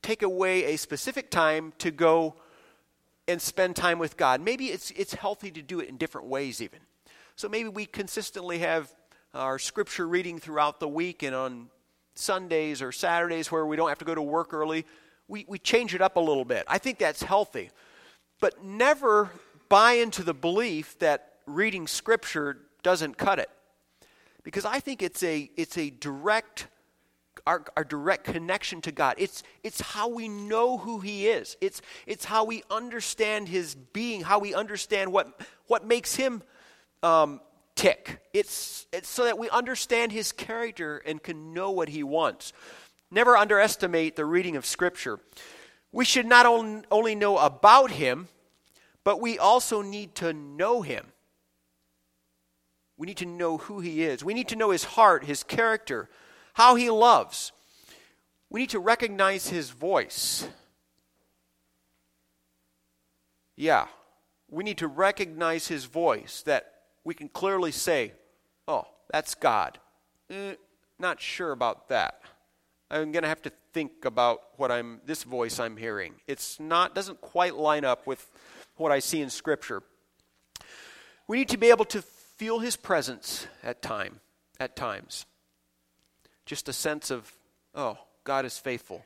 take 0.02 0.22
away 0.22 0.74
a 0.74 0.78
specific 0.78 1.32
time 1.32 1.72
to 1.78 1.92
go 1.92 2.36
and 3.28 3.42
spend 3.42 3.76
time 3.76 4.00
with 4.00 4.18
God. 4.18 4.42
Maybe 4.42 4.68
it's, 4.68 4.92
it's 4.92 5.14
healthy 5.14 5.52
to 5.52 5.62
do 5.62 5.80
it 5.80 5.90
in 5.90 5.98
different 5.98 6.28
ways, 6.28 6.62
even. 6.62 6.80
So 7.36 7.50
maybe 7.50 7.70
we 7.70 7.86
consistently 7.86 8.60
have 8.60 8.90
our 9.34 9.60
scripture 9.60 10.08
reading 10.08 10.40
throughout 10.40 10.80
the 10.80 10.88
week 10.88 11.24
and 11.24 11.36
on 11.36 11.70
Sundays 12.16 12.82
or 12.82 12.92
Saturdays 12.92 13.52
where 13.52 13.66
we 13.66 13.76
don't 13.76 13.90
have 13.90 14.00
to 14.00 14.06
go 14.06 14.16
to 14.16 14.22
work 14.22 14.54
early. 14.54 14.86
We, 15.28 15.46
we 15.48 15.60
change 15.60 15.94
it 15.94 16.02
up 16.02 16.16
a 16.16 16.20
little 16.20 16.46
bit. 16.46 16.64
I 16.68 16.78
think 16.78 16.98
that's 16.98 17.22
healthy. 17.22 17.70
But 18.40 18.64
never 18.64 19.30
buy 19.70 19.94
into 19.94 20.24
the 20.24 20.34
belief 20.34 20.98
that 21.00 21.34
reading 21.46 21.88
scripture 21.88 22.58
doesn't 22.82 23.18
cut 23.18 23.40
it 23.40 23.50
because 24.44 24.66
I 24.66 24.80
think 24.80 25.02
it's 25.02 25.22
a, 25.24 25.52
it's 25.58 25.78
a 25.78 25.90
direct, 25.90 26.68
our, 27.48 27.64
our 27.78 27.86
direct 27.86 28.26
connection 28.26 28.82
to 28.82 28.92
God. 28.92 29.16
It's, 29.18 29.42
it's 29.64 29.80
how 29.80 30.10
we 30.10 30.28
know 30.28 30.78
who 30.78 31.00
He 31.00 31.28
is. 31.28 31.56
It's, 31.62 31.82
it's 32.06 32.26
how 32.26 32.44
we 32.44 32.62
understand 32.70 33.48
His 33.48 33.74
being, 33.74 34.22
how 34.22 34.38
we 34.38 34.54
understand 34.54 35.14
what, 35.14 35.40
what 35.66 35.86
makes 35.86 36.14
Him 36.16 36.44
um, 37.02 37.40
tick. 37.74 38.20
It's, 38.34 38.86
it's 38.92 39.08
so 39.08 39.24
that 39.24 39.40
we 39.40 39.50
understand 39.50 40.12
His 40.12 40.34
character 40.34 40.98
and 41.06 41.24
can 41.24 41.54
know 41.54 41.72
what 41.72 41.88
He 41.88 42.04
wants. 42.04 42.52
Never 43.10 43.38
underestimate 43.38 44.18
the 44.18 44.26
reading 44.26 44.58
of 44.58 44.66
Scripture. 44.66 45.18
We 45.94 46.04
should 46.04 46.26
not 46.26 46.46
only 46.46 47.16
know 47.16 47.38
about 47.38 47.92
Him, 47.92 48.28
but 49.06 49.22
we 49.22 49.40
also 49.40 49.82
need 49.82 50.16
to 50.16 50.34
know 50.34 50.82
Him. 50.82 51.06
We 52.98 53.08
need 53.08 53.18
to 53.18 53.26
know 53.26 53.58
who 53.58 53.80
He 53.80 54.04
is. 54.04 54.22
We 54.22 54.34
need 54.34 54.50
to 54.50 54.58
know 54.58 54.72
His 54.72 54.84
heart, 54.84 55.24
His 55.24 55.44
character, 55.44 56.10
how 56.58 56.74
He 56.74 56.90
loves. 56.90 57.52
We 58.50 58.62
need 58.62 58.72
to 58.72 58.80
recognize 58.80 59.48
His 59.50 59.70
voice. 59.70 60.48
Yeah, 63.56 63.86
we 64.50 64.64
need 64.64 64.80
to 64.80 64.88
recognize 64.88 65.68
His 65.68 65.86
voice 65.86 66.42
that 66.48 66.74
we 67.04 67.14
can 67.14 67.30
clearly 67.30 67.72
say, 67.72 68.14
oh, 68.68 68.88
that's 69.12 69.36
God. 69.36 69.78
Eh, 70.32 70.56
not 70.98 71.22
sure 71.22 71.52
about 71.52 71.90
that. 71.90 72.22
I'm 72.90 73.12
going 73.12 73.22
to 73.22 73.30
have 73.30 73.44
to 73.44 73.52
think 73.72 74.04
about 74.04 74.40
what 74.56 74.72
I'm 74.72 75.00
this 75.06 75.22
voice 75.22 75.60
I'm 75.60 75.78
hearing. 75.78 76.16
It's 76.26 76.60
not 76.60 76.96
doesn't 76.96 77.22
quite 77.22 77.56
line 77.56 77.86
up 77.86 78.08
with 78.08 78.26
what 78.78 78.92
I 78.92 78.98
see 78.98 79.22
in 79.22 79.30
scripture. 79.30 79.84
We 81.28 81.38
need 81.38 81.50
to 81.50 81.58
be 81.58 81.70
able 81.70 81.86
to 81.86 82.02
feel 82.02 82.60
his 82.60 82.76
presence 82.76 83.46
at 83.64 83.84
time 83.84 84.22
at 84.60 84.76
times. 84.76 85.28
Just 86.48 86.70
a 86.70 86.74
sense 86.74 87.12
of, 87.12 87.30
oh, 87.76 87.98
God 88.24 88.46
is 88.46 88.58
faithful. 88.58 89.04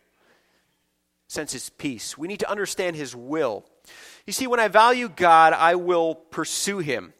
Sense 1.28 1.54
his 1.54 1.70
peace. 1.70 2.16
We 2.16 2.28
need 2.28 2.40
to 2.42 2.50
understand 2.50 2.96
his 2.96 3.16
will. 3.16 3.66
You 4.28 4.34
see, 4.34 4.46
when 4.46 4.60
I 4.60 4.68
value 4.68 5.10
God, 5.10 5.54
I 5.54 5.74
will 5.74 6.14
pursue 6.14 6.78
him. 6.78 7.14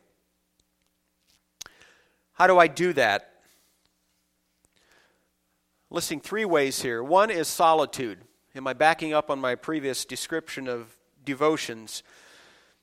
How 2.34 2.46
do 2.46 2.60
I 2.60 2.68
do 2.68 2.94
that? 2.94 3.42
Listing 5.90 6.20
three 6.20 6.46
ways 6.46 6.84
here. 6.84 7.04
One 7.04 7.32
is 7.32 7.48
solitude. 7.48 8.20
Am 8.56 8.68
I 8.68 8.74
backing 8.74 9.14
up 9.14 9.32
on 9.32 9.40
my 9.40 9.56
previous 9.56 10.06
description 10.06 10.68
of 10.68 10.96
devotions? 11.26 12.04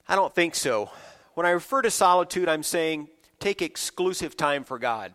I 0.08 0.16
don't 0.16 0.34
think 0.34 0.56
so. 0.56 0.90
When 1.34 1.46
I 1.46 1.50
refer 1.50 1.82
to 1.82 1.90
solitude, 1.90 2.48
I'm 2.48 2.64
saying 2.64 3.10
take 3.38 3.62
exclusive 3.62 4.36
time 4.36 4.64
for 4.64 4.80
God. 4.80 5.14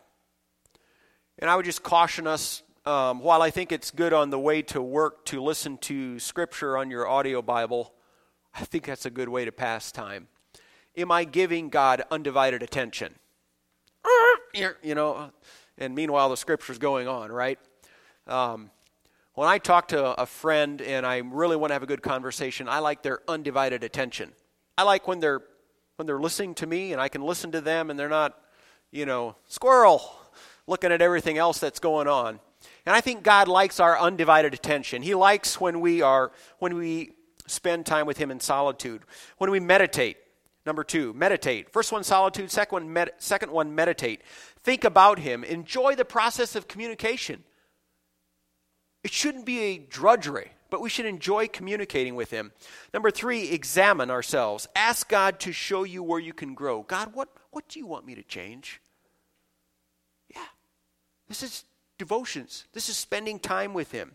And 1.39 1.49
I 1.49 1.55
would 1.55 1.65
just 1.65 1.84
caution 1.84 2.27
us 2.27 2.63
um, 2.86 3.19
while 3.19 3.41
I 3.41 3.49
think 3.49 3.71
it's 3.71 3.91
good 3.91 4.11
on 4.11 4.29
the 4.29 4.39
way 4.39 4.61
to 4.63 4.81
work 4.81 5.25
to 5.25 5.41
listen 5.41 5.77
to 5.79 6.19
Scripture 6.19 6.77
on 6.77 6.91
your 6.91 7.07
audio 7.07 7.41
Bible, 7.41 7.93
I 8.53 8.65
think 8.65 8.86
that's 8.86 9.05
a 9.05 9.09
good 9.09 9.29
way 9.29 9.45
to 9.45 9.51
pass 9.51 9.91
time. 9.91 10.27
Am 10.97 11.11
I 11.11 11.23
giving 11.23 11.69
God 11.69 12.03
undivided 12.11 12.61
attention? 12.63 13.15
You 14.84 14.93
know, 14.93 15.31
and 15.79 15.95
meanwhile 15.95 16.29
the 16.29 16.38
Scripture's 16.38 16.77
going 16.77 17.07
on, 17.07 17.31
right? 17.31 17.57
Um, 18.27 18.69
when 19.34 19.49
I 19.49 19.57
talk 19.57 19.88
to 19.88 20.13
a 20.21 20.27
friend 20.27 20.79
and 20.79 21.07
I 21.07 21.17
really 21.17 21.55
want 21.55 21.71
to 21.71 21.73
have 21.73 21.81
a 21.81 21.88
good 21.88 22.03
conversation, 22.03 22.69
I 22.69 22.77
like 22.77 23.01
their 23.01 23.21
undivided 23.27 23.84
attention. 23.84 24.31
I 24.77 24.84
like 24.84 25.07
when 25.07 25.19
they're 25.19 25.41
when 25.95 26.05
they're 26.05 26.19
listening 26.19 26.53
to 26.55 26.67
me 26.67 26.93
and 26.93 27.01
I 27.01 27.07
can 27.07 27.23
listen 27.23 27.51
to 27.53 27.61
them 27.61 27.89
and 27.89 27.99
they're 27.99 28.09
not, 28.09 28.38
you 28.91 29.07
know, 29.07 29.36
squirrel 29.47 30.03
looking 30.68 30.91
at 30.91 31.01
everything 31.01 31.38
else 31.38 31.59
that's 31.59 31.80
going 31.80 32.07
on. 32.07 32.39
And 32.86 32.95
I 32.95 33.01
think 33.01 33.24
God 33.24 33.47
likes 33.47 33.80
our 33.80 33.99
undivided 33.99 34.53
attention. 34.53 35.01
He 35.01 35.16
likes 35.16 35.59
when 35.59 35.82
we 35.82 36.01
are 36.01 36.32
when 36.59 36.76
we 36.76 37.11
spend 37.47 37.86
time 37.86 38.05
with 38.05 38.18
him 38.18 38.32
in 38.32 38.39
solitude. 38.39 39.03
When 39.38 39.51
we 39.51 39.59
meditate. 39.59 40.18
Number 40.66 40.86
2, 40.86 41.14
meditate. 41.14 41.70
First 41.74 41.91
one 41.91 42.05
solitude, 42.05 42.49
second 42.49 42.74
one 42.74 42.93
med- 42.93 43.11
second 43.18 43.51
one 43.51 43.76
meditate. 43.76 44.22
Think 44.64 44.86
about 44.86 45.20
him. 45.20 45.43
Enjoy 45.43 45.93
the 45.95 46.05
process 46.05 46.55
of 46.55 46.70
communication. 46.70 47.43
It 49.03 49.11
shouldn't 49.11 49.45
be 49.45 49.59
a 49.59 49.78
drudgery 49.78 50.51
but 50.74 50.82
we 50.82 50.89
should 50.89 51.05
enjoy 51.05 51.47
communicating 51.47 52.16
with 52.16 52.32
Him. 52.32 52.51
Number 52.95 53.11
three, 53.11 53.51
examine 53.51 54.09
ourselves. 54.09 54.68
Ask 54.76 55.07
God 55.07 55.39
to 55.41 55.51
show 55.51 55.84
you 55.84 56.01
where 56.01 56.20
you 56.20 56.34
can 56.34 56.55
grow. 56.55 56.82
God, 56.82 57.14
what, 57.14 57.30
what 57.51 57.70
do 57.70 57.78
you 57.78 57.86
want 57.86 58.07
me 58.07 58.16
to 58.16 58.24
change? 58.24 58.82
This 61.28 61.43
is 61.43 61.63
devotions. 61.97 62.65
This 62.74 62.89
is 62.89 62.97
spending 62.97 63.39
time 63.39 63.74
with 63.74 63.91
Him. 63.91 64.13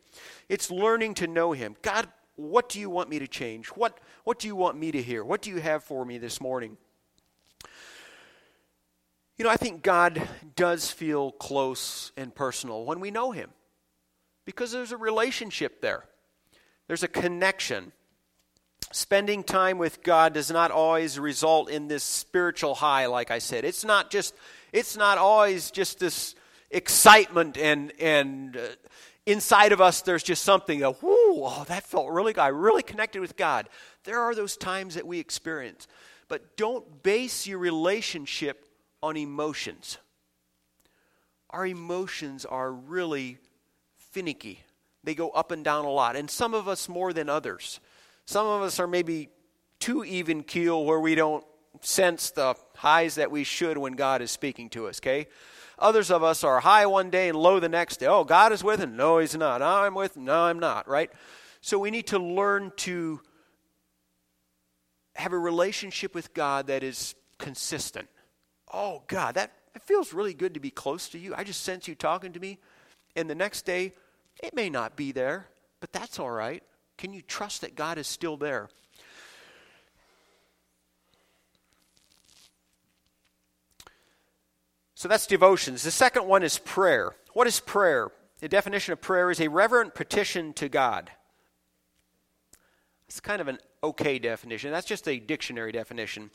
It's 0.49 0.71
learning 0.71 1.15
to 1.15 1.27
know 1.27 1.53
Him. 1.53 1.77
God, 1.83 2.09
what 2.37 2.69
do 2.69 2.79
you 2.79 2.91
want 2.91 3.09
me 3.09 3.19
to 3.19 3.27
change? 3.27 3.69
What, 3.69 3.99
what 4.25 4.39
do 4.39 4.47
you 4.47 4.55
want 4.55 4.79
me 4.79 4.93
to 4.93 5.03
hear? 5.03 5.25
What 5.25 5.43
do 5.43 5.51
you 5.51 5.61
have 5.61 5.83
for 5.83 6.05
me 6.05 6.19
this 6.19 6.41
morning? 6.41 6.77
You 9.37 9.45
know, 9.45 9.51
I 9.51 9.57
think 9.57 9.83
God 9.83 10.21
does 10.57 10.91
feel 10.91 11.31
close 11.33 12.13
and 12.17 12.35
personal 12.35 12.85
when 12.85 13.01
we 13.01 13.11
know 13.11 13.31
Him 13.31 13.51
because 14.45 14.73
there's 14.73 14.93
a 14.93 14.97
relationship 14.97 15.81
there. 15.81 16.05
There's 16.89 17.03
a 17.03 17.09
connection. 17.09 17.93
Spending 18.91 19.45
time 19.45 19.77
with 19.77 20.03
God 20.03 20.33
does 20.33 20.51
not 20.51 20.71
always 20.71 21.19
result 21.19 21.71
in 21.71 21.89
this 21.89 22.03
spiritual 22.03 22.75
high, 22.75 23.07
like 23.07 23.31
I 23.31 23.39
said. 23.39 23.65
It's 23.65 23.85
not 23.85 24.11
just, 24.11 24.35
it's 24.73 24.97
not 24.97 25.19
always 25.19 25.71
just 25.71 26.01
this 26.01 26.35
excitement 26.71 27.57
and, 27.57 27.93
and 28.01 28.57
uh, 28.57 28.61
inside 29.27 29.73
of 29.73 29.81
us 29.81 30.03
there's 30.03 30.23
just 30.23 30.43
something 30.43 30.81
that, 30.81 31.03
whoo, 31.03 31.45
oh, 31.45 31.65
that 31.69 31.85
felt 31.85 32.11
really 32.11 32.33
good. 32.33 32.41
I 32.41 32.49
really 32.49 32.83
connected 32.83 33.21
with 33.21 33.37
God. 33.37 33.69
There 34.05 34.21
are 34.21 34.35
those 34.35 34.57
times 34.57 34.95
that 34.95 35.07
we 35.07 35.19
experience. 35.19 35.87
But 36.29 36.57
don't 36.57 37.03
base 37.03 37.47
your 37.47 37.59
relationship 37.59 38.67
on 39.03 39.17
emotions. 39.17 39.99
Our 41.51 41.67
emotions 41.67 42.45
are 42.45 42.71
really 42.71 43.39
finicky. 43.97 44.63
They 45.05 45.15
go 45.15 45.31
up 45.31 45.51
and 45.51 45.65
down 45.65 45.87
a 45.87 45.91
lot, 45.91 46.17
and 46.17 46.31
some 46.31 46.53
of 46.53 46.69
us 46.69 46.89
more 46.89 47.13
than 47.13 47.29
others. 47.29 47.81
Some 48.27 48.47
of 48.47 48.61
us 48.61 48.79
are 48.79 48.87
maybe 48.87 49.31
too 49.79 50.05
even 50.05 50.43
keel 50.43 50.85
where 50.85 51.01
we 51.01 51.15
don't 51.15 51.45
sense 51.81 52.31
the 52.31 52.55
highs 52.77 53.15
that 53.15 53.31
we 53.31 53.45
should 53.45 53.79
when 53.79 53.95
God 53.95 54.21
is 54.21 54.31
speaking 54.31 54.69
to 54.71 54.89
us, 54.89 54.99
okay? 55.01 55.29
Others 55.79 56.11
of 56.11 56.23
us 56.23 56.43
are 56.43 56.61
high 56.61 56.87
one 56.87 57.11
day 57.11 57.29
and 57.29 57.39
low 57.39 57.61
the 57.61 57.69
next 57.69 57.99
day. 57.99 58.07
Oh, 58.07 58.25
God 58.25 58.53
is 58.53 58.65
with 58.65 58.81
him. 58.81 58.97
No, 58.97 59.19
he's 59.19 59.37
not. 59.37 59.63
I'm 59.63 59.95
with 59.95 60.17
him. 60.17 60.25
No, 60.25 60.43
I'm 60.43 60.59
not, 60.59 60.89
right? 60.89 61.11
So 61.61 61.79
we 61.79 61.91
need 61.91 62.09
to 62.09 62.19
learn 62.19 62.73
to 62.79 63.21
have 65.15 65.33
a 65.33 65.39
relationship 65.39 66.15
with 66.15 66.35
God 66.35 66.69
that 66.69 66.83
is 66.83 67.15
consistent. 67.39 68.09
Oh, 68.73 69.03
God, 69.07 69.35
that 69.37 69.53
it 69.75 69.83
feels 69.83 70.13
really 70.13 70.35
good 70.35 70.55
to 70.55 70.61
be 70.61 70.71
close 70.71 71.09
to 71.11 71.19
you. 71.19 71.35
I 71.37 71.45
just 71.45 71.63
sense 71.63 71.87
you 71.87 71.95
talking 71.95 72.33
to 72.33 72.41
me. 72.41 72.59
And 73.17 73.31
the 73.31 73.35
next 73.35 73.63
day, 73.63 73.95
it 74.43 74.55
may 74.55 74.71
not 74.71 74.97
be 74.97 75.13
there, 75.13 75.49
but 75.81 75.93
that's 75.93 76.19
all 76.19 76.31
right. 76.31 76.63
Can 76.97 77.13
you 77.13 77.23
trust 77.23 77.61
that 77.61 77.77
God 77.77 77.99
is 77.99 78.07
still 78.07 78.37
there? 78.37 78.69
So 84.99 85.07
that's 85.07 85.29
devotions. 85.29 85.85
The 85.85 85.93
second 85.93 86.27
one 86.27 86.43
is 86.43 86.59
prayer. 86.59 87.15
What 87.33 87.47
is 87.47 87.61
prayer? 87.61 88.11
The 88.41 88.49
definition 88.49 88.93
of 88.93 89.01
prayer 89.01 89.31
is 89.31 89.41
a 89.41 89.47
reverent 89.47 89.95
petition 89.95 90.53
to 90.55 90.69
God. 90.69 91.13
It's 93.07 93.21
kind 93.21 93.41
of 93.41 93.47
an 93.47 93.59
okay 93.81 94.19
definition. 94.19 94.73
That's 94.73 94.89
just 94.89 95.07
a 95.07 95.21
dictionary 95.21 95.71
definition. 95.71 96.33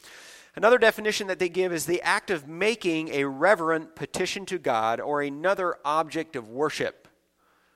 Another 0.56 0.78
definition 0.78 1.28
that 1.28 1.40
they 1.40 1.50
give 1.50 1.74
is 1.74 1.86
the 1.86 2.02
act 2.04 2.32
of 2.32 2.48
making 2.48 3.10
a 3.10 3.26
reverent 3.26 3.98
petition 3.98 4.46
to 4.46 4.58
God 4.58 5.02
or 5.02 5.22
another 5.22 5.76
object 5.84 6.38
of 6.38 6.48
worship. 6.48 7.10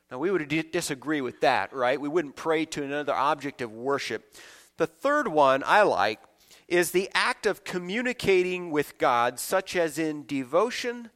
Now, 0.09 0.19
we 0.19 0.31
would 0.31 0.47
d- 0.47 0.61
disagree 0.61 1.19
with 1.19 1.41
that, 1.41 1.73
right? 1.73 1.99
We 1.99 2.07
wouldn't 2.07 2.37
pray 2.37 2.63
to 2.63 2.83
another 2.83 3.13
object 3.13 3.61
of 3.61 3.73
worship. 3.73 4.33
The 4.77 4.87
third 4.87 5.27
one 5.27 5.63
I 5.65 5.81
like 5.81 6.21
is 6.67 6.91
the 6.91 7.09
act 7.13 7.45
of 7.45 7.63
communicating 7.63 8.71
with 8.71 8.97
God, 8.97 9.39
such 9.39 9.75
as 9.75 9.97
in 9.97 10.25
devotion, 10.25 11.09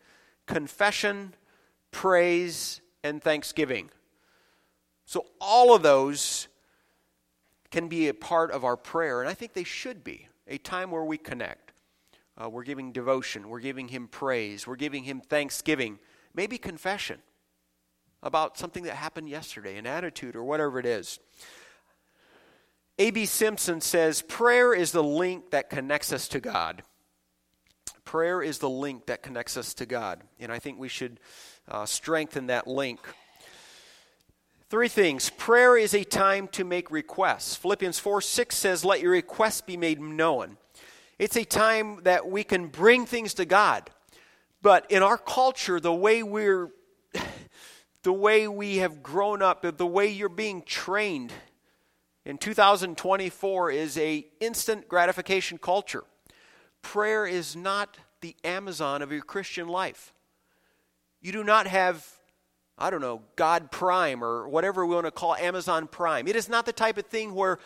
confession, 0.46 1.34
praise, 1.92 2.82
and 3.04 3.22
thanksgiving. 3.22 3.90
So, 5.06 5.26
all 5.42 5.76
of 5.76 5.84
those 5.84 6.48
can 7.70 7.88
be 7.88 8.08
a 8.08 8.14
part 8.14 8.52
of 8.52 8.64
our 8.64 8.78
prayer, 8.78 9.22
and 9.22 9.30
I 9.30 9.34
think 9.34 9.54
they 9.54 9.64
should 9.64 10.04
be 10.04 10.28
a 10.48 10.58
time 10.58 10.92
where 10.92 11.04
we 11.04 11.18
connect. 11.18 11.74
Uh, 12.38 12.50
we're 12.50 12.64
giving 12.64 12.92
devotion, 12.92 13.50
we're 13.50 13.60
giving 13.60 13.90
Him 13.90 14.08
praise, 14.08 14.66
we're 14.66 14.76
giving 14.76 15.04
Him 15.04 15.22
thanksgiving, 15.22 16.00
maybe 16.34 16.58
confession 16.58 17.20
about 18.24 18.58
something 18.58 18.84
that 18.84 18.96
happened 18.96 19.30
yesterday, 19.30 19.78
an 19.78 19.88
attitude, 19.88 20.36
or 20.36 20.44
whatever 20.44 20.80
it 20.80 20.86
is. 20.86 21.20
A.B. 23.02 23.26
Simpson 23.26 23.82
says 23.82 24.22
prayer 24.22 24.76
is 24.76 24.92
the 24.92 25.04
link 25.04 25.50
that 25.50 25.72
connects 25.72 26.14
us 26.14 26.28
to 26.28 26.40
God. 26.40 26.84
Prayer 28.06 28.44
is 28.44 28.60
the 28.60 28.70
link 28.70 29.08
that 29.08 29.24
connects 29.24 29.58
us 29.58 29.74
to 29.74 29.88
God. 29.88 30.22
And 30.40 30.52
I 30.52 30.60
think 30.60 30.78
we 30.78 30.88
should 30.88 31.20
uh, 31.68 31.88
strengthen 31.88 32.46
that 32.48 32.68
link. 32.68 33.00
Three 34.70 34.88
things. 34.88 35.32
Prayer 35.32 35.76
is 35.76 35.96
a 35.96 36.04
time 36.04 36.48
to 36.50 36.64
make 36.64 36.92
requests. 36.92 37.56
Philippians 37.56 37.98
4 37.98 38.22
6 38.22 38.56
says, 38.56 38.86
Let 38.86 39.02
your 39.02 39.14
requests 39.14 39.62
be 39.62 39.78
made 39.78 40.00
known. 40.00 40.58
It's 41.18 41.36
a 41.36 41.44
time 41.44 42.04
that 42.04 42.30
we 42.30 42.44
can 42.44 42.68
bring 42.68 43.08
things 43.08 43.34
to 43.34 43.46
God. 43.46 43.90
But 44.62 44.86
in 44.92 45.02
our 45.02 45.18
culture, 45.18 45.80
the 45.80 45.92
way 45.92 46.22
we're 46.22 46.70
the 48.04 48.14
way 48.14 48.48
we 48.48 48.78
have 48.78 49.02
grown 49.02 49.42
up, 49.42 49.66
the 49.76 49.88
way 49.88 50.06
you're 50.06 50.30
being 50.30 50.62
trained 50.62 51.34
in 52.26 52.38
2024 52.38 53.72
is 53.72 53.98
a 53.98 54.26
instant 54.40 54.88
gratification 54.88 55.58
culture. 55.58 56.04
Prayer 56.82 57.26
is 57.26 57.56
not 57.56 57.98
the 58.22 58.36
Amazon 58.44 59.02
of 59.02 59.12
your 59.12 59.22
Christian 59.22 59.68
life. 59.68 60.14
You 61.22 61.32
do 61.32 61.44
not 61.44 61.68
have, 61.68 62.06
I 62.78 62.90
don't 62.90 63.02
know, 63.02 63.22
God 63.36 63.72
Prime 63.72 64.24
or 64.24 64.48
whatever 64.48 64.86
we 64.86 64.96
want 64.96 65.06
to 65.06 65.12
call 65.12 65.36
Amazon 65.36 65.88
Prime. 65.88 66.28
It 66.28 66.36
is 66.36 66.50
not 66.50 66.66
the 66.66 66.74
type 66.74 66.98
of 66.98 67.06
thing 67.08 67.34
where 67.34 67.60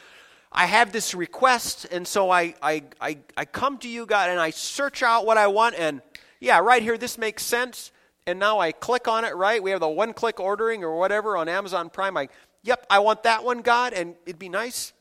I 0.51 0.65
have 0.67 0.93
this 0.93 1.13
request, 1.13 1.85
and 1.91 2.07
so 2.07 2.29
I, 2.31 2.55
I, 2.61 2.83
I, 3.01 3.17
I 3.35 3.45
come 3.45 3.77
to 3.79 3.89
you, 3.89 4.05
God, 4.05 4.29
and 4.29 4.39
I 4.39 4.51
search 4.51 5.03
out 5.03 5.25
what 5.25 5.37
I 5.37 5.47
want, 5.47 5.75
and 5.75 6.01
yeah, 6.39 6.59
right 6.59 6.81
here, 6.81 6.97
this 6.97 7.17
makes 7.17 7.43
sense. 7.43 7.91
And 8.27 8.39
now 8.39 8.59
I 8.59 8.71
click 8.71 9.07
on 9.07 9.23
it, 9.23 9.35
right? 9.35 9.61
We 9.61 9.69
have 9.71 9.81
the 9.81 9.87
one 9.87 10.13
click 10.13 10.39
ordering 10.39 10.83
or 10.83 10.97
whatever 10.97 11.37
on 11.37 11.47
Amazon 11.47 11.91
Prime. 11.91 12.17
I 12.17 12.29
Yep, 12.65 12.87
I 12.89 12.97
want 12.97 13.21
that 13.23 13.43
one, 13.43 13.61
God, 13.61 13.93
and 13.93 14.15
it'd 14.25 14.39
be 14.39 14.49
nice 14.49 14.91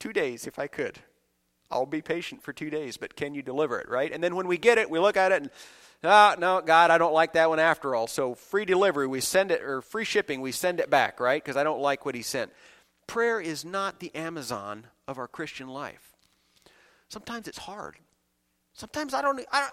two 0.00 0.14
days 0.14 0.46
if 0.46 0.58
I 0.58 0.66
could. 0.66 0.98
I'll 1.70 1.84
be 1.84 2.00
patient 2.00 2.42
for 2.42 2.54
two 2.54 2.70
days, 2.70 2.96
but 2.96 3.14
can 3.14 3.34
you 3.34 3.42
deliver 3.42 3.78
it, 3.78 3.88
right? 3.90 4.10
And 4.10 4.24
then 4.24 4.34
when 4.34 4.46
we 4.46 4.56
get 4.56 4.78
it, 4.78 4.88
we 4.88 4.98
look 4.98 5.16
at 5.18 5.30
it 5.30 5.42
and, 5.42 5.50
ah, 6.02 6.34
oh, 6.34 6.40
no, 6.40 6.62
God, 6.62 6.90
I 6.90 6.96
don't 6.96 7.12
like 7.12 7.34
that 7.34 7.50
one 7.50 7.58
after 7.58 7.94
all. 7.94 8.06
So 8.06 8.34
free 8.34 8.64
delivery, 8.64 9.06
we 9.06 9.20
send 9.20 9.50
it, 9.50 9.62
or 9.62 9.82
free 9.82 10.04
shipping, 10.04 10.40
we 10.40 10.52
send 10.52 10.80
it 10.80 10.88
back, 10.88 11.20
right? 11.20 11.42
Because 11.42 11.58
I 11.58 11.64
don't 11.64 11.80
like 11.80 12.06
what 12.06 12.14
he 12.14 12.22
sent. 12.22 12.50
Prayer 13.06 13.40
is 13.40 13.62
not 13.62 14.00
the 14.00 14.14
Amazon 14.14 14.86
of 15.06 15.18
our 15.18 15.28
Christian 15.28 15.68
life. 15.68 16.14
Sometimes 17.10 17.46
it's 17.46 17.58
hard. 17.58 17.96
Sometimes 18.72 19.12
I 19.12 19.20
don't, 19.20 19.44
I, 19.52 19.68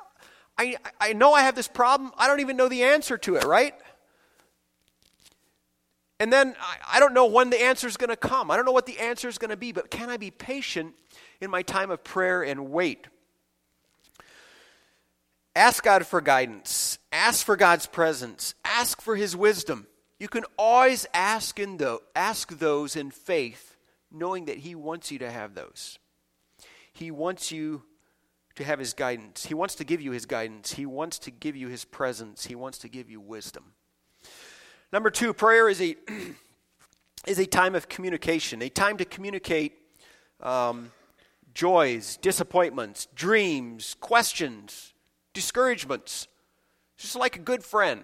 I, 0.58 0.76
I 1.00 1.14
know 1.14 1.34
I 1.34 1.44
have 1.44 1.56
this 1.56 1.70
problem. 1.70 2.12
I 2.18 2.28
don't 2.28 2.42
even 2.42 2.58
know 2.58 2.68
the 2.68 2.84
answer 2.84 3.18
to 3.20 3.36
it, 3.36 3.46
right? 3.46 3.76
And 6.24 6.32
then 6.32 6.56
I, 6.62 6.78
I 6.96 7.00
don't 7.02 7.14
know 7.14 7.26
when 7.26 7.50
the 7.50 7.62
answer 7.62 7.86
is 7.86 7.98
going 7.98 8.10
to 8.10 8.16
come. 8.16 8.50
I 8.50 8.56
don't 8.56 8.64
know 8.64 8.72
what 8.72 8.86
the 8.86 8.98
answer 8.98 9.28
is 9.28 9.38
going 9.38 9.50
to 9.50 9.58
be, 9.58 9.74
but 9.74 9.92
can 9.92 10.10
I 10.10 10.16
be 10.16 10.32
patient 10.32 10.96
in 11.42 11.52
my 11.52 11.64
time 11.64 11.92
of 11.92 12.02
prayer 12.02 12.42
and 12.44 12.72
wait? 12.72 13.08
Ask 15.54 15.84
God 15.84 16.08
for 16.08 16.22
guidance. 16.22 16.98
Ask 17.12 17.46
for 17.46 17.58
God's 17.58 17.88
presence. 17.88 18.56
Ask 18.64 19.02
for 19.02 19.18
His 19.18 19.36
wisdom. 19.36 19.86
You 20.18 20.30
can 20.30 20.46
always 20.58 21.06
ask, 21.14 21.60
in 21.60 21.76
the, 21.76 22.00
ask 22.16 22.58
those 22.58 22.96
in 22.96 23.12
faith, 23.12 23.76
knowing 24.10 24.46
that 24.46 24.60
He 24.60 24.76
wants 24.76 25.12
you 25.12 25.20
to 25.20 25.30
have 25.30 25.56
those. 25.56 26.00
He 26.94 27.12
wants 27.12 27.52
you 27.52 27.84
to 28.56 28.64
have 28.64 28.80
His 28.80 28.94
guidance. 28.94 29.46
He 29.46 29.56
wants 29.56 29.76
to 29.76 29.84
give 29.84 30.00
you 30.00 30.12
His 30.12 30.26
guidance. 30.26 30.72
He 30.72 30.86
wants 30.86 31.20
to 31.20 31.32
give 31.32 31.58
you 31.58 31.68
His 31.68 31.84
presence. 31.84 32.46
He 32.46 32.56
wants 32.56 32.78
to 32.78 32.88
give 32.88 33.10
you 33.10 33.20
wisdom. 33.20 33.74
Number 34.94 35.10
two, 35.10 35.34
prayer 35.34 35.70
is 35.70 35.82
a, 35.82 35.96
is 37.28 37.40
a 37.40 37.48
time 37.48 37.74
of 37.74 37.90
communication, 37.90 38.62
a 38.62 38.70
time 38.70 38.98
to 38.98 39.06
communicate 39.06 39.74
um, 40.40 40.92
joys, 41.56 42.18
disappointments, 42.18 43.08
dreams, 43.16 43.96
questions, 44.00 44.94
discouragements. 45.34 46.28
Just 46.96 47.16
like 47.16 47.36
a 47.36 47.40
good 47.40 47.64
friend 47.64 48.04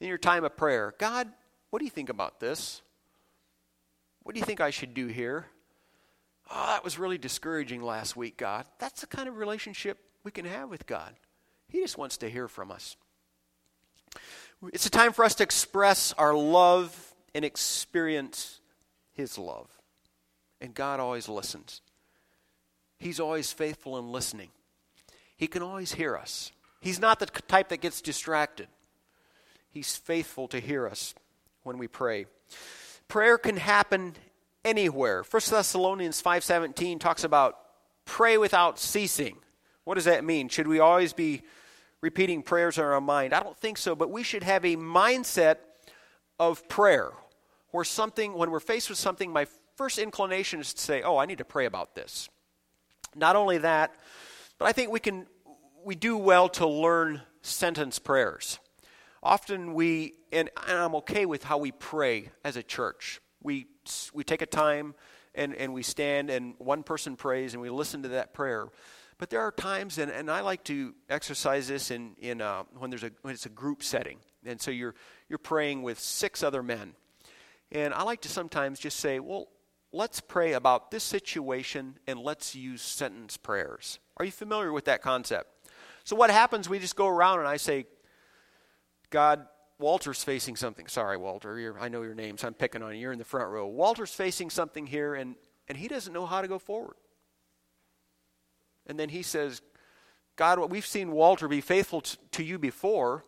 in 0.00 0.08
your 0.08 0.16
time 0.16 0.42
of 0.42 0.56
prayer. 0.56 0.94
God, 0.96 1.28
what 1.68 1.80
do 1.80 1.84
you 1.84 1.90
think 1.90 2.08
about 2.08 2.40
this? 2.40 2.80
What 4.22 4.34
do 4.34 4.38
you 4.38 4.46
think 4.46 4.62
I 4.62 4.70
should 4.70 4.94
do 4.94 5.08
here? 5.08 5.48
Oh, 6.50 6.66
that 6.68 6.82
was 6.82 6.98
really 6.98 7.18
discouraging 7.18 7.82
last 7.82 8.16
week, 8.16 8.38
God. 8.38 8.64
That's 8.78 9.02
the 9.02 9.06
kind 9.06 9.28
of 9.28 9.36
relationship 9.36 9.98
we 10.24 10.30
can 10.30 10.46
have 10.46 10.70
with 10.70 10.86
God. 10.86 11.14
He 11.68 11.80
just 11.80 11.98
wants 11.98 12.16
to 12.18 12.30
hear 12.30 12.48
from 12.48 12.70
us. 12.70 12.96
It's 14.72 14.86
a 14.86 14.90
time 14.90 15.12
for 15.12 15.24
us 15.24 15.34
to 15.36 15.42
express 15.42 16.12
our 16.18 16.34
love 16.34 17.14
and 17.34 17.44
experience 17.44 18.60
His 19.12 19.38
love. 19.38 19.68
And 20.60 20.74
God 20.74 21.00
always 21.00 21.28
listens. 21.28 21.82
He's 22.98 23.20
always 23.20 23.52
faithful 23.52 23.98
in 23.98 24.12
listening. 24.12 24.50
He 25.36 25.46
can 25.46 25.62
always 25.62 25.92
hear 25.94 26.16
us. 26.16 26.52
He's 26.80 27.00
not 27.00 27.18
the 27.18 27.26
type 27.26 27.68
that 27.68 27.80
gets 27.80 28.00
distracted. 28.00 28.68
He's 29.68 29.96
faithful 29.96 30.48
to 30.48 30.60
hear 30.60 30.86
us 30.86 31.14
when 31.64 31.78
we 31.78 31.88
pray. 31.88 32.26
Prayer 33.08 33.38
can 33.38 33.56
happen 33.56 34.14
anywhere. 34.64 35.22
1 35.24 35.50
Thessalonians 35.50 36.22
5:17 36.22 36.98
talks 36.98 37.24
about 37.24 37.58
pray 38.04 38.38
without 38.38 38.78
ceasing. 38.78 39.38
What 39.84 39.96
does 39.96 40.04
that 40.04 40.24
mean? 40.24 40.48
Should 40.48 40.68
we 40.68 40.78
always 40.78 41.12
be 41.12 41.42
repeating 42.04 42.42
prayers 42.42 42.76
in 42.76 42.84
our 42.84 43.00
mind. 43.00 43.32
I 43.32 43.40
don't 43.42 43.56
think 43.56 43.78
so, 43.78 43.96
but 43.96 44.10
we 44.10 44.22
should 44.22 44.42
have 44.42 44.62
a 44.66 44.76
mindset 44.76 45.56
of 46.38 46.68
prayer 46.68 47.12
where 47.70 47.82
something, 47.82 48.34
when 48.34 48.50
we're 48.50 48.60
faced 48.60 48.90
with 48.90 48.98
something, 48.98 49.32
my 49.32 49.46
first 49.76 49.98
inclination 49.98 50.60
is 50.60 50.74
to 50.74 50.82
say, 50.82 51.00
oh, 51.00 51.16
I 51.16 51.24
need 51.24 51.38
to 51.38 51.46
pray 51.46 51.64
about 51.64 51.94
this. 51.94 52.28
Not 53.16 53.36
only 53.36 53.56
that, 53.56 53.94
but 54.58 54.66
I 54.66 54.72
think 54.72 54.92
we 54.92 55.00
can, 55.00 55.26
we 55.82 55.94
do 55.94 56.18
well 56.18 56.50
to 56.50 56.66
learn 56.66 57.22
sentence 57.40 57.98
prayers. 57.98 58.58
often 59.22 59.72
we, 59.72 60.12
and, 60.30 60.50
and 60.68 60.78
I'm 60.78 60.94
okay 60.96 61.24
with 61.24 61.42
how 61.42 61.56
we 61.56 61.72
pray 61.72 62.28
as 62.44 62.56
a 62.56 62.62
church. 62.62 63.20
We, 63.42 63.66
we 64.12 64.24
take 64.24 64.42
a 64.42 64.46
time 64.46 64.94
and, 65.34 65.54
and 65.54 65.72
we 65.72 65.82
stand 65.82 66.28
and 66.28 66.54
one 66.58 66.82
person 66.82 67.16
prays 67.16 67.54
and 67.54 67.62
we 67.62 67.70
listen 67.70 68.02
to 68.02 68.08
that 68.10 68.34
prayer. 68.34 68.68
But 69.18 69.30
there 69.30 69.40
are 69.40 69.52
times, 69.52 69.98
and, 69.98 70.10
and 70.10 70.30
I 70.30 70.40
like 70.40 70.64
to 70.64 70.94
exercise 71.08 71.68
this 71.68 71.90
in, 71.90 72.14
in 72.18 72.40
uh, 72.40 72.64
when, 72.78 72.90
there's 72.90 73.04
a, 73.04 73.12
when 73.22 73.32
it's 73.32 73.46
a 73.46 73.50
group 73.50 73.82
setting. 73.82 74.18
And 74.44 74.60
so 74.60 74.70
you're, 74.70 74.94
you're 75.28 75.38
praying 75.38 75.82
with 75.82 75.98
six 75.98 76.42
other 76.42 76.62
men. 76.62 76.94
And 77.70 77.94
I 77.94 78.02
like 78.02 78.20
to 78.22 78.28
sometimes 78.28 78.78
just 78.78 78.98
say, 78.98 79.20
well, 79.20 79.48
let's 79.92 80.20
pray 80.20 80.52
about 80.52 80.90
this 80.90 81.04
situation 81.04 81.98
and 82.06 82.18
let's 82.18 82.54
use 82.54 82.82
sentence 82.82 83.36
prayers. 83.36 83.98
Are 84.16 84.24
you 84.24 84.32
familiar 84.32 84.72
with 84.72 84.86
that 84.86 85.02
concept? 85.02 85.48
So 86.04 86.16
what 86.16 86.30
happens, 86.30 86.68
we 86.68 86.78
just 86.78 86.96
go 86.96 87.06
around 87.06 87.38
and 87.38 87.48
I 87.48 87.56
say, 87.56 87.86
God, 89.10 89.46
Walter's 89.78 90.22
facing 90.22 90.56
something. 90.56 90.86
Sorry, 90.86 91.16
Walter, 91.16 91.76
I 91.80 91.88
know 91.88 92.02
your 92.02 92.14
name, 92.14 92.36
so 92.36 92.46
I'm 92.46 92.54
picking 92.54 92.82
on 92.82 92.94
you. 92.94 93.00
You're 93.00 93.12
in 93.12 93.18
the 93.18 93.24
front 93.24 93.50
row. 93.50 93.66
Walter's 93.66 94.12
facing 94.12 94.50
something 94.50 94.86
here, 94.86 95.14
and, 95.14 95.34
and 95.68 95.78
he 95.78 95.88
doesn't 95.88 96.12
know 96.12 96.26
how 96.26 96.42
to 96.42 96.48
go 96.48 96.58
forward. 96.58 96.96
And 98.86 98.98
then 98.98 99.08
he 99.08 99.22
says, 99.22 99.62
God, 100.36 100.70
we've 100.70 100.86
seen 100.86 101.12
Walter 101.12 101.48
be 101.48 101.60
faithful 101.60 102.02
to 102.32 102.42
you 102.42 102.58
before. 102.58 103.24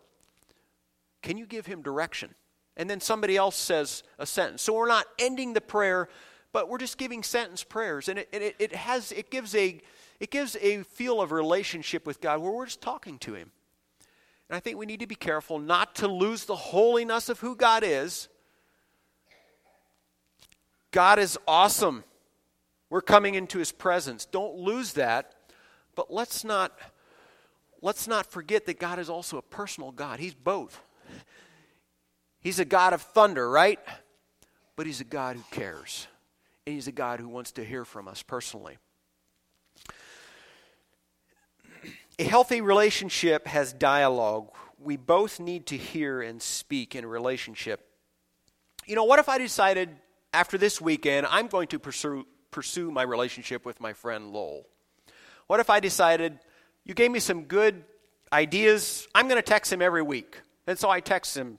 Can 1.23 1.39
you 1.39 1.47
give 1.47 1.67
him 1.67 1.83
direction? 1.83 2.35
And 2.77 2.91
then 2.91 3.01
somebody 3.01 3.37
else 3.37 3.57
says 3.57 4.03
a 4.19 4.27
sentence. 4.27 4.63
So 4.63 4.75
we're 4.75 4.89
not 4.89 5.07
ending 5.19 5.55
the 5.55 5.61
prayer, 5.61 6.09
but 6.53 6.69
we're 6.69 6.79
just 6.79 6.99
giving 6.99 7.23
sentence 7.23 7.65
prayers. 7.65 8.09
And 8.09 8.19
it, 8.19 8.29
it, 8.33 8.57
it 8.59 8.75
has, 8.75 9.13
it 9.13 9.31
gives 9.31 9.55
a, 9.55 9.81
it 10.21 10.31
gives 10.31 10.57
a 10.61 10.83
feel 10.83 11.21
of 11.21 11.33
relationship 11.33 12.07
with 12.07 12.21
God 12.21 12.41
where 12.41 12.51
we're 12.53 12.67
just 12.67 12.83
talking 12.83 13.19
to 13.21 13.35
him. 13.35 13.51
And 14.49 14.57
I 14.57 14.61
think 14.61 14.77
we 14.77 14.87
need 14.87 15.01
to 15.01 15.07
be 15.07 15.15
careful 15.15 15.59
not 15.59 15.95
to 15.97 16.09
lose 16.09 16.45
the 16.45 16.57
holiness 16.57 17.29
of 17.29 17.41
who 17.41 17.57
God 17.57 17.83
is. 17.85 18.29
God 20.91 21.19
is 21.19 21.39
awesome. 21.49 22.05
We're 22.91 23.03
coming 23.03 23.35
into 23.35 23.59
his 23.59 23.73
presence. 23.73 24.25
Don't 24.25 24.55
lose 24.55 24.93
that. 24.95 25.35
But 25.97 26.13
let's 26.13 26.45
not 26.45 26.79
let's 27.83 28.07
not 28.07 28.27
forget 28.27 28.67
that 28.67 28.79
God 28.79 29.01
is 29.01 29.11
also 29.11 29.39
a 29.39 29.43
personal 29.43 29.91
God. 29.91 30.21
He's 30.21 30.35
both. 30.35 30.81
He's 32.41 32.61
a 32.61 32.65
God 32.65 32.93
of 32.93 33.03
thunder, 33.03 33.51
right? 33.51 33.81
But 34.77 34.87
he's 34.87 35.01
a 35.01 35.05
God 35.05 35.37
who 35.37 35.43
cares. 35.51 36.07
And 36.65 36.75
he's 36.75 36.87
a 36.87 36.93
God 36.93 37.19
who 37.19 37.29
wants 37.29 37.51
to 37.53 37.65
hear 37.65 37.85
from 37.85 38.07
us 38.07 38.23
personally. 38.23 38.79
A 42.19 42.25
healthy 42.25 42.61
relationship 42.61 43.47
has 43.47 43.73
dialogue. 43.73 44.51
We 44.79 44.97
both 44.97 45.41
need 45.41 45.67
to 45.67 45.77
hear 45.77 46.23
and 46.23 46.41
speak 46.41 46.95
in 46.95 47.05
a 47.05 47.09
relationship. 47.09 47.89
You 48.87 48.95
know, 48.95 49.05
what 49.05 49.19
if 49.19 49.29
I 49.29 49.39
decided 49.39 49.91
after 50.33 50.57
this 50.57 50.81
weekend 50.81 51.27
I'm 51.29 51.49
going 51.49 51.69
to 51.69 51.79
pursue, 51.79 52.27
pursue 52.51 52.91
my 52.91 53.03
relationship 53.03 53.67
with 53.67 53.81
my 53.81 53.93
friend 53.93 54.33
Lowell? 54.33 54.67
What 55.47 55.61
if 55.61 55.71
I 55.71 55.81
decided, 55.81 56.39
you 56.85 56.95
gave 56.95 57.11
me 57.11 57.21
some 57.21 57.45
good 57.45 57.85
ideas, 58.33 59.07
I'm 59.15 59.29
going 59.29 59.41
to 59.41 59.43
text 59.43 59.73
him 59.73 59.81
every 59.81 60.03
week? 60.03 60.41
And 60.67 60.79
so 60.79 60.91
I 60.91 61.01
text 61.01 61.37
him, 61.37 61.59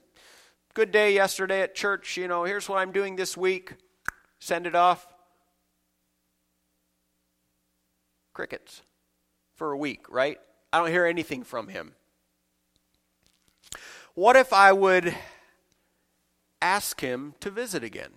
good 0.74 0.92
day 0.92 1.14
yesterday 1.14 1.62
at 1.62 1.74
church, 1.74 2.18
you 2.18 2.28
know, 2.28 2.44
here's 2.44 2.68
what 2.68 2.80
I'm 2.80 2.92
doing 2.92 3.16
this 3.16 3.38
week. 3.38 3.74
Send 4.40 4.68
it 4.68 4.76
off. 4.76 5.08
Crickets 8.34 8.84
for 9.56 9.72
a 9.72 9.78
week, 9.78 10.06
right? 10.10 10.38
I 10.72 10.80
don't 10.80 10.92
hear 10.92 11.06
anything 11.06 11.44
from 11.44 11.70
him. 11.70 11.94
What 14.14 14.36
if 14.36 14.52
I 14.52 14.74
would 14.74 15.16
ask 16.62 17.00
him 17.00 17.36
to 17.40 17.50
visit 17.50 17.84
again? 17.84 18.12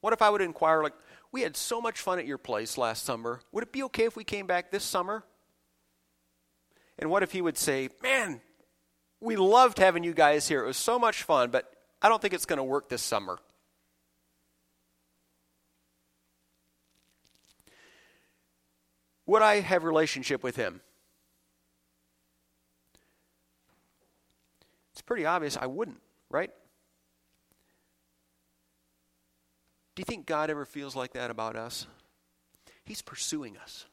What 0.00 0.12
if 0.12 0.22
I 0.22 0.30
would 0.30 0.40
inquire, 0.40 0.82
like, 0.82 0.94
we 1.32 1.42
had 1.42 1.56
so 1.56 1.80
much 1.80 2.00
fun 2.00 2.18
at 2.18 2.26
your 2.26 2.38
place 2.38 2.76
last 2.76 3.04
summer. 3.04 3.40
Would 3.52 3.64
it 3.64 3.72
be 3.72 3.82
okay 3.84 4.04
if 4.04 4.16
we 4.16 4.24
came 4.24 4.46
back 4.46 4.70
this 4.70 4.84
summer? 4.84 5.24
And 6.98 7.10
what 7.10 7.22
if 7.22 7.32
he 7.32 7.40
would 7.40 7.56
say, 7.56 7.88
man, 8.02 8.40
we 9.20 9.36
loved 9.36 9.78
having 9.78 10.04
you 10.04 10.12
guys 10.12 10.48
here. 10.48 10.62
It 10.62 10.66
was 10.66 10.76
so 10.76 10.98
much 10.98 11.22
fun, 11.22 11.50
but 11.50 11.72
I 12.02 12.08
don't 12.08 12.20
think 12.20 12.34
it's 12.34 12.46
going 12.46 12.58
to 12.58 12.64
work 12.64 12.88
this 12.88 13.02
summer. 13.02 13.38
Would 19.26 19.42
I 19.42 19.60
have 19.60 19.84
relationship 19.84 20.42
with 20.42 20.56
him? 20.56 20.80
It's 24.92 25.02
pretty 25.02 25.24
obvious 25.24 25.56
I 25.56 25.66
wouldn't, 25.66 26.00
right? 26.28 26.50
Do 30.00 30.02
you 30.08 30.16
think 30.16 30.24
God 30.24 30.48
ever 30.48 30.64
feels 30.64 30.96
like 30.96 31.12
that 31.12 31.30
about 31.30 31.56
us? 31.56 31.86
He's 32.86 33.02
pursuing 33.02 33.58
us. 33.58 33.84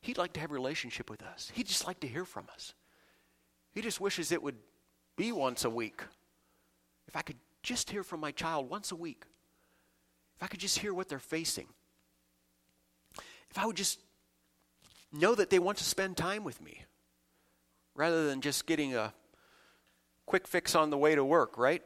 He'd 0.00 0.16
like 0.16 0.34
to 0.34 0.40
have 0.40 0.52
a 0.52 0.54
relationship 0.54 1.10
with 1.10 1.24
us. 1.24 1.50
He'd 1.52 1.66
just 1.66 1.88
like 1.88 1.98
to 2.00 2.06
hear 2.06 2.24
from 2.24 2.46
us. 2.54 2.72
He 3.72 3.80
just 3.80 4.00
wishes 4.00 4.30
it 4.30 4.44
would 4.44 4.54
be 5.16 5.32
once 5.32 5.64
a 5.64 5.70
week. 5.70 6.02
If 7.08 7.16
I 7.16 7.22
could 7.22 7.38
just 7.64 7.90
hear 7.90 8.04
from 8.04 8.20
my 8.20 8.30
child 8.30 8.70
once 8.70 8.92
a 8.92 8.94
week. 8.94 9.24
If 10.36 10.44
I 10.44 10.46
could 10.46 10.60
just 10.60 10.78
hear 10.78 10.94
what 10.94 11.08
they're 11.08 11.18
facing. 11.18 11.66
If 13.50 13.58
I 13.58 13.66
would 13.66 13.76
just 13.76 13.98
know 15.12 15.34
that 15.34 15.50
they 15.50 15.58
want 15.58 15.78
to 15.78 15.84
spend 15.84 16.16
time 16.16 16.44
with 16.44 16.62
me 16.62 16.84
rather 17.96 18.28
than 18.28 18.40
just 18.40 18.66
getting 18.66 18.94
a 18.94 19.12
quick 20.26 20.46
fix 20.46 20.76
on 20.76 20.90
the 20.90 20.96
way 20.98 21.16
to 21.16 21.24
work, 21.24 21.58
right? 21.58 21.82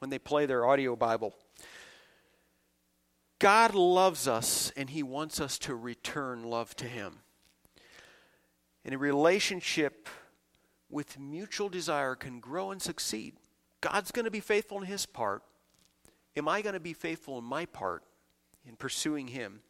When 0.00 0.10
they 0.10 0.18
play 0.18 0.46
their 0.46 0.66
audio 0.66 0.96
Bible. 0.96 1.32
God 3.42 3.74
loves 3.74 4.28
us 4.28 4.72
and 4.76 4.88
He 4.88 5.02
wants 5.02 5.40
us 5.40 5.58
to 5.58 5.74
return 5.74 6.44
love 6.44 6.76
to 6.76 6.84
Him. 6.84 7.18
And 8.84 8.94
a 8.94 8.98
relationship 8.98 10.08
with 10.88 11.18
mutual 11.18 11.68
desire 11.68 12.14
can 12.14 12.38
grow 12.38 12.70
and 12.70 12.80
succeed. 12.80 13.34
God's 13.80 14.12
going 14.12 14.26
to 14.26 14.30
be 14.30 14.38
faithful 14.38 14.78
in 14.78 14.84
His 14.84 15.06
part. 15.06 15.42
Am 16.36 16.46
I 16.46 16.62
going 16.62 16.74
to 16.74 16.80
be 16.80 16.92
faithful 16.92 17.36
in 17.36 17.42
my 17.42 17.66
part 17.66 18.04
in 18.64 18.76
pursuing 18.76 19.26
Him? 19.26 19.62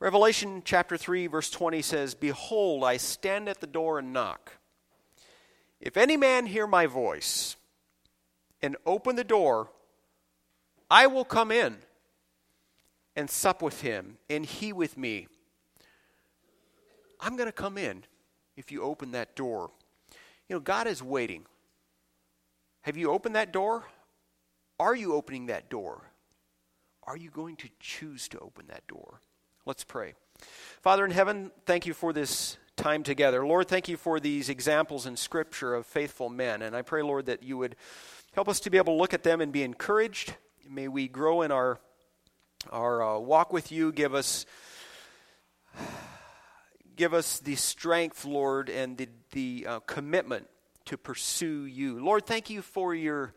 Revelation 0.00 0.60
chapter 0.64 0.96
3, 0.96 1.28
verse 1.28 1.48
20 1.48 1.80
says, 1.80 2.16
Behold, 2.16 2.82
I 2.82 2.96
stand 2.96 3.48
at 3.48 3.60
the 3.60 3.68
door 3.68 4.00
and 4.00 4.12
knock. 4.12 4.54
If 5.80 5.96
any 5.96 6.16
man 6.16 6.46
hear 6.46 6.66
my 6.66 6.86
voice 6.86 7.54
and 8.60 8.76
open 8.84 9.14
the 9.14 9.22
door, 9.22 9.70
I 10.90 11.06
will 11.06 11.24
come 11.24 11.52
in 11.52 11.76
and 13.16 13.28
sup 13.28 13.62
with 13.62 13.82
him, 13.82 14.18
and 14.30 14.46
he 14.46 14.72
with 14.72 14.96
me. 14.96 15.28
I'm 17.20 17.36
going 17.36 17.48
to 17.48 17.52
come 17.52 17.78
in 17.78 18.04
if 18.56 18.72
you 18.72 18.82
open 18.82 19.12
that 19.12 19.36
door. 19.36 19.70
You 20.48 20.56
know, 20.56 20.60
God 20.60 20.86
is 20.86 21.02
waiting. 21.02 21.46
Have 22.82 22.96
you 22.96 23.10
opened 23.10 23.36
that 23.36 23.52
door? 23.52 23.84
Are 24.80 24.96
you 24.96 25.14
opening 25.14 25.46
that 25.46 25.70
door? 25.70 26.02
Are 27.04 27.16
you 27.16 27.30
going 27.30 27.56
to 27.56 27.68
choose 27.80 28.28
to 28.28 28.38
open 28.38 28.66
that 28.68 28.86
door? 28.86 29.20
Let's 29.64 29.84
pray. 29.84 30.14
Father 30.80 31.04
in 31.04 31.10
heaven, 31.10 31.52
thank 31.66 31.86
you 31.86 31.94
for 31.94 32.12
this 32.12 32.56
time 32.76 33.02
together. 33.02 33.46
Lord, 33.46 33.68
thank 33.68 33.88
you 33.88 33.96
for 33.96 34.18
these 34.18 34.48
examples 34.48 35.06
in 35.06 35.16
Scripture 35.16 35.74
of 35.74 35.86
faithful 35.86 36.28
men. 36.28 36.62
And 36.62 36.74
I 36.74 36.82
pray, 36.82 37.02
Lord, 37.02 37.26
that 37.26 37.42
you 37.42 37.56
would 37.58 37.76
help 38.32 38.48
us 38.48 38.58
to 38.60 38.70
be 38.70 38.78
able 38.78 38.94
to 38.94 38.98
look 38.98 39.14
at 39.14 39.22
them 39.22 39.40
and 39.40 39.52
be 39.52 39.62
encouraged. 39.62 40.34
May 40.68 40.88
we 40.88 41.06
grow 41.06 41.42
in 41.42 41.52
our, 41.52 41.78
our 42.70 43.02
uh, 43.02 43.18
walk 43.18 43.52
with 43.52 43.72
you. 43.72 43.92
Give 43.92 44.14
us, 44.14 44.46
give 46.96 47.14
us 47.14 47.38
the 47.40 47.56
strength, 47.56 48.24
Lord, 48.24 48.68
and 48.68 48.96
the, 48.96 49.08
the 49.32 49.66
uh, 49.68 49.80
commitment 49.80 50.48
to 50.86 50.96
pursue 50.96 51.64
you. 51.64 52.02
Lord, 52.02 52.26
thank 52.26 52.50
you 52.50 52.62
for 52.62 52.94
your 52.94 53.34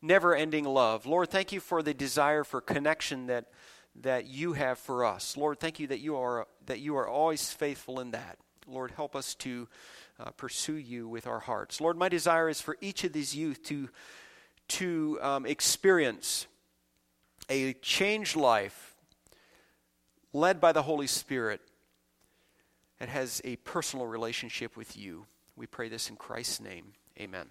never 0.00 0.34
ending 0.34 0.64
love. 0.64 1.06
Lord, 1.06 1.30
thank 1.30 1.52
you 1.52 1.60
for 1.60 1.82
the 1.82 1.94
desire 1.94 2.44
for 2.44 2.60
connection 2.60 3.26
that 3.26 3.46
that 4.02 4.26
you 4.26 4.54
have 4.54 4.78
for 4.78 5.04
us. 5.04 5.36
Lord, 5.36 5.60
thank 5.60 5.78
you 5.78 5.86
that 5.86 6.00
you 6.00 6.16
are 6.16 6.48
that 6.66 6.80
you 6.80 6.96
are 6.96 7.08
always 7.08 7.52
faithful 7.52 8.00
in 8.00 8.10
that. 8.10 8.38
Lord, 8.66 8.90
help 8.92 9.14
us 9.14 9.34
to 9.36 9.68
uh, 10.18 10.30
pursue 10.30 10.76
you 10.76 11.08
with 11.08 11.26
our 11.26 11.40
hearts. 11.40 11.80
Lord, 11.80 11.96
my 11.96 12.08
desire 12.08 12.48
is 12.48 12.60
for 12.60 12.76
each 12.80 13.04
of 13.04 13.12
these 13.12 13.36
youth 13.36 13.62
to, 13.64 13.88
to 14.68 15.18
um, 15.20 15.46
experience 15.46 16.46
a 17.48 17.72
changed 17.74 18.36
life 18.36 18.94
led 20.32 20.60
by 20.60 20.72
the 20.72 20.82
Holy 20.82 21.06
Spirit 21.06 21.60
that 22.98 23.08
has 23.08 23.40
a 23.44 23.56
personal 23.56 24.06
relationship 24.06 24.76
with 24.76 24.96
you. 24.96 25.26
We 25.56 25.66
pray 25.66 25.88
this 25.88 26.10
in 26.10 26.16
Christ's 26.16 26.60
name. 26.60 26.92
Amen. 27.18 27.48